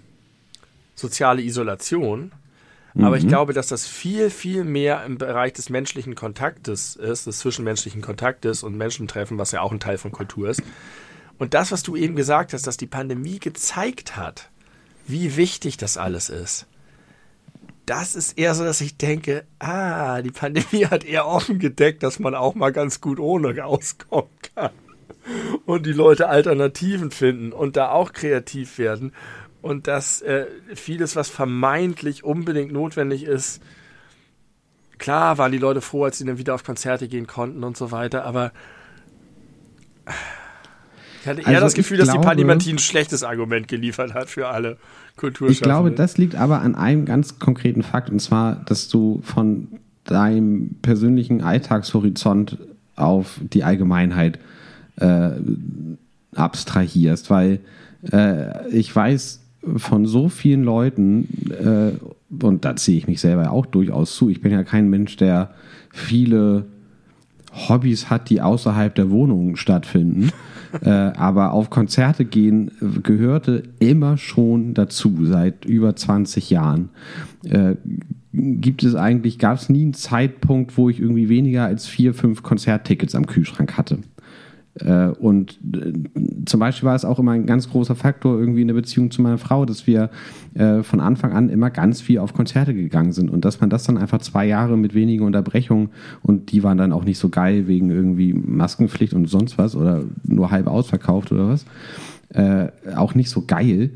[0.95, 2.31] soziale Isolation,
[2.99, 3.29] aber ich mhm.
[3.29, 8.63] glaube, dass das viel, viel mehr im Bereich des menschlichen Kontaktes ist, des zwischenmenschlichen Kontaktes
[8.63, 10.61] und Menschentreffen, was ja auch ein Teil von Kultur ist.
[11.37, 14.49] Und das, was du eben gesagt hast, dass die Pandemie gezeigt hat,
[15.07, 16.67] wie wichtig das alles ist.
[17.85, 22.19] Das ist eher so, dass ich denke, ah, die Pandemie hat eher offen gedeckt, dass
[22.19, 24.71] man auch mal ganz gut ohne rauskommen kann.
[25.65, 29.13] Und die Leute Alternativen finden und da auch kreativ werden
[29.61, 33.61] und dass äh, vieles, was vermeintlich unbedingt notwendig ist,
[34.97, 37.91] klar waren die Leute froh, als sie dann wieder auf Konzerte gehen konnten und so
[37.91, 38.51] weiter, aber
[41.21, 44.29] ich hatte eher also das Gefühl, dass glaube, die Pandimatie ein schlechtes Argument geliefert hat
[44.29, 44.77] für alle
[45.17, 45.53] Kulturschaffenden.
[45.53, 49.67] Ich glaube, das liegt aber an einem ganz konkreten Fakt, und zwar, dass du von
[50.03, 52.57] deinem persönlichen Alltagshorizont
[52.95, 54.39] auf die Allgemeinheit
[54.97, 55.29] äh,
[56.35, 57.59] abstrahierst, weil
[58.11, 59.40] äh, ich weiß,
[59.77, 64.41] von so vielen Leuten, äh, und da ziehe ich mich selber auch durchaus zu, ich
[64.41, 65.51] bin ja kein Mensch, der
[65.91, 66.65] viele
[67.53, 70.31] Hobbys hat, die außerhalb der Wohnung stattfinden.
[70.81, 72.71] äh, aber auf Konzerte gehen
[73.03, 76.89] gehörte immer schon dazu, seit über 20 Jahren.
[77.43, 77.75] Äh,
[78.33, 82.43] gibt es eigentlich, gab es nie einen Zeitpunkt, wo ich irgendwie weniger als vier, fünf
[82.43, 83.99] Konzerttickets am Kühlschrank hatte.
[84.79, 85.93] Äh, und äh,
[86.45, 89.21] zum Beispiel war es auch immer ein ganz großer Faktor irgendwie in der Beziehung zu
[89.21, 90.09] meiner Frau, dass wir
[90.53, 93.83] äh, von Anfang an immer ganz viel auf Konzerte gegangen sind und dass man das
[93.83, 95.89] dann einfach zwei Jahre mit wenigen Unterbrechungen
[96.21, 100.03] und die waren dann auch nicht so geil wegen irgendwie Maskenpflicht und sonst was oder
[100.23, 101.65] nur halb ausverkauft oder was,
[102.95, 103.91] auch nicht so geil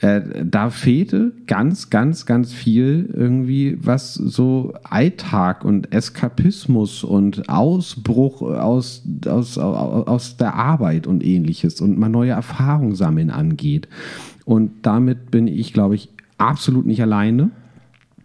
[0.00, 8.40] äh, da fehlte ganz, ganz, ganz viel irgendwie, was so Alltag und Eskapismus und Ausbruch
[8.42, 13.88] aus, aus, aus der Arbeit und ähnliches und mal neue Erfahrungen sammeln angeht.
[14.44, 16.08] Und damit bin ich, glaube ich,
[16.38, 17.50] absolut nicht alleine.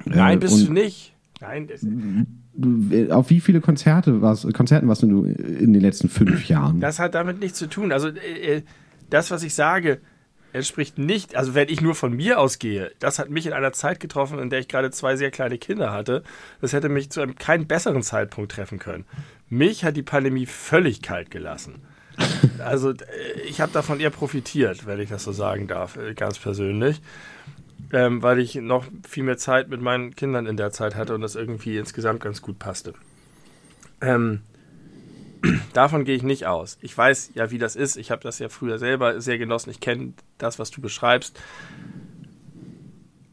[0.05, 1.13] Nein, äh, bist und du nicht.
[1.41, 1.67] Nein.
[3.11, 6.79] Auf wie viele Konzerte warst, Konzerten warst du in den letzten fünf Jahren?
[6.79, 7.91] Das hat damit nichts zu tun.
[7.91, 8.63] Also äh,
[9.09, 9.99] das, was ich sage,
[10.53, 13.99] entspricht nicht, also wenn ich nur von mir ausgehe, das hat mich in einer Zeit
[13.99, 16.23] getroffen, in der ich gerade zwei sehr kleine Kinder hatte.
[16.61, 19.05] Das hätte mich zu einem keinen besseren Zeitpunkt treffen können.
[19.49, 21.81] Mich hat die Pandemie völlig kalt gelassen.
[22.59, 26.39] Also äh, ich habe davon eher profitiert, wenn ich das so sagen darf, äh, ganz
[26.39, 26.99] persönlich.
[27.93, 31.21] Ähm, weil ich noch viel mehr Zeit mit meinen Kindern in der Zeit hatte und
[31.21, 32.93] das irgendwie insgesamt ganz gut passte.
[34.01, 34.41] Ähm,
[35.73, 36.77] Davon gehe ich nicht aus.
[36.81, 37.97] Ich weiß ja, wie das ist.
[37.97, 39.69] Ich habe das ja früher selber sehr genossen.
[39.69, 41.39] Ich kenne das, was du beschreibst.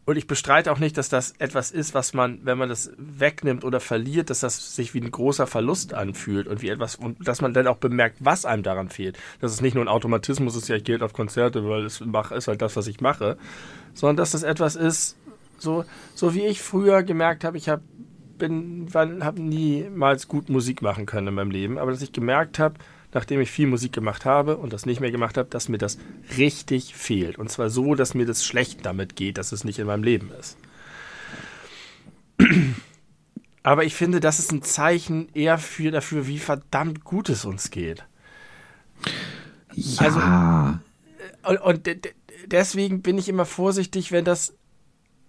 [0.07, 3.65] und ich bestreite auch nicht, dass das etwas ist, was man, wenn man das wegnimmt
[3.65, 7.41] oder verliert, dass das sich wie ein großer Verlust anfühlt und wie etwas, und dass
[7.41, 9.19] man dann auch bemerkt, was einem daran fehlt.
[9.41, 12.49] Dass es nicht nur ein Automatismus ist, ja, ich gehe auf Konzerte, weil es ist
[12.49, 13.39] halt das, was ich mache,
[13.95, 15.17] sondern dass das etwas ist,
[15.59, 17.83] so, so wie ich früher gemerkt habe, ich habe
[18.39, 22.77] bin, habe niemals gut Musik machen können in meinem Leben, aber dass ich gemerkt habe,
[23.13, 25.99] nachdem ich viel Musik gemacht habe und das nicht mehr gemacht habe, dass mir das
[26.37, 27.39] richtig fehlt.
[27.39, 30.31] Und zwar so, dass mir das schlecht damit geht, dass es nicht in meinem Leben
[30.39, 30.57] ist.
[33.63, 37.71] Aber ich finde, das ist ein Zeichen eher für dafür, wie verdammt gut es uns
[37.71, 38.05] geht.
[39.73, 40.01] Ja.
[40.03, 40.21] Also,
[41.49, 41.89] und, und
[42.47, 44.55] deswegen bin ich immer vorsichtig, wenn das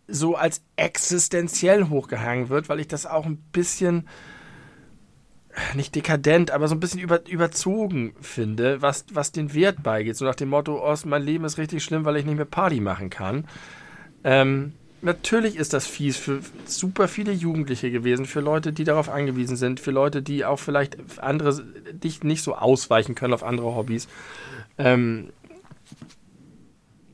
[0.07, 4.07] so als existenziell hochgehangen wird, weil ich das auch ein bisschen
[5.73, 10.18] nicht dekadent, aber so ein bisschen über, überzogen finde, was, was den Wert beigeht.
[10.18, 12.82] So nach dem Motto, oh, mein Leben ist richtig schlimm, weil ich nicht mehr Party
[12.82, 13.45] machen kann.
[14.23, 19.56] Ähm, natürlich ist das fies für super viele Jugendliche gewesen, für Leute, die darauf angewiesen
[19.56, 21.64] sind, für Leute, die auch vielleicht andere,
[21.94, 24.07] dich nicht so ausweichen können auf andere Hobbys.
[24.77, 25.30] Ähm,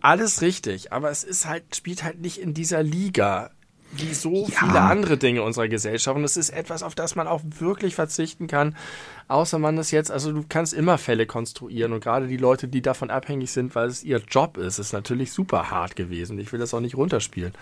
[0.01, 3.51] alles richtig, aber es ist halt, spielt halt nicht in dieser Liga
[3.93, 4.59] wie so ja.
[4.59, 6.15] viele andere Dinge unserer Gesellschaft.
[6.15, 8.75] Und es ist etwas, auf das man auch wirklich verzichten kann,
[9.27, 12.81] außer man ist jetzt, also du kannst immer Fälle konstruieren und gerade die Leute, die
[12.81, 16.39] davon abhängig sind, weil es ihr Job ist, ist natürlich super hart gewesen.
[16.39, 17.53] Ich will das auch nicht runterspielen.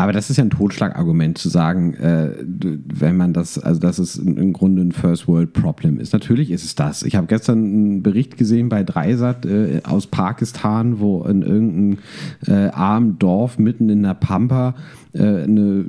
[0.00, 4.16] Aber das ist ja ein Totschlagargument zu sagen, äh, wenn man das, also dass es
[4.16, 6.14] im Grunde ein First World Problem ist.
[6.14, 7.02] Natürlich ist es das.
[7.02, 11.98] Ich habe gestern einen Bericht gesehen bei Dreisat äh, aus Pakistan, wo in irgendeinem
[12.46, 14.74] äh, armen Dorf mitten in der Pampa
[15.12, 15.84] äh, eine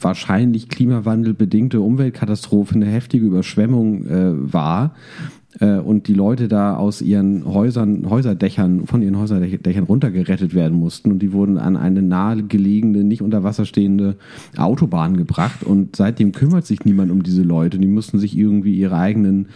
[0.00, 4.92] wahrscheinlich klimawandelbedingte Umweltkatastrophe, eine heftige Überschwemmung äh, war
[5.60, 11.18] und die Leute da aus ihren Häusern, Häuserdächern, von ihren Häuserdächern runtergerettet werden mussten und
[11.18, 14.16] die wurden an eine nahegelegene, nicht unter Wasser stehende
[14.56, 17.78] Autobahn gebracht und seitdem kümmert sich niemand um diese Leute.
[17.78, 19.48] Die mussten sich irgendwie ihre eigenen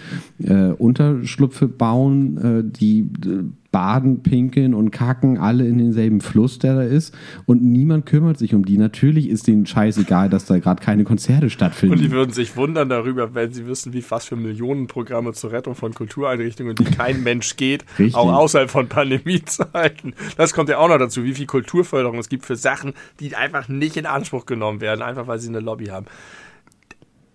[0.42, 6.76] äh, Unterschlupfe bauen, äh, die äh, baden, pinkeln und kacken alle in denselben Fluss, der
[6.76, 7.14] da ist.
[7.46, 8.76] Und niemand kümmert sich um die.
[8.76, 11.96] Natürlich ist denen scheißegal, dass da gerade keine Konzerte stattfinden.
[11.96, 15.74] Und die würden sich wundern darüber, wenn sie wissen, wie fast für Millionenprogramme zur Rettung
[15.74, 18.14] von Kultureinrichtungen, die kein Mensch geht, Richtig.
[18.14, 20.14] auch außerhalb von Pandemiezeiten.
[20.36, 23.68] Das kommt ja auch noch dazu, wie viel Kulturförderung es gibt für Sachen, die einfach
[23.68, 26.06] nicht in Anspruch genommen werden, einfach weil sie eine Lobby haben.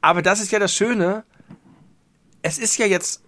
[0.02, 1.24] Aber das ist ja das Schöne.
[2.44, 3.27] Es ist ja jetzt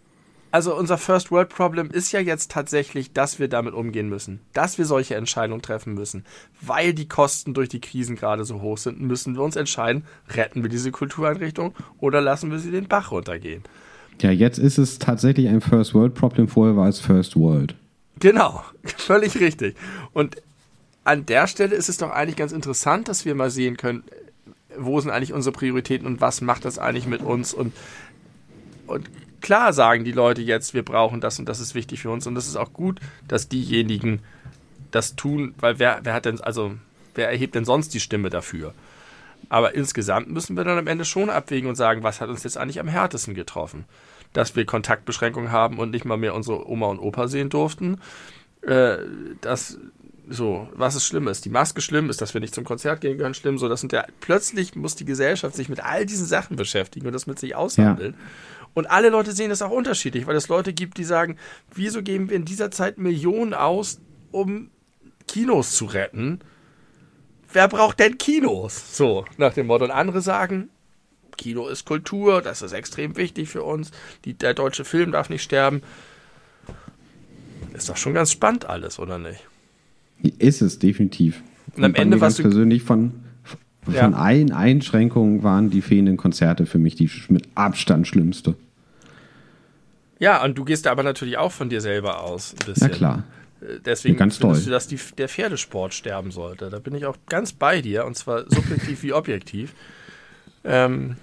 [0.52, 4.78] also unser First World Problem ist ja jetzt tatsächlich, dass wir damit umgehen müssen, dass
[4.78, 6.26] wir solche Entscheidungen treffen müssen,
[6.62, 10.64] weil die Kosten durch die Krisen gerade so hoch sind, müssen wir uns entscheiden, retten
[10.64, 13.64] wir diese Kultureinrichtung oder lassen wir sie den Bach runtergehen.
[14.22, 17.76] Ja, jetzt ist es tatsächlich ein First World Problem, vorher war es First World.
[18.20, 19.76] Genau, völlig richtig.
[20.14, 20.36] Und
[21.04, 24.04] an der Stelle ist es doch eigentlich ganz interessant, dass wir mal sehen können,
[24.78, 27.74] wo sind eigentlich unsere Prioritäten und was macht das eigentlich mit uns und,
[28.88, 29.10] und
[29.42, 32.28] klar sagen die Leute jetzt, wir brauchen das und das ist wichtig für uns.
[32.28, 34.22] Und das ist auch gut, dass diejenigen
[34.92, 36.74] das tun, weil wer, wer hat denn, also
[37.16, 38.74] wer erhebt denn sonst die Stimme dafür?
[39.50, 42.58] Aber insgesamt müssen wir dann am Ende schon abwägen und sagen, was hat uns jetzt
[42.58, 43.86] eigentlich am härtesten getroffen?
[44.34, 48.00] Dass wir Kontaktbeschränkungen haben und nicht mal mehr unsere Oma und Opa sehen durften.
[48.62, 48.98] Äh,
[49.42, 49.80] das,
[50.30, 51.46] so, was ist schlimm ist.
[51.46, 53.58] Die Maske schlimm ist, dass wir nicht zum Konzert gehen können, schlimm.
[53.58, 57.14] So, das sind ja, plötzlich muss die Gesellschaft sich mit all diesen Sachen beschäftigen und
[57.14, 58.14] das mit sich aushandeln.
[58.14, 58.59] Ja.
[58.74, 61.38] Und alle Leute sehen das auch unterschiedlich, weil es Leute gibt, die sagen,
[61.74, 64.00] wieso geben wir in dieser Zeit Millionen aus,
[64.32, 64.70] um
[65.28, 66.40] Kinos zu retten?
[67.52, 68.96] Wer braucht denn Kinos?
[68.96, 69.86] So, nach dem Motto.
[69.86, 70.70] Und andere sagen,
[71.38, 73.92] Kino ist Kultur, das ist extrem wichtig für uns.
[74.26, 75.82] Die, der deutsche Film darf nicht sterben.
[77.74, 79.48] Ist doch schon ganz spannend alles, oder nicht?
[80.22, 81.42] Ist es, definitiv.
[81.76, 83.14] Und am Ende, was du persönlich von,
[83.84, 84.12] von ja.
[84.12, 88.56] allen Einschränkungen waren die fehlenden Konzerte für mich die mit Abstand schlimmste.
[90.20, 92.54] Ja, und du gehst da aber natürlich auch von dir selber aus.
[92.54, 92.88] Ein bisschen.
[92.90, 93.24] Na klar.
[93.62, 94.66] Äh, deswegen ja, ganz findest toll.
[94.66, 96.70] du, dass die, der Pferdesport sterben sollte.
[96.70, 99.74] Da bin ich auch ganz bei dir, und zwar subjektiv wie objektiv.
[100.66, 101.16] Ähm,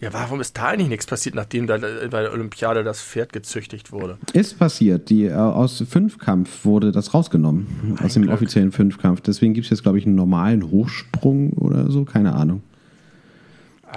[0.00, 3.92] ja, warum ist da eigentlich nichts passiert, nachdem da bei der Olympiade das Pferd gezüchtigt
[3.92, 4.18] wurde?
[4.34, 5.08] Ist passiert.
[5.08, 7.66] Die, äh, aus Fünfkampf wurde das rausgenommen.
[7.82, 8.34] Mein aus dem Glück.
[8.34, 9.22] offiziellen Fünfkampf.
[9.22, 12.04] Deswegen gibt es jetzt, glaube ich, einen normalen Hochsprung oder so.
[12.04, 12.62] Keine Ahnung.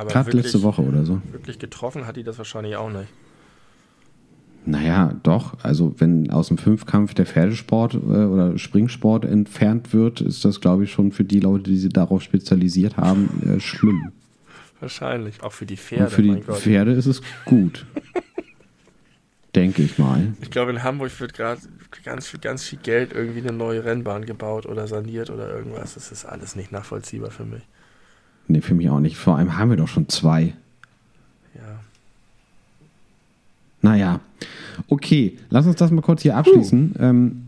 [0.07, 1.21] Gerade letzte Woche oder so.
[1.31, 3.09] Wirklich getroffen hat die das wahrscheinlich auch nicht.
[4.65, 5.57] Naja, doch.
[5.63, 10.85] Also wenn aus dem Fünfkampf der Pferdesport äh, oder Springsport entfernt wird, ist das, glaube
[10.85, 14.11] ich, schon für die Leute, die sich darauf spezialisiert haben, äh, schlimm.
[14.79, 15.43] Wahrscheinlich.
[15.43, 16.05] Auch für die Pferde.
[16.05, 17.85] Und für die Pferde ist es gut.
[19.55, 20.33] Denke ich mal.
[20.41, 21.61] Ich glaube, in Hamburg wird gerade
[22.03, 25.95] ganz viel, ganz viel Geld irgendwie eine neue Rennbahn gebaut oder saniert oder irgendwas.
[25.95, 27.63] Das ist alles nicht nachvollziehbar für mich.
[28.47, 29.17] Nee, für mich auch nicht.
[29.17, 30.53] Vor allem haben wir doch schon zwei.
[31.55, 31.79] Ja.
[33.81, 34.19] Naja,
[34.87, 36.95] okay, lass uns das mal kurz hier abschließen.
[36.99, 37.41] Ähm,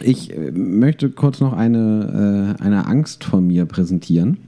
[0.00, 4.38] ich äh, möchte kurz noch eine, äh, eine Angst von mir präsentieren.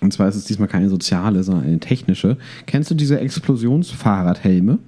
[0.00, 2.36] Und zwar ist es diesmal keine soziale, sondern eine technische.
[2.66, 4.78] Kennst du diese Explosionsfahrradhelme?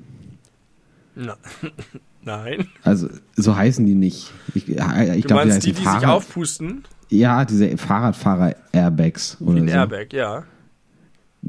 [1.14, 1.36] Na,
[2.24, 2.68] nein.
[2.82, 4.30] Also, so heißen die nicht.
[4.54, 6.84] Ich, ich Du glaube, die meinst die, die sich aufpusten?
[7.10, 9.36] ja, diese Fahrradfahrer-Airbags.
[9.40, 9.74] Wie ein so.
[9.74, 10.44] Airbag, ja.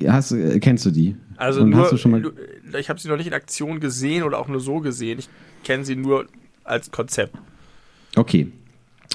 [0.08, 1.16] Hast, äh, kennst du die?
[1.38, 2.32] Also Und nur, hast du schon mal.
[2.78, 5.20] ich habe sie noch nicht in Aktion gesehen oder auch nur so gesehen.
[5.20, 5.30] Ich
[5.64, 6.26] kenne sie nur
[6.64, 7.36] als Konzept.
[8.16, 8.52] Okay.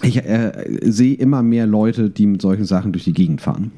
[0.03, 0.53] Ich äh,
[0.83, 3.73] sehe immer mehr Leute, die mit solchen Sachen durch die Gegend fahren.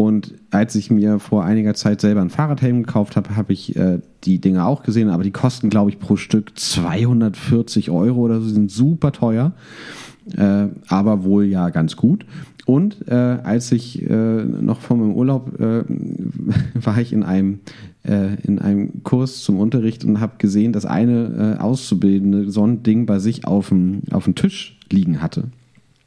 [0.00, 3.98] Und als ich mir vor einiger Zeit selber einen Fahrradhelm gekauft habe, habe ich äh,
[4.24, 8.46] die Dinge auch gesehen, aber die kosten, glaube ich, pro Stück 240 Euro oder so,
[8.46, 9.52] die sind super teuer,
[10.38, 12.24] äh, aber wohl ja ganz gut.
[12.64, 15.84] Und äh, als ich äh, noch vor meinem Urlaub äh,
[16.82, 17.60] war ich in einem,
[18.02, 23.04] äh, in einem Kurs zum Unterricht und habe gesehen, dass eine Auszubildende so ein Ding
[23.04, 24.02] bei sich auf dem
[24.34, 25.48] Tisch liegen hatte.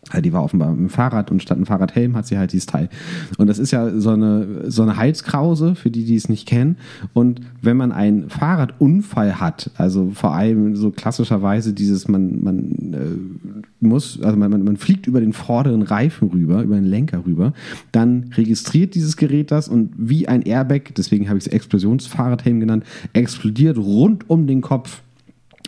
[0.10, 2.66] Also die war offenbar mit dem Fahrrad und statt einem Fahrradhelm hat sie halt dieses
[2.66, 2.90] Teil.
[3.38, 6.78] Und das ist ja so eine, so eine Halskrause, für die, die es nicht kennen.
[7.14, 13.86] Und wenn man einen Fahrradunfall hat, also vor allem so klassischerweise dieses, man, man äh,
[13.86, 17.54] muss, also man, man, man fliegt über den vorderen Reifen rüber, über den Lenker rüber,
[17.92, 22.84] dann registriert dieses Gerät das und wie ein Airbag, deswegen habe ich es Explosionsfahrradhelm genannt,
[23.14, 25.02] explodiert rund um den Kopf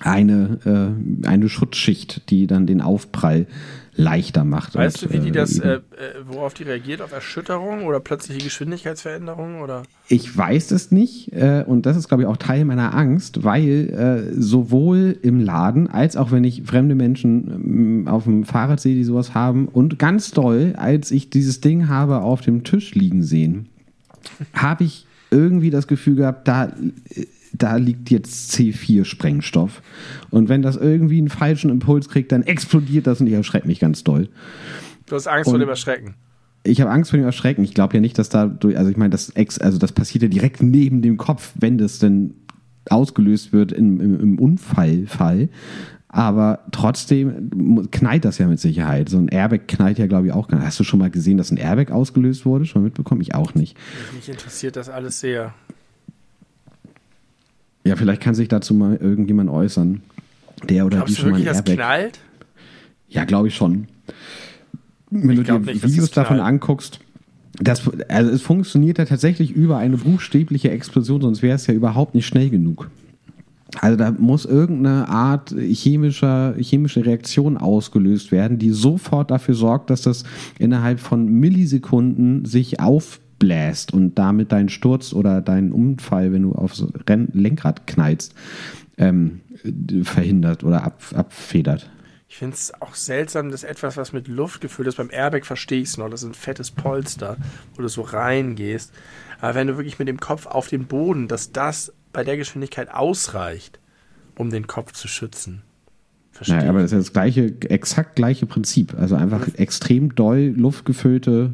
[0.02, 0.60] eine,
[1.24, 3.48] äh, eine Schutzschicht, die dann den Aufprall
[3.96, 4.76] leichter macht.
[4.76, 5.82] Weißt und, du, wie die äh, das, über- äh, äh,
[6.28, 7.02] worauf die reagiert?
[7.02, 9.62] Auf Erschütterung oder plötzliche Geschwindigkeitsveränderungen?
[9.62, 9.84] Oder?
[10.08, 13.90] Ich weiß es nicht äh, und das ist, glaube ich, auch Teil meiner Angst, weil
[14.34, 18.96] äh, sowohl im Laden als auch wenn ich fremde Menschen ähm, auf dem Fahrrad sehe,
[18.96, 23.24] die sowas haben und ganz doll, als ich dieses Ding habe auf dem Tisch liegen
[23.24, 23.70] sehen,
[24.54, 27.26] habe ich irgendwie das Gefühl gehabt, da, äh,
[27.58, 29.82] da liegt jetzt C4-Sprengstoff.
[30.30, 33.80] Und wenn das irgendwie einen falschen Impuls kriegt, dann explodiert das und ich erschrecke mich
[33.80, 34.30] ganz doll.
[35.06, 36.16] Du hast Angst vor Und- dem Erschrecken.
[36.68, 37.64] Ich habe Angst vor dem Erschrecken.
[37.64, 40.24] Ich glaube ja nicht, dass da durch, also ich meine, das ex, also das passiert
[40.24, 42.34] ja direkt neben dem Kopf, wenn das denn
[42.90, 45.50] ausgelöst wird im, im, im Unfallfall.
[46.08, 49.10] Aber trotzdem knallt das ja mit Sicherheit.
[49.10, 50.50] So ein Airbag knallt ja, glaube ich, auch.
[50.50, 52.66] Hast du schon mal gesehen, dass ein Airbag ausgelöst wurde?
[52.66, 53.22] Schon mitbekommen?
[53.22, 53.78] Ich auch nicht.
[54.16, 55.54] Mich interessiert das alles sehr.
[57.86, 60.02] Ja, vielleicht kann sich dazu mal irgendjemand äußern.
[60.68, 61.76] Der oder die Glaubst du schon mal ein wirklich, das Airbag.
[61.76, 62.20] knallt?
[63.10, 63.88] Ja, glaube ich schon.
[65.12, 67.00] Wenn Ich du dir nicht, Videos davon anguckst,
[67.62, 72.16] das, also es funktioniert ja tatsächlich über eine buchstäbliche Explosion, sonst wäre es ja überhaupt
[72.16, 72.90] nicht schnell genug.
[73.82, 80.02] Also da muss irgendeine Art chemischer, chemische Reaktion ausgelöst werden, die sofort dafür sorgt, dass
[80.02, 80.24] das
[80.60, 82.80] innerhalb von Millisekunden sich
[83.36, 88.34] aufbläst und damit deinen Sturz oder deinen Unfall, wenn du aufs Renn Lenkrad knallst,
[88.98, 89.42] ähm,
[90.04, 91.90] verhindert oder ab, abfedert.
[92.28, 95.82] Ich finde es auch seltsam, dass etwas, was mit Luft gefüllt ist, beim Airbag verstehe
[95.82, 97.38] ich es noch, das ist ein fettes Polster,
[97.76, 98.92] wo du so reingehst.
[99.40, 102.90] Aber wenn du wirklich mit dem Kopf auf den Boden, dass das bei der Geschwindigkeit
[102.92, 103.80] ausreicht,
[104.38, 105.62] um den Kopf zu schützen.
[106.32, 108.94] Verstehe Naja, aber das ist das gleiche, exakt gleiche Prinzip.
[108.98, 111.54] Also einfach extrem doll luftgefüllte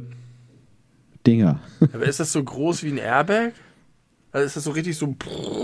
[1.25, 1.59] Dinger.
[1.93, 3.53] aber ist das so groß wie ein Airbag?
[4.31, 5.15] Also ist das so richtig so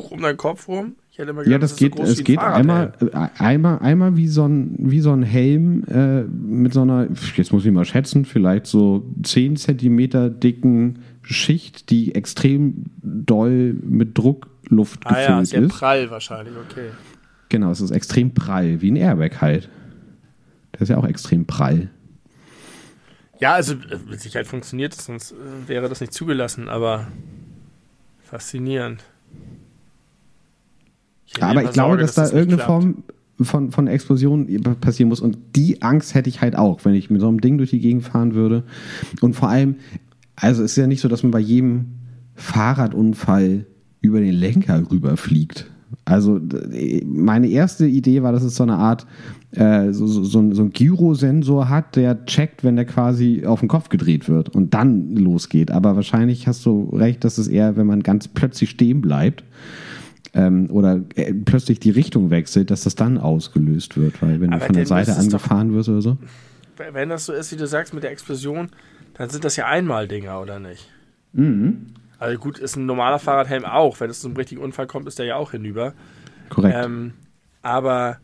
[0.10, 0.96] um deinen Kopf rum?
[1.18, 2.70] Immer Ja, gedacht, das ist geht, so es geht Fahrradhelm.
[2.70, 7.08] einmal, äh, einmal, einmal wie so ein, wie so ein Helm äh, mit so einer,
[7.36, 14.16] jetzt muss ich mal schätzen, vielleicht so 10 Zentimeter dicken Schicht, die extrem doll mit
[14.16, 15.72] Druckluft Ah ja, gefüllt sehr ist.
[15.72, 16.90] prall wahrscheinlich, okay.
[17.50, 19.70] Genau, es ist extrem prall, wie ein Airbag halt.
[20.74, 21.90] Der ist ja auch extrem prall.
[23.40, 27.08] Ja, also äh, mit Sicherheit funktioniert es, sonst äh, wäre das nicht zugelassen, aber
[28.24, 29.04] faszinierend.
[31.34, 32.64] hätte Aber ich glaube, Sorge, dass, da das irgendeine.
[32.64, 33.04] Form
[33.40, 34.48] von, von Explosion
[34.82, 35.22] passieren muss.
[35.22, 37.80] Und die Angst hätte ich halt auch, wenn ich mit so einem Ding durch die
[37.80, 38.64] Gegend fahren würde.
[39.22, 39.76] Und vor allem,
[40.36, 41.86] also es ist ja nicht so, dass man bei jedem
[42.36, 43.66] Fahrradunfall
[44.02, 45.70] über den Lenker rüberfliegt.
[46.08, 46.40] Also
[47.06, 49.06] meine erste Idee war, dass es so eine Art
[49.52, 53.60] äh, so, so, so ein, so ein Gyrosensor hat, der checkt, wenn der quasi auf
[53.60, 55.70] den Kopf gedreht wird und dann losgeht.
[55.70, 59.44] Aber wahrscheinlich hast du recht, dass es eher, wenn man ganz plötzlich stehen bleibt
[60.34, 64.22] ähm, oder äh, plötzlich die Richtung wechselt, dass das dann ausgelöst wird.
[64.22, 66.18] Weil wenn Aber du von der Seite doch- angefahren wirst oder so.
[66.94, 68.70] Wenn das so ist, wie du sagst, mit der Explosion,
[69.16, 70.88] dann sind das ja Einmaldinger, oder nicht?
[71.34, 71.88] Mhm.
[72.20, 74.00] Also gut, ist ein normaler Fahrradhelm auch.
[74.00, 75.94] Wenn es zum richtigen Unfall kommt, ist der ja auch hinüber.
[76.50, 76.76] Korrekt.
[76.84, 77.14] Ähm,
[77.62, 78.18] Aber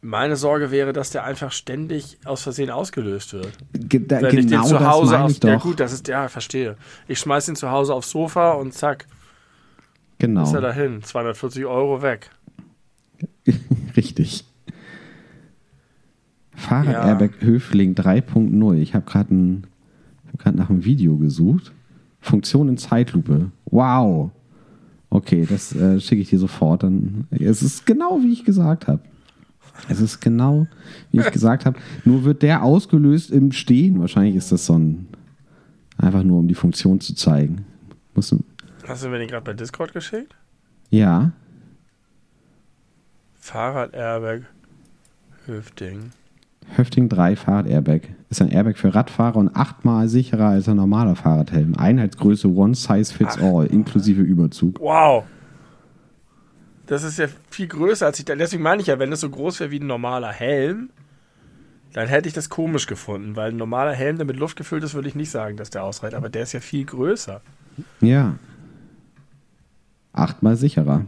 [0.00, 3.52] meine Sorge wäre, dass der einfach ständig aus Versehen ausgelöst wird.
[3.72, 5.32] Ge da, Wenn genau ich den zu Hause auf.
[5.42, 6.76] Ja, gut, das ist, ja, verstehe.
[7.08, 9.06] Ich schmeiß ihn zu Hause aufs Sofa und zack,
[10.18, 10.44] genau.
[10.44, 11.02] ist er dahin.
[11.02, 12.30] 240 Euro weg.
[13.96, 14.44] Richtig.
[16.54, 17.06] Fahrrad Ja.
[17.06, 18.76] Airbag Höfling 3.0.
[18.78, 19.62] Ich habe gerade
[20.44, 21.72] hab nach einem Video gesucht.
[22.20, 23.50] Funktion in Zeitlupe.
[23.66, 24.30] Wow.
[25.10, 26.82] Okay, das äh, schicke ich dir sofort.
[26.82, 29.00] Dann, es ist genau wie ich gesagt habe.
[29.88, 30.66] Es ist genau
[31.12, 31.78] wie ich gesagt habe.
[32.04, 34.00] Nur wird der ausgelöst im Stehen.
[34.00, 35.06] Wahrscheinlich ist das so ein
[35.98, 37.64] einfach nur um die Funktion zu zeigen.
[38.14, 38.34] Muss,
[38.86, 40.34] Hast du mir den gerade bei Discord geschickt?
[40.90, 41.32] ja,
[43.38, 44.42] Fahrrad-Airbag
[45.46, 46.10] Hüfting.
[46.74, 48.08] Höfting 3 Fahrrad-Airbag.
[48.28, 51.74] Ist ein Airbag für Radfahrer und achtmal sicherer als ein normaler Fahrradhelm.
[51.76, 54.80] Einheitsgröße One Size Fits All, inklusive Überzug.
[54.80, 55.24] Wow.
[56.86, 58.24] Das ist ja viel größer als ich.
[58.24, 60.90] Deswegen meine ich ja, wenn das so groß wäre wie ein normaler Helm,
[61.92, 64.94] dann hätte ich das komisch gefunden, weil ein normaler Helm, der mit Luft gefüllt ist,
[64.94, 66.14] würde ich nicht sagen, dass der ausreicht.
[66.14, 67.40] Aber der ist ja viel größer.
[68.00, 68.34] Ja.
[70.12, 71.04] Achtmal sicherer.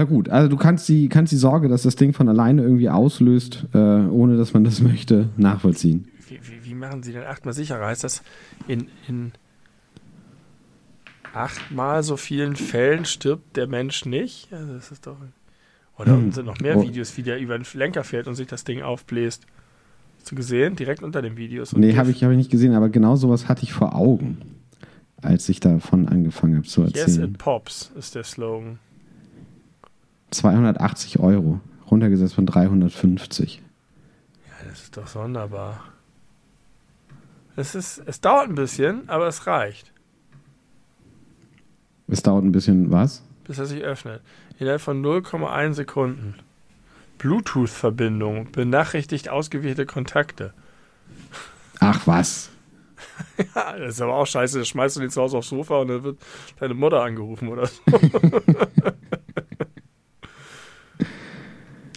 [0.00, 2.88] Na gut, also du kannst die, kannst die Sorge, dass das Ding von alleine irgendwie
[2.88, 6.08] auslöst, äh, ohne dass man das möchte, nachvollziehen.
[6.26, 7.84] Wie, wie, wie machen sie denn achtmal sicherer?
[7.84, 8.22] Heißt das,
[8.66, 9.32] in, in
[11.34, 14.50] achtmal so vielen Fällen stirbt der Mensch nicht?
[14.54, 15.18] Also das ist doch.
[15.98, 16.32] Oder Hm.
[16.32, 16.82] sind noch mehr Oh.
[16.82, 19.44] Videos, wie der über den Lenker fährt und sich das Ding aufbläst?
[20.18, 20.76] Hast du gesehen?
[20.76, 21.74] Direkt unter den Videos.
[21.74, 24.38] Und Nee, habe ich, hab ich nicht gesehen, aber genau sowas hatte ich vor Augen,
[25.20, 27.32] als ich davon angefangen habe zu Yes, erzählen.
[27.32, 28.78] it pops ist der Slogan.
[30.30, 33.62] 280 Euro, runtergesetzt von 350.
[34.46, 35.84] Ja, das ist doch sonderbar.
[37.56, 39.92] Es, ist, es dauert ein bisschen, aber es reicht,
[42.08, 43.22] Es dauert ein bisschen was.
[43.44, 44.22] bis er sich öffnet.
[44.58, 46.34] Innerhalb von 0,1 Sekunden.
[47.18, 50.52] Bluetooth-Verbindung benachrichtigt ausgewählte Kontakte.
[51.80, 52.50] Ach was.
[53.54, 54.58] Ja, das ist aber auch scheiße.
[54.58, 56.18] Da schmeißt du den zu Hause aufs Sofa und dann wird
[56.58, 57.80] deine Mutter angerufen oder so.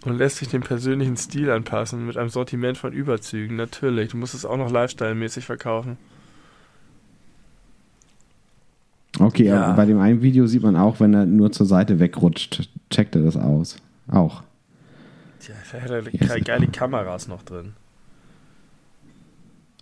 [0.05, 3.55] und lässt sich dem persönlichen Stil anpassen mit einem Sortiment von Überzügen.
[3.55, 4.09] Natürlich.
[4.11, 5.97] Du musst es auch noch Lifestyle-mäßig verkaufen.
[9.19, 9.63] Okay, Ja.
[9.65, 13.15] aber bei dem einen Video sieht man auch, wenn er nur zur Seite wegrutscht, checkt
[13.15, 13.77] er das aus.
[14.07, 14.41] Auch.
[15.39, 16.33] Tja, da hätte er Yes.
[16.33, 17.73] ge- geile Kameras noch drin.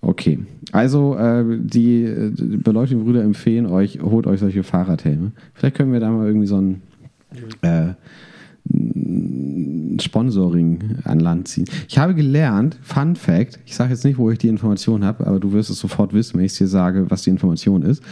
[0.02, 0.40] Okay.
[0.72, 5.32] Also, äh, die äh, Beleuchtungsbrüder empfehlen euch, holt euch solche Fahrradhelme.
[5.54, 6.82] Vielleicht können wir da mal irgendwie so ein
[7.62, 7.94] äh,
[8.74, 11.66] ein Sponsoring an Land ziehen.
[11.88, 15.40] Ich habe gelernt, Fun Fact, ich sage jetzt nicht, wo ich die Information habe, aber
[15.40, 18.04] du wirst es sofort wissen, wenn ich es dir sage, was die Information ist.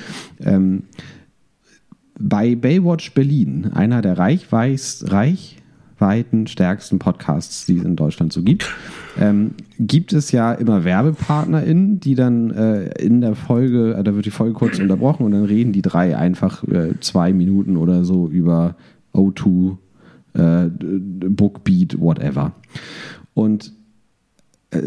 [0.42, 0.84] Ähm,
[2.20, 8.70] bei Baywatch Berlin, einer der reichweis, reichweitenstärksten Podcasts, die es in Deutschland so gibt,
[9.18, 14.26] ähm, gibt es ja immer WerbepartnerInnen, die dann äh, in der Folge, äh, da wird
[14.26, 18.28] die Folge kurz unterbrochen und dann reden die drei einfach äh, zwei Minuten oder so
[18.28, 18.76] über
[19.14, 19.78] O2,
[20.34, 22.54] äh, Bookbeat, whatever.
[23.34, 23.74] Und
[24.72, 24.82] äh,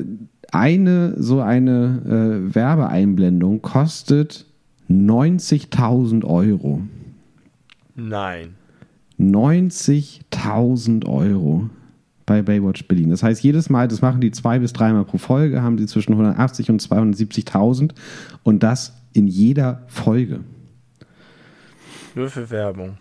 [0.50, 2.02] eine so eine
[2.50, 4.46] äh, Werbeeinblendung kostet
[4.90, 6.82] 90.000 Euro.
[7.94, 8.54] Nein.
[9.18, 11.70] 90.000 Euro
[12.26, 13.10] bei Baywatch Berlin.
[13.10, 16.12] Das heißt, jedes Mal, das machen die zwei bis dreimal pro Folge, haben die zwischen
[16.12, 17.92] 180 und 270.000
[18.42, 20.40] und das in jeder Folge.
[22.14, 22.98] Nur für Werbung.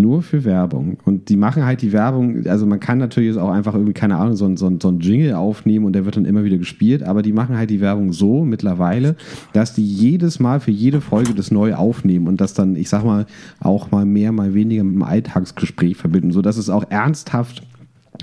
[0.00, 0.98] Nur für Werbung.
[1.04, 4.36] Und die machen halt die Werbung, also man kann natürlich auch einfach irgendwie, keine Ahnung,
[4.36, 7.02] so ein, so, ein, so ein Jingle aufnehmen und der wird dann immer wieder gespielt,
[7.02, 9.16] aber die machen halt die Werbung so mittlerweile,
[9.52, 13.04] dass die jedes Mal für jede Folge das neu aufnehmen und das dann, ich sag
[13.04, 13.26] mal,
[13.60, 17.62] auch mal mehr, mal weniger mit dem Alltagsgespräch verbinden, sodass es auch ernsthaft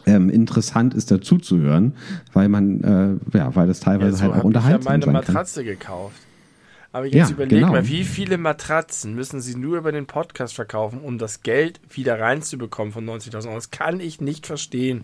[0.05, 1.93] ähm, interessant ist, dazuzuhören,
[2.33, 2.81] weil man,
[3.33, 5.13] äh, ja, weil das teilweise Ja, so halt auch hab ich ja unterhaltsam meine sein
[5.13, 5.33] kann.
[5.33, 6.26] Matratze gekauft.
[6.91, 7.71] Aber jetzt Ja, überleg genau.
[7.73, 12.19] mal, wie viele Matratzen müssen sie nur über den Podcast verkaufen, um das Geld wieder
[12.19, 13.55] reinzubekommen von 90.000 Euro?
[13.55, 15.03] Das kann ich nicht verstehen.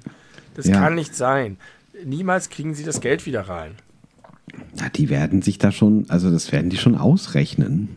[0.56, 0.74] Das Ja.
[0.80, 1.58] kann nicht sein.
[2.06, 3.76] Niemals kriegen sie das Geld wieder rein.
[4.76, 7.90] Na, die werden sich da schon, also das werden die schon ausrechnen.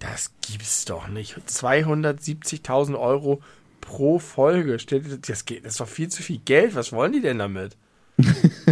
[0.00, 1.36] Das gibt's doch nicht.
[1.48, 3.42] 270.000 Euro
[3.80, 4.76] pro Folge.
[4.76, 6.74] Geht, das ist doch viel zu viel Geld.
[6.74, 7.76] Was wollen die denn damit?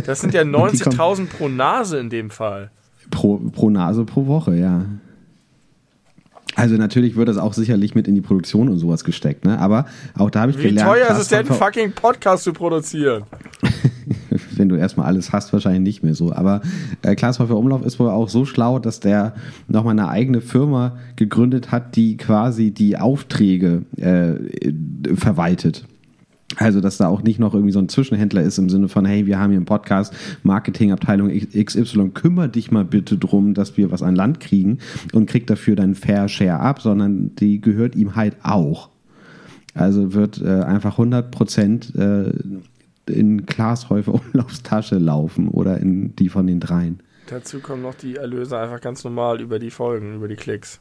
[0.06, 2.70] Das sind ja 90.000 pro Nase in dem Fall.
[3.12, 4.86] Pro, pro Nase pro Woche, ja.
[6.56, 9.58] Also natürlich wird das auch sicherlich mit in die Produktion und sowas gesteckt, ne?
[9.58, 9.86] Aber
[10.18, 13.22] auch da habe ich Wie gelernt, teuer ist es denn, einen fucking Podcast zu produzieren?
[14.56, 16.32] wenn du erstmal alles hast, wahrscheinlich nicht mehr so.
[16.32, 16.60] Aber
[17.02, 19.34] äh, Klaas Häufer Umlauf ist wohl auch so schlau, dass der
[19.68, 24.34] nochmal eine eigene Firma gegründet hat, die quasi die Aufträge äh,
[25.14, 25.86] verwaltet.
[26.56, 29.26] Also, dass da auch nicht noch irgendwie so ein Zwischenhändler ist im Sinne von, hey,
[29.26, 34.02] wir haben hier einen Podcast, Marketingabteilung XY, kümmere dich mal bitte drum, dass wir was
[34.02, 34.78] an Land kriegen
[35.12, 38.90] und krieg dafür deinen Fair Share ab, sondern die gehört ihm halt auch.
[39.74, 42.32] Also wird äh, einfach 100 Prozent äh,
[43.06, 47.00] in Klaas Häufer Umlaufstasche laufen oder in die von den dreien.
[47.28, 50.80] Dazu kommen noch die Erlöse einfach ganz normal über die Folgen, über die Klicks.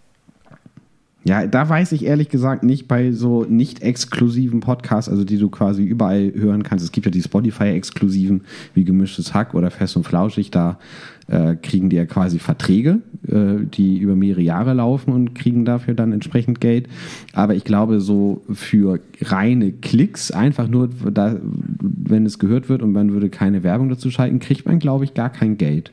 [1.24, 5.50] Ja, da weiß ich ehrlich gesagt nicht bei so nicht exklusiven Podcasts, also die du
[5.50, 6.84] quasi überall hören kannst.
[6.84, 8.42] Es gibt ja die Spotify-exklusiven
[8.74, 10.50] wie Gemischtes Hack oder Fest und Flauschig.
[10.50, 10.80] Da
[11.28, 15.94] äh, kriegen die ja quasi Verträge, äh, die über mehrere Jahre laufen und kriegen dafür
[15.94, 16.88] dann entsprechend Geld.
[17.34, 21.38] Aber ich glaube, so für reine Klicks, einfach nur, da,
[21.80, 25.14] wenn es gehört wird und man würde keine Werbung dazu schalten, kriegt man, glaube ich,
[25.14, 25.92] gar kein Geld.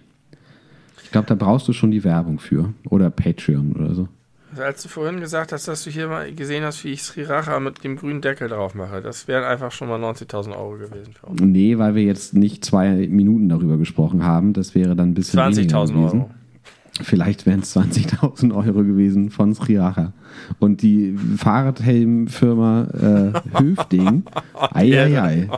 [1.05, 2.73] Ich glaube, da brauchst du schon die Werbung für.
[2.89, 4.09] Oder Patreon oder so.
[4.57, 7.85] Als du vorhin gesagt hast, dass du hier mal gesehen hast, wie ich Sriracha mit
[7.85, 11.41] dem grünen Deckel drauf mache, das wären einfach schon mal 90.000 Euro gewesen für uns.
[11.41, 14.55] Nee, weil wir jetzt nicht zwei Minuten darüber gesprochen haben.
[14.55, 16.31] Das wäre dann ein bisschen 20.000 Euro.
[17.03, 20.13] Vielleicht wären es 20.000 Euro gewesen von Sriracha.
[20.59, 24.25] Und die Fahrradhelmfirma äh, Höfding,
[24.73, 25.49] eieiei.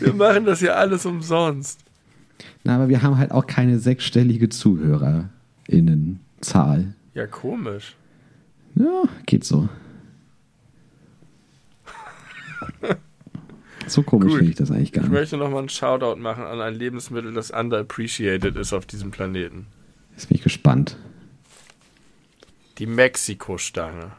[0.00, 1.83] Wir machen das ja alles umsonst.
[2.64, 6.94] Na, aber wir haben halt auch keine sechsstellige ZuhörerInnenzahl.
[7.14, 7.94] Ja, komisch.
[8.74, 9.68] Ja, geht so.
[13.86, 15.18] so komisch finde ich das eigentlich gar Ich nicht.
[15.20, 19.66] möchte nochmal einen Shoutout machen an ein Lebensmittel, das underappreciated ist auf diesem Planeten.
[20.12, 20.96] Jetzt bin ich gespannt.
[22.78, 24.12] Die Mexiko-Stange.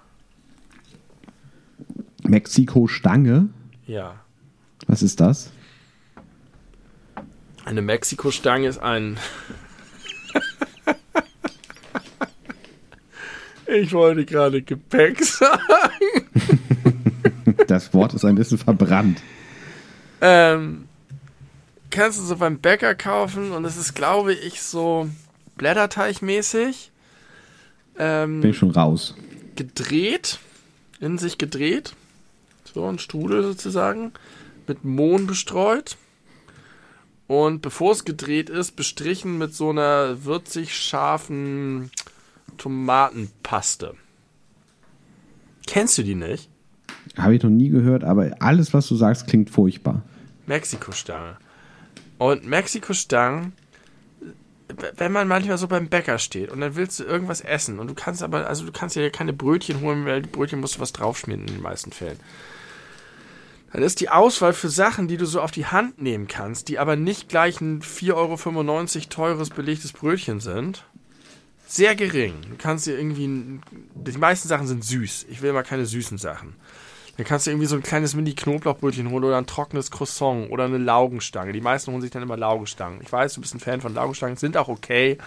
[2.24, 3.50] Mexiko-Stange?
[3.88, 4.16] Ja.
[4.88, 5.52] Was ist das?
[7.66, 9.18] Eine Mexiko-Stange ist ein.
[13.68, 16.30] ich wollte gerade Gepäck sagen.
[17.68, 19.22] Das Wort ist ein bisschen verbrannt.
[20.22, 20.88] Ähm,
[21.90, 25.10] kannst du so beim Bäcker kaufen und es ist, glaube ich, so
[25.58, 26.92] Blätterteigmäßig.
[27.98, 29.16] Ähm, Bin ich schon raus.
[29.56, 30.38] gedreht,
[31.00, 31.94] in sich gedreht.
[32.74, 34.12] So ein Strudel sozusagen.
[34.68, 35.98] Mit Mohn bestreut.
[37.28, 41.90] Und bevor es gedreht ist, bestrichen mit so einer würzig scharfen
[42.58, 43.96] Tomatenpaste.
[45.66, 46.50] Kennst du die nicht?
[47.18, 50.04] Habe ich noch nie gehört, aber alles, was du sagst, klingt furchtbar.
[50.46, 51.38] Mexiko-Stange.
[52.18, 53.54] Und Mexiko-Stangen,
[54.98, 57.94] wenn man manchmal so beim Bäcker steht und dann willst du irgendwas essen und du
[57.94, 60.94] kannst aber, also du kannst ja keine Brötchen holen, weil die Brötchen musst du was
[60.94, 62.20] draufschmieren in den meisten Fällen.
[63.72, 66.80] Dann ist die Auswahl für Sachen, die du so auf die Hand nehmen kannst, die
[66.80, 70.86] aber nicht gleich ein 4,95 Euro teures belegtes Brötchen sind,
[71.68, 72.36] sehr gering.
[72.50, 73.60] Du kannst dir irgendwie,
[73.96, 75.26] die meisten Sachen sind süß.
[75.30, 76.56] Ich will mal keine süßen Sachen.
[77.18, 80.78] Dann kannst du irgendwie so ein kleines Mini-Knoblauchbrötchen holen oder ein trockenes Croissant oder eine
[80.78, 81.54] Laugenstange.
[81.54, 83.02] Die meisten holen sich dann immer Laugenstangen.
[83.02, 85.18] Ich weiß, du bist ein Fan von Laugenstangen, sind auch okay,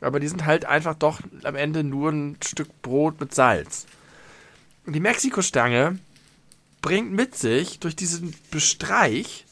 [0.00, 3.86] aber die sind halt einfach doch am Ende nur ein Stück Brot mit Salz.
[4.86, 5.98] Und die Mexiko-Stange
[6.84, 9.46] bringt mit sich durch diesen Bestreich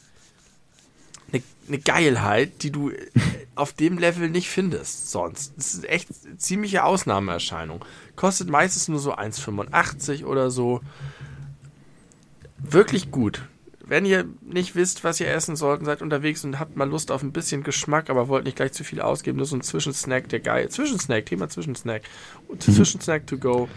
[1.31, 3.09] eine, eine Geilheit, die du äh,
[3.55, 5.53] auf dem Level nicht findest sonst.
[5.57, 7.83] Das ist echt eine ziemliche Ausnahmeerscheinung.
[8.15, 10.81] Kostet meistens nur so 1,85 oder so
[12.59, 13.41] wirklich gut.
[13.93, 17.21] Wenn ihr nicht wisst, was ihr essen sollt, seid unterwegs und habt mal Lust auf
[17.21, 20.39] ein bisschen Geschmack, aber wollt nicht gleich zu viel ausgeben, nur so ein Zwischensnack, der
[20.39, 20.67] geil.
[20.69, 22.01] Zwischensnack, Thema Zwischensnack.
[22.47, 23.69] Und Zwischensnack to go.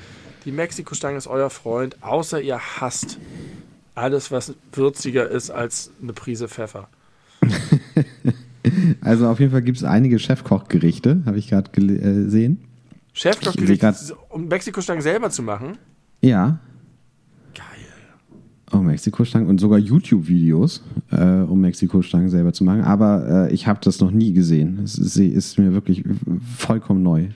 [0.47, 3.19] Die Mexiko-Stange ist euer Freund, außer ihr hasst
[3.95, 6.89] alles, was würziger ist als eine Prise Pfeffer.
[9.03, 12.65] Also auf jeden Fall gibt es einige Chefkochgerichte, habe ich gerade äh, gesehen.
[13.13, 15.77] Chefkochgericht, Ich seh um Mexiko-Stangen selber zu machen.
[16.23, 16.59] Ja.
[18.73, 22.83] Oh, Mexiko-Stangen und sogar YouTube-Videos, äh, um Mexiko-Stangen selber zu machen.
[22.83, 24.81] Aber äh, ich habe das noch nie gesehen.
[24.85, 26.05] Es ist, ist mir wirklich
[26.57, 27.29] vollkommen neu.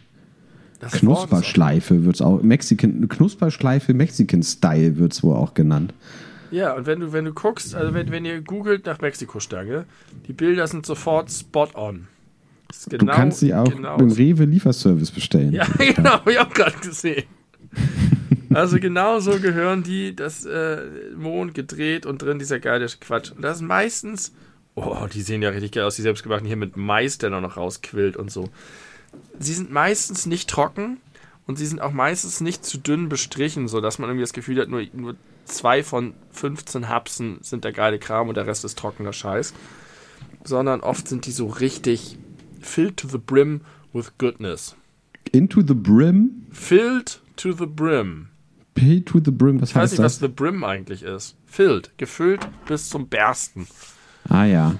[0.80, 2.42] Das Knusperschleife wird es auch.
[2.42, 5.92] Mexican, Knusperschleife Mexican-Style wird es wohl auch genannt.
[6.50, 9.84] Ja, und wenn du, wenn du guckst, also wenn, wenn ihr googelt nach Mexiko-Stange,
[10.26, 12.06] die Bilder sind sofort spot on.
[12.70, 15.52] Ist Du genau- kannst sie auch genau im Rewe Lieferservice bestellen.
[15.52, 17.24] Ja, genau, ich auch gerade gesehen.
[18.52, 20.82] Also genau so gehören die, das äh,
[21.16, 23.30] Mond gedreht und drin dieser geile Quatsch.
[23.30, 24.32] Und das ist meistens,
[24.74, 28.16] oh, die sehen ja richtig geil aus, die selbstgemachten hier mit Mais, der noch rausquillt
[28.16, 28.48] und so.
[29.38, 30.98] Sie sind meistens nicht trocken
[31.46, 34.68] und sie sind auch meistens nicht zu dünn bestrichen, sodass man irgendwie das Gefühl hat,
[34.68, 39.12] nur, nur zwei von 15 Hapsen sind der geile Kram und der Rest ist trockener
[39.12, 39.54] Scheiß.
[40.42, 42.18] Sondern oft sind die so richtig
[42.60, 43.60] filled to the brim
[43.92, 44.76] with goodness.
[45.32, 48.28] Into the Brim, Filled to the brim.
[48.74, 50.28] Filled to the brim, was Ich weiß heißt nicht, was das?
[50.28, 51.36] The Brim eigentlich ist.
[51.46, 53.66] Filled, gefüllt bis zum Bersten.
[54.28, 54.76] Ah ja.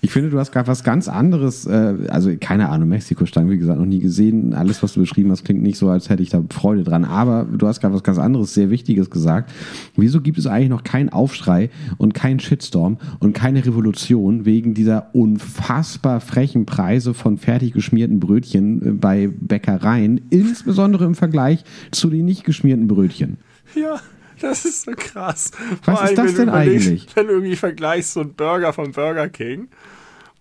[0.00, 3.78] Ich finde, du hast gerade was ganz anderes, äh, also keine Ahnung, Mexiko-Stangen, wie gesagt,
[3.78, 4.54] noch nie gesehen.
[4.54, 7.04] Alles, was du beschrieben hast, klingt nicht so, als hätte ich da Freude dran.
[7.04, 9.52] Aber du hast gerade was ganz anderes, sehr Wichtiges gesagt.
[9.96, 15.14] Wieso gibt es eigentlich noch keinen Aufschrei und keinen Shitstorm und keine Revolution wegen dieser
[15.14, 22.24] unfassbar frechen Preise von fertig geschmierten Brötchen äh, bei Bäckereien, insbesondere im Vergleich zu den
[22.24, 23.38] nicht geschmierten Brötchen?
[23.74, 24.00] Ja,
[24.42, 25.50] das ist so krass.
[25.84, 27.06] Was ist das wenn du denn eigentlich?
[27.14, 29.68] Wenn du irgendwie vergleichst so einen Burger von Burger King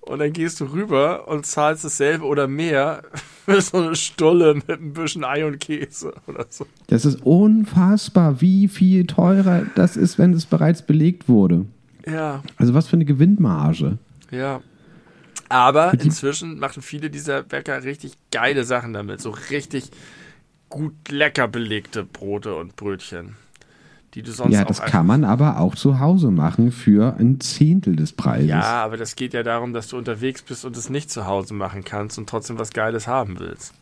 [0.02, 3.03] und dann gehst du rüber und zahlst dasselbe oder mehr
[3.45, 6.65] für so eine Stulle mit ein bisschen Ei und Käse oder so.
[6.88, 11.65] Das ist unfassbar, wie viel teurer das ist, wenn es bereits belegt wurde.
[12.06, 13.98] Ja, Also was für eine Gewinnmarge.
[14.32, 14.61] ja.
[15.49, 19.22] Aber inzwischen machen viele dieser Bäcker richtig geile Sachen damit.
[19.22, 19.91] So richtig
[20.68, 23.38] gut lecker belegte Brote und Brötchen.
[24.18, 27.95] Die du sonst Ja, das kann man aber auch zu Hause machen für ein Zehntel
[27.95, 28.49] des Preises.
[28.49, 31.53] Ja, aber das geht ja darum, dass du unterwegs bist und es nicht zu Hause
[31.53, 33.76] machen kannst und trotzdem was Geiles haben willst.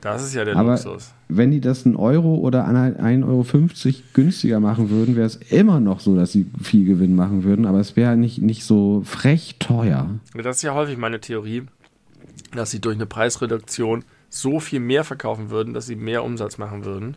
[0.00, 1.12] Das ist ja der aber Luxus.
[1.28, 3.44] wenn die das einen Euro oder 1,50 Euro
[4.14, 7.80] günstiger machen würden, wäre es immer noch so, dass sie viel Gewinn machen würden, aber
[7.80, 10.08] es wäre nicht, nicht so frech teuer.
[10.42, 11.64] Das ist ja häufig meine Theorie,
[12.54, 16.86] dass sie durch eine Preisreduktion so viel mehr verkaufen würden, dass sie mehr Umsatz machen
[16.86, 17.14] würden.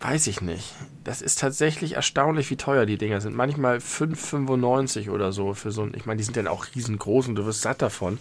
[0.00, 0.74] Weiß ich nicht.
[1.04, 3.34] Das ist tatsächlich erstaunlich, wie teuer die Dinger sind.
[3.34, 5.94] Manchmal 5,95 oder so für so ein.
[5.96, 8.18] Ich meine, die sind dann auch riesengroß und du wirst satt davon.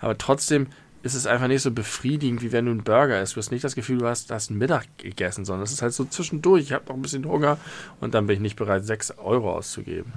[0.00, 0.68] Aber trotzdem
[1.02, 3.36] ist es einfach nicht so befriedigend, wie wenn du einen Burger isst.
[3.36, 5.92] Du hast nicht das Gefühl, du hast, hast einen Mittag gegessen, sondern es ist halt
[5.92, 6.62] so zwischendurch.
[6.62, 7.58] Ich habe noch ein bisschen Hunger
[8.00, 10.12] und dann bin ich nicht bereit, 6 Euro auszugeben.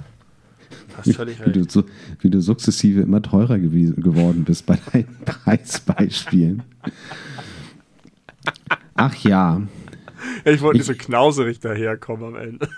[0.96, 1.56] Hast völlig Wie recht.
[1.56, 1.84] du, so,
[2.20, 6.62] wie du sukzessive immer teurer geworden bist bei deinen Preisbeispielen.
[8.94, 9.60] Ach Ja,
[10.44, 12.68] ich wollte nicht Ich- so knauserig daherkommen am Ende.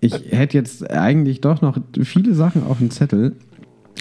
[0.00, 3.36] Ich hätte jetzt eigentlich doch noch viele Sachen auf dem Zettel,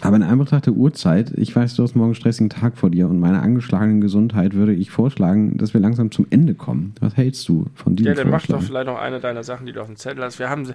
[0.01, 3.07] aber in Anbetracht der Uhrzeit, ich weiß, du hast morgen einen stressigen Tag vor dir
[3.07, 6.95] und meiner angeschlagenen Gesundheit würde ich vorschlagen, dass wir langsam zum Ende kommen.
[7.01, 9.73] Was hältst du von diesem Ja, dann mach doch vielleicht noch eine deiner Sachen, die
[9.73, 10.39] du auf dem Zettel hast.
[10.39, 10.73] Wir haben,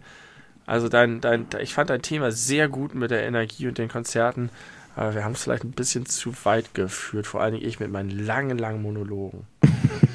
[0.66, 4.50] also dein, dein, ich fand dein Thema sehr gut mit der Energie und den Konzerten,
[4.94, 7.90] aber wir haben es vielleicht ein bisschen zu weit geführt, vor allen Dingen ich mit
[7.90, 9.40] meinen langen, langen Monologen.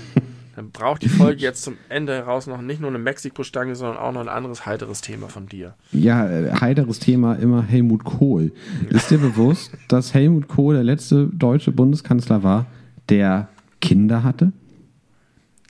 [0.55, 4.11] Dann braucht die Folge jetzt zum Ende heraus noch nicht nur eine Mexiko-Stange, sondern auch
[4.13, 5.75] noch ein anderes heiteres Thema von dir.
[5.91, 8.51] Ja, äh, heiteres Thema immer Helmut Kohl.
[8.89, 12.65] Ist dir bewusst, dass Helmut Kohl der letzte deutsche Bundeskanzler war,
[13.09, 13.49] der
[13.81, 14.51] Kinder hatte?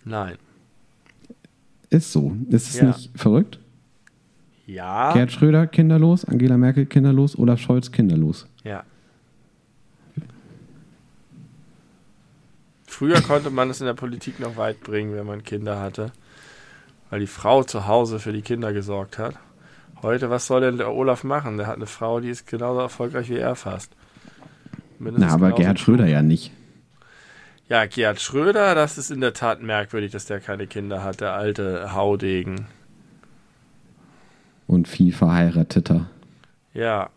[0.03, 0.35] Nein.
[1.89, 2.35] Ist so.
[2.49, 2.87] Ist es Ja.
[2.87, 3.59] nicht verrückt?
[4.67, 5.13] Ja.
[5.13, 8.47] Gerhard Schröder kinderlos, Angela Merkel kinderlos, Olaf Scholz kinderlos.
[8.63, 8.83] Ja.
[12.95, 16.13] Früher konnte man es in der Politik noch weit bringen, wenn man Kinder hatte,
[17.09, 19.35] weil die Frau zu Hause für die Kinder gesorgt hat.
[20.01, 21.57] Heute, was soll denn der Olaf machen?
[21.57, 23.91] Der hat eine Frau, die ist genauso erfolgreich wie er fast.
[24.97, 25.77] Mindestens Na, aber Gerhard.
[25.77, 26.53] Schröder ja nicht.
[27.67, 31.33] Ja, Gerhard Schröder, das ist in der Tat merkwürdig, dass der keine Kinder hat, der
[31.33, 32.67] alte Haudegen.
[34.67, 36.09] Und viel verheirateter.
[36.73, 37.09] Ja.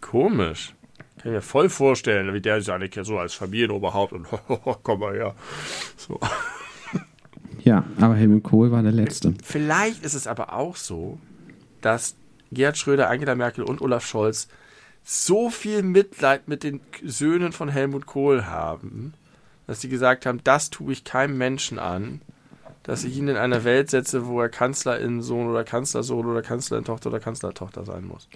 [0.00, 0.74] Komisch.
[1.20, 4.26] Kann ich mir voll vorstellen, wie der seine so als Familienoberhaupt und
[4.82, 5.34] komm mal her.
[5.96, 6.18] So.
[7.62, 9.34] Ja, aber Helmut Kohl war der Letzte.
[9.44, 11.18] Vielleicht ist es aber auch so,
[11.82, 12.16] dass
[12.50, 14.48] Gerhard Schröder, Angela Merkel und Olaf Scholz
[15.04, 19.12] so viel Mitleid mit den Söhnen von Helmut Kohl haben,
[19.66, 22.22] dass sie gesagt haben, das tue ich keinem Menschen an,
[22.82, 27.20] dass ich ihn in eine Welt setze, wo er Kanzlerin-Sohn oder Kanzlersohn oder Kanzlerin-Tochter oder
[27.20, 28.26] Kanzlertochter sein muss.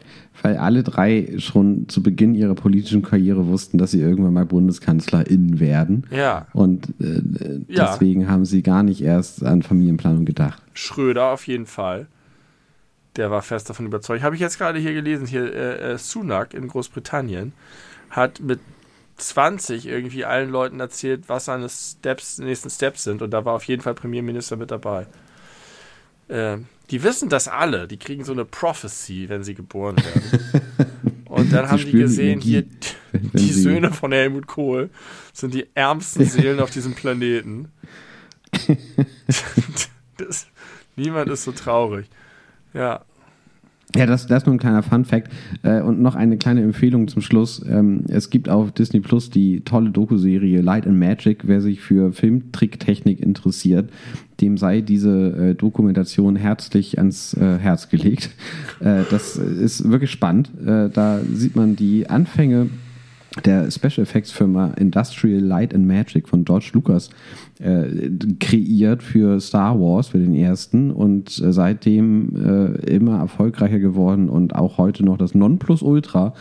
[0.42, 5.60] Weil alle drei schon zu Beginn ihrer politischen Karriere wussten, dass sie irgendwann mal BundeskanzlerInnen
[5.60, 6.06] werden.
[6.10, 7.22] Ja, Und äh,
[7.68, 7.86] Ja.
[7.86, 10.62] deswegen haben sie gar nicht erst an Familienplanung gedacht.
[10.74, 12.06] Schröder auf jeden Fall.
[13.16, 14.22] Der war fest davon überzeugt.
[14.22, 17.52] Habe ich jetzt gerade hier gelesen, hier äh, äh, Sunak in Großbritannien
[18.10, 18.58] hat mit
[19.16, 23.64] 20 irgendwie allen Leuten erzählt, was seine Steps, nächsten Steps sind und da war auf
[23.64, 25.06] jeden Fall Premierminister mit dabei.
[26.28, 30.62] Ähm, die wissen das alle, die kriegen so eine Prophecy, wenn sie geboren werden.
[31.34, 32.64] Und dann haben die gesehen, Energie, hier
[33.32, 34.90] die Söhne von Helmut Kohl
[35.32, 37.72] sind die ärmsten Seelen auf diesem Planeten.
[40.18, 40.46] das,
[40.94, 42.06] niemand ist so traurig.
[42.72, 43.04] Ja,
[43.96, 45.30] Ja, das, das ist nur ein kleiner Fun-Fact.
[45.62, 47.64] Äh, und noch eine kleine Empfehlung zum Schluss.
[47.68, 51.42] Ähm, es gibt auf Disney Plus die tolle Doku-Serie Light and Magic.
[51.44, 53.90] Wer sich für Filmtricktechnik interessiert,
[54.40, 58.30] dem sei diese äh, Dokumentation herzlich ans äh, Herz gelegt.
[58.80, 60.50] Das ist wirklich spannend.
[60.62, 62.68] Da sieht man die Anfänge
[63.44, 67.10] der Special Effects Firma Industrial Light and Magic von George Lucas
[67.60, 68.10] äh,
[68.40, 74.54] kreiert für Star Wars, für den ersten und äh, seitdem äh, immer erfolgreicher geworden und
[74.54, 76.34] auch heute noch das Nonplusultra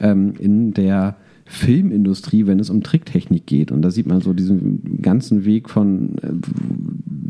[0.00, 1.16] ähm, in der
[1.48, 3.72] Filmindustrie, wenn es um Tricktechnik geht.
[3.72, 6.32] Und da sieht man so diesen ganzen Weg von äh,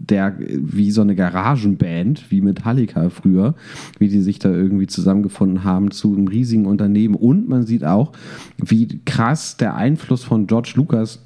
[0.09, 3.55] der, wie so eine Garagenband, wie Metallica früher,
[3.99, 7.15] wie die sich da irgendwie zusammengefunden haben zu einem riesigen Unternehmen.
[7.15, 8.13] Und man sieht auch,
[8.57, 11.23] wie krass der Einfluss von George Lucas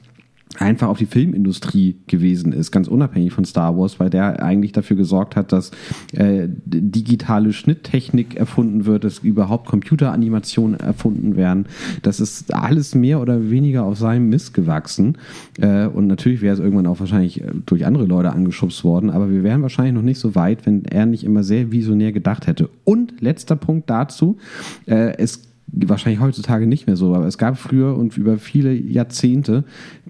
[0.58, 4.96] einfach auf die Filmindustrie gewesen ist, ganz unabhängig von Star Wars, weil der eigentlich dafür
[4.96, 5.70] gesorgt hat, dass
[6.12, 11.66] äh, digitale Schnitttechnik erfunden wird, dass überhaupt Computeranimationen erfunden werden.
[12.02, 15.18] Das ist alles mehr oder weniger auf seinem Mist gewachsen.
[15.58, 19.30] Äh, und natürlich wäre es irgendwann auch wahrscheinlich äh, durch andere Leute angeschubst worden, aber
[19.30, 22.68] wir wären wahrscheinlich noch nicht so weit, wenn er nicht immer sehr visionär gedacht hätte.
[22.84, 24.38] Und letzter Punkt dazu,
[24.86, 29.64] äh, es wahrscheinlich heutzutage nicht mehr so, aber es gab früher und über viele Jahrzehnte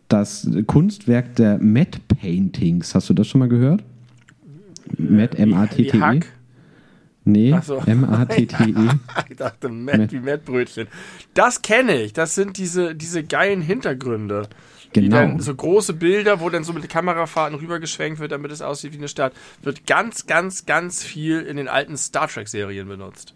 [0.09, 2.95] das Kunstwerk der Matte Paintings.
[2.95, 3.83] Hast du das schon mal gehört?
[4.99, 6.21] Matte, M-A-T-T-E?
[7.25, 7.81] Nee, so.
[7.87, 8.75] M-A-T-T-E.
[9.31, 10.89] ich dachte, Matt wie Mettbrötchen.
[11.35, 12.13] Das kenne ich.
[12.13, 14.49] Das sind diese, diese geilen Hintergründe.
[14.93, 15.17] Genau.
[15.17, 18.99] Dann so große Bilder, wo dann so mit Kamerafahrten rübergeschwenkt wird, damit es aussieht wie
[18.99, 19.33] eine Stadt,
[19.63, 23.35] wird ganz, ganz, ganz viel in den alten Star Trek-Serien benutzt.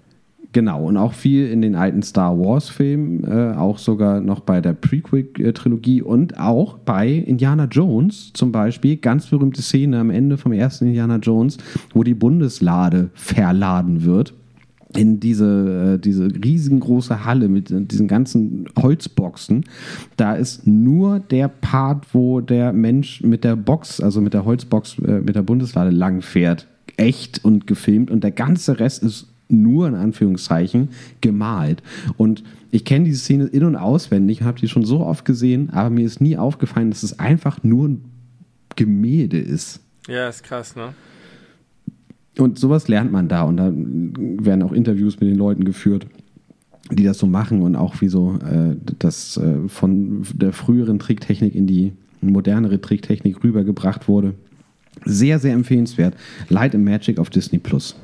[0.57, 4.73] Genau, und auch viel in den alten Star Wars-Filmen, äh, auch sogar noch bei der
[4.73, 8.97] Prequel-Trilogie und auch bei Indiana Jones zum Beispiel.
[8.97, 11.59] Ganz berühmte Szene am Ende vom ersten Indiana Jones,
[11.93, 14.33] wo die Bundeslade verladen wird
[14.97, 19.66] in diese, äh, diese riesengroße Halle mit diesen ganzen Holzboxen.
[20.16, 25.01] Da ist nur der Part, wo der Mensch mit der Box, also mit der Holzbox,
[25.01, 26.66] äh, mit der Bundeslade langfährt,
[26.97, 30.89] echt und gefilmt und der ganze Rest ist nur in Anführungszeichen
[31.20, 31.82] gemalt.
[32.16, 35.70] Und ich kenne diese Szene in- und auswendig und habe die schon so oft gesehen,
[35.70, 38.05] aber mir ist nie aufgefallen, dass es einfach nur ein
[38.74, 39.81] Gemälde ist.
[40.09, 40.94] Ja, ist krass, ne?
[42.39, 46.06] Und sowas lernt man da und da werden auch Interviews mit den Leuten geführt,
[46.90, 51.55] die das so machen und auch wie so äh, das äh, von der früheren Tricktechnik
[51.55, 54.35] in die modernere Tricktechnik rübergebracht wurde.
[55.05, 56.14] Sehr, sehr empfehlenswert.
[56.48, 57.97] Light and Magic auf Disney Plus.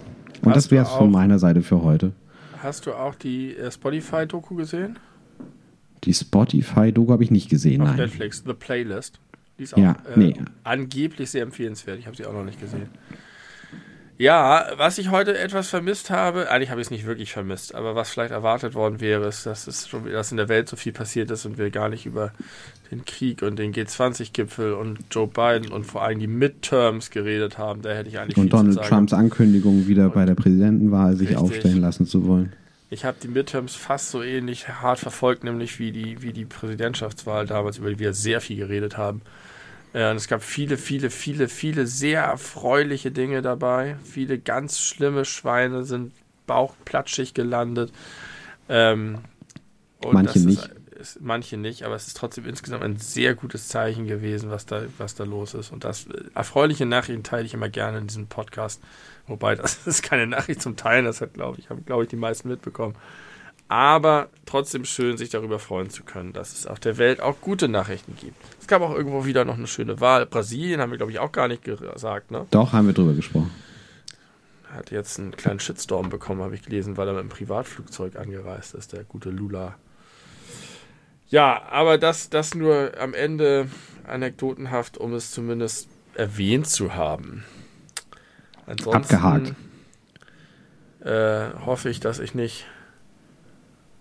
[0.42, 2.12] Und das wäre es von meiner Seite für heute.
[2.58, 4.98] Hast du auch die äh, Spotify-Doku gesehen?
[6.04, 7.96] Die Spotify-Doku habe ich nicht gesehen, Auf nein.
[7.96, 9.20] Netflix, The Playlist.
[9.58, 10.34] Die ist auch ja, äh, nee.
[10.64, 11.98] angeblich sehr empfehlenswert.
[11.98, 12.88] Ich habe sie auch noch nicht gesehen.
[14.18, 17.94] Ja, was ich heute etwas vermisst habe, eigentlich habe ich es nicht wirklich vermisst, aber
[17.94, 21.30] was vielleicht erwartet worden wäre, ist, dass, es dass in der Welt so viel passiert
[21.30, 22.32] ist und wir gar nicht über
[22.92, 27.82] den Krieg und den G20-Gipfel und Joe Biden und vor allem die Midterms geredet haben.
[27.82, 31.42] Da hätte ich eigentlich Und Donald Trumps Ankündigung, wieder und bei der Präsidentenwahl sich richtig.
[31.42, 32.52] aufstellen lassen zu wollen.
[32.90, 37.46] Ich habe die Midterms fast so ähnlich hart verfolgt, nämlich wie die, wie die Präsidentschaftswahl
[37.46, 39.22] damals, über die wir sehr viel geredet haben.
[39.94, 43.96] Ja, und es gab viele, viele, viele, viele sehr erfreuliche Dinge dabei.
[44.04, 46.12] Viele ganz schlimme Schweine sind
[46.46, 47.92] bauchplatschig gelandet.
[48.68, 49.18] Ähm,
[50.10, 50.66] manche nicht.
[50.66, 50.81] Ist,
[51.20, 55.14] manche nicht, aber es ist trotzdem insgesamt ein sehr gutes Zeichen gewesen, was da, was
[55.14, 55.72] da los ist.
[55.72, 58.82] Und das erfreuliche Nachrichten teile ich immer gerne in diesem Podcast.
[59.26, 62.16] Wobei, das ist keine Nachricht zum Teilen, das hat, glaube ich, haben, glaube ich, die
[62.16, 62.94] meisten mitbekommen
[63.72, 67.68] aber trotzdem schön, sich darüber freuen zu können, dass es auf der Welt auch gute
[67.68, 68.36] Nachrichten gibt.
[68.60, 70.26] Es gab auch irgendwo wieder noch eine schöne Wahl.
[70.26, 72.46] Brasilien haben wir, glaube ich, auch gar nicht gesagt, ne?
[72.50, 73.50] Doch, haben wir drüber gesprochen.
[74.74, 78.74] Hat jetzt einen kleinen Shitstorm bekommen, habe ich gelesen, weil er mit einem Privatflugzeug angereist
[78.74, 79.76] ist, der gute Lula.
[81.32, 83.66] Ja, aber das, das nur am Ende
[84.06, 87.42] anekdotenhaft, um es zumindest erwähnt zu haben.
[88.66, 89.54] Ansonsten Abgehakt.
[91.00, 92.66] Äh, hoffe ich, dass ich nicht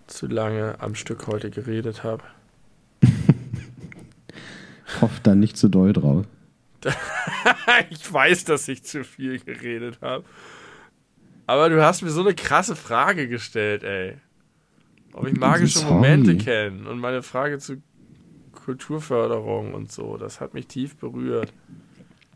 [0.08, 2.22] zu lange am Stück heute geredet habe.
[5.00, 6.26] Hofft da nicht zu doll drauf.
[7.88, 10.24] ich weiß, dass ich zu viel geredet habe.
[11.46, 14.18] Aber du hast mir so eine krasse Frage gestellt, ey.
[15.12, 15.84] Ob ich magische.
[15.84, 17.82] Momente kenne und meine Frage zu
[18.52, 20.16] Kulturförderung und so.
[20.16, 21.52] Das hat mich tief berührt.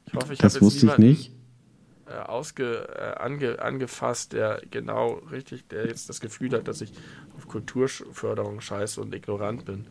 [0.06, 1.32] Ich hoffe, ich habe jetzt wusste ich nicht.
[2.08, 6.92] Äh, ausge, äh, ange, angefasst, der genau richtig, der jetzt das Gefühl hat, dass ich
[7.36, 9.86] auf Kulturförderung scheiße und ignorant bin.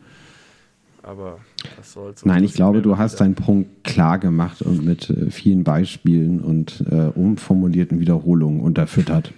[1.02, 1.38] Aber
[1.76, 5.30] das soll so Nein, ich glaube, du hast deinen Punkt klar gemacht und mit äh,
[5.30, 9.32] vielen Beispielen und äh, umformulierten Wiederholungen unterfüttert.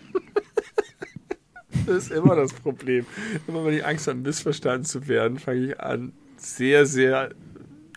[1.88, 3.06] Das ist immer das Problem.
[3.46, 7.30] Immer wenn ich Angst habe, missverstanden zu werden, fange ich an, sehr, sehr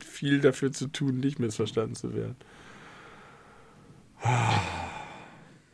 [0.04, 2.36] viel dafür zu tun, nicht missverstanden zu werden.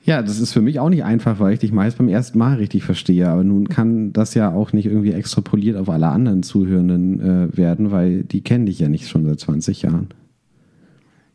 [0.04, 2.56] Ja, das ist für mich auch nicht einfach, weil ich dich meist beim ersten Mal
[2.56, 3.28] richtig verstehe.
[3.28, 7.92] Aber nun kann das ja auch nicht irgendwie extrapoliert auf alle anderen Zuhörenden äh, werden,
[7.92, 10.08] weil die kennen dich ja nicht schon seit 20 Jahren.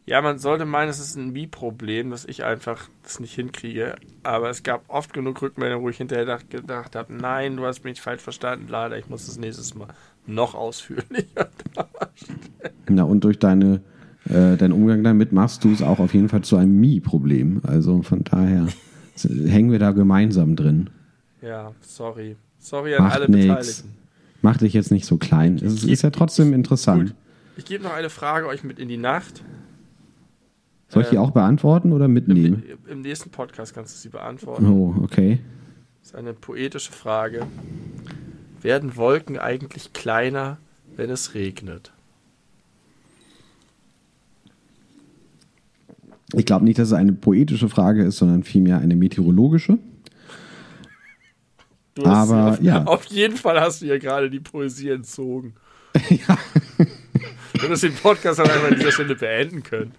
[0.04, 3.94] Ja, man sollte meinen, es ist ein Wie-Problem, dass ich einfach das nicht hinkriege.
[4.24, 8.00] Aber es gab oft genug Rückmeldungen, wo ich hinterher gedacht habe, nein, du hast mich
[8.00, 9.88] falsch verstanden, leider, ich muss das nächstes Mal
[10.26, 12.40] noch ausführlicher darstellen.
[12.88, 13.80] Na, und durch deine
[14.28, 17.60] äh, deinen Umgang damit machst du es auch auf jeden Fall zu einem Mi-Problem.
[17.64, 18.66] Also von daher
[19.46, 20.90] hängen wir da gemeinsam drin.
[21.42, 22.36] Ja, sorry.
[22.58, 23.46] Sorry an Macht alle nix.
[23.46, 23.92] Beteiligten.
[24.42, 25.56] Mach dich jetzt nicht so klein.
[25.56, 27.08] Es geb- ist ja trotzdem interessant.
[27.10, 27.14] Gut.
[27.56, 29.42] Ich gebe noch eine Frage euch mit in die Nacht.
[30.92, 32.62] Soll ich die Ähm, auch beantworten oder mitnehmen?
[32.68, 34.66] Im, Im nächsten Podcast kannst du sie beantworten.
[34.66, 35.40] Oh, okay.
[36.00, 37.46] Das ist eine poetische Frage.
[38.60, 40.58] Werden Wolken eigentlich kleiner,
[40.94, 41.92] wenn es regnet?
[46.34, 49.78] Ich glaube nicht, dass es eine poetische Frage ist, sondern vielmehr eine meteorologische.
[51.94, 52.84] Du Aber, auf, ja.
[52.86, 55.54] auf jeden Fall hast du ja gerade die Poesie entzogen.
[56.10, 56.36] ja.
[57.54, 59.94] Du hättest den Podcast auch einfach an dieser Stelle beenden können.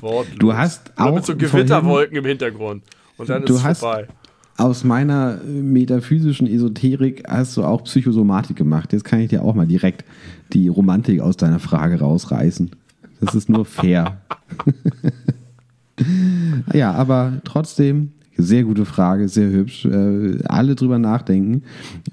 [0.00, 0.38] Wortlos.
[0.38, 2.82] Du hast Oder auch mit so Gewitterwolken im Hintergrund.
[3.16, 4.06] Und dann ist Du es hast- vorbei.
[4.58, 8.90] Aus meiner äh, metaphysischen Esoterik hast du auch Psychosomatik gemacht.
[8.94, 10.02] Jetzt kann ich dir auch mal direkt
[10.54, 12.70] die Romantik aus deiner Frage rausreißen.
[13.20, 14.16] Das ist nur fair.
[16.72, 19.84] ja, aber trotzdem, sehr gute Frage, sehr hübsch.
[19.86, 21.62] Äh, alle drüber nachdenken.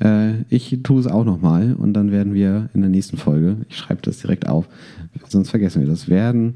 [0.02, 3.78] Äh, ich tue es auch nochmal und dann werden wir in der nächsten Folge, ich
[3.78, 4.68] schreibe das direkt auf,
[5.28, 6.56] sonst vergessen wir das, werden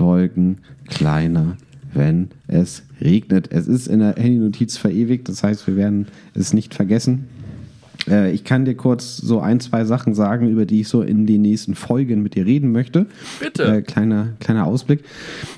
[0.00, 0.58] Wolken
[0.88, 1.56] kleiner,
[1.94, 3.50] wenn es regnet.
[3.50, 7.26] Es ist in der Handy-Notiz verewigt, das heißt, wir werden es nicht vergessen.
[8.08, 11.26] Äh, Ich kann dir kurz so ein, zwei Sachen sagen, über die ich so in
[11.26, 13.06] den nächsten Folgen mit dir reden möchte.
[13.40, 13.64] Bitte.
[13.78, 15.00] Äh, kleiner, kleiner Ausblick.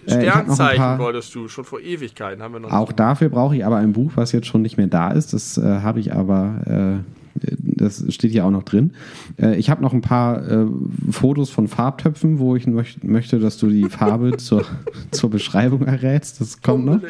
[0.06, 3.64] Äh, Sternzeichen paar- wolltest du, schon vor Ewigkeiten haben wir noch auch dafür brauche ich
[3.64, 5.32] aber ein Buch, was jetzt schon nicht mehr da ist.
[5.32, 7.00] Das äh, habe ich aber,
[7.35, 8.93] das steht hier auch noch drin.
[9.40, 10.66] Äh, ich habe noch ein paar äh,
[11.11, 14.65] Fotos von Farbtöpfen, wo ich möcht, möchte, dass du die Farbe zur,
[15.11, 16.40] zur Beschreibung errätst.
[16.40, 17.01] Das kommt noch.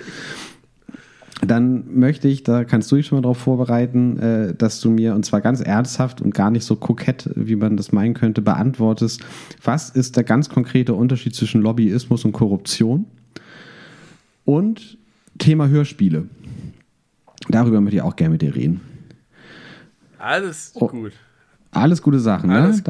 [1.47, 5.15] Dann möchte ich, da kannst du dich schon mal darauf vorbereiten, äh, dass du mir,
[5.15, 9.25] und zwar ganz ernsthaft und gar nicht so kokett, wie man das meinen könnte, beantwortest,
[9.65, 13.07] was ist der ganz konkrete Unterschied zwischen Lobbyismus und Korruption?
[14.45, 14.99] Und
[15.39, 16.27] Thema Hörspiele.
[17.49, 18.81] Darüber möchte ich auch gerne mit dir reden.
[20.21, 20.89] Alles Oh.
[20.89, 21.13] gut.
[21.73, 22.83] Alles gute Sachen, Alles ne?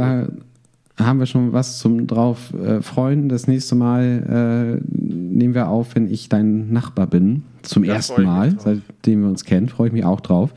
[0.96, 3.28] Da haben wir schon was zum drauf äh, freuen.
[3.28, 7.42] Das nächste Mal äh, nehmen wir auf, wenn ich dein Nachbar bin.
[7.62, 10.52] Zum Da ersten Mal, seitdem wir uns kennen, freue ich mich auch drauf.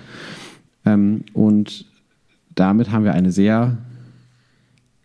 [0.86, 1.86] Ähm, und
[2.56, 3.78] damit haben wir eine sehr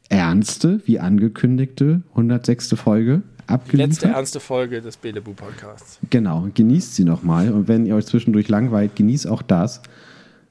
[0.09, 2.75] ernste, wie angekündigte 106.
[2.75, 3.91] Folge abgeliefert.
[3.91, 5.99] letzte ernste Folge des Belebu Podcasts.
[6.11, 7.53] Genau, genießt sie nochmal.
[7.53, 9.83] Und wenn ihr euch zwischendurch langweilt, genießt auch das.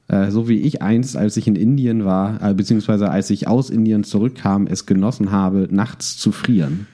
[0.07, 3.69] Äh, so wie ich einst, als ich in Indien war, äh, beziehungsweise als ich aus
[3.69, 6.87] Indien zurückkam, es genossen habe, nachts zu frieren.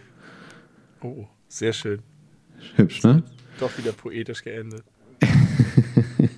[1.02, 2.00] Oh, sehr schön.
[2.76, 3.24] Hübsch, ne?
[3.60, 4.84] Doch wieder poetisch geendet.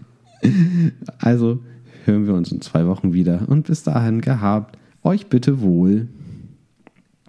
[1.18, 1.60] Also
[2.04, 3.48] hören wir uns in zwei Wochen wieder.
[3.48, 6.08] Und bis dahin gehabt euch bitte wohl.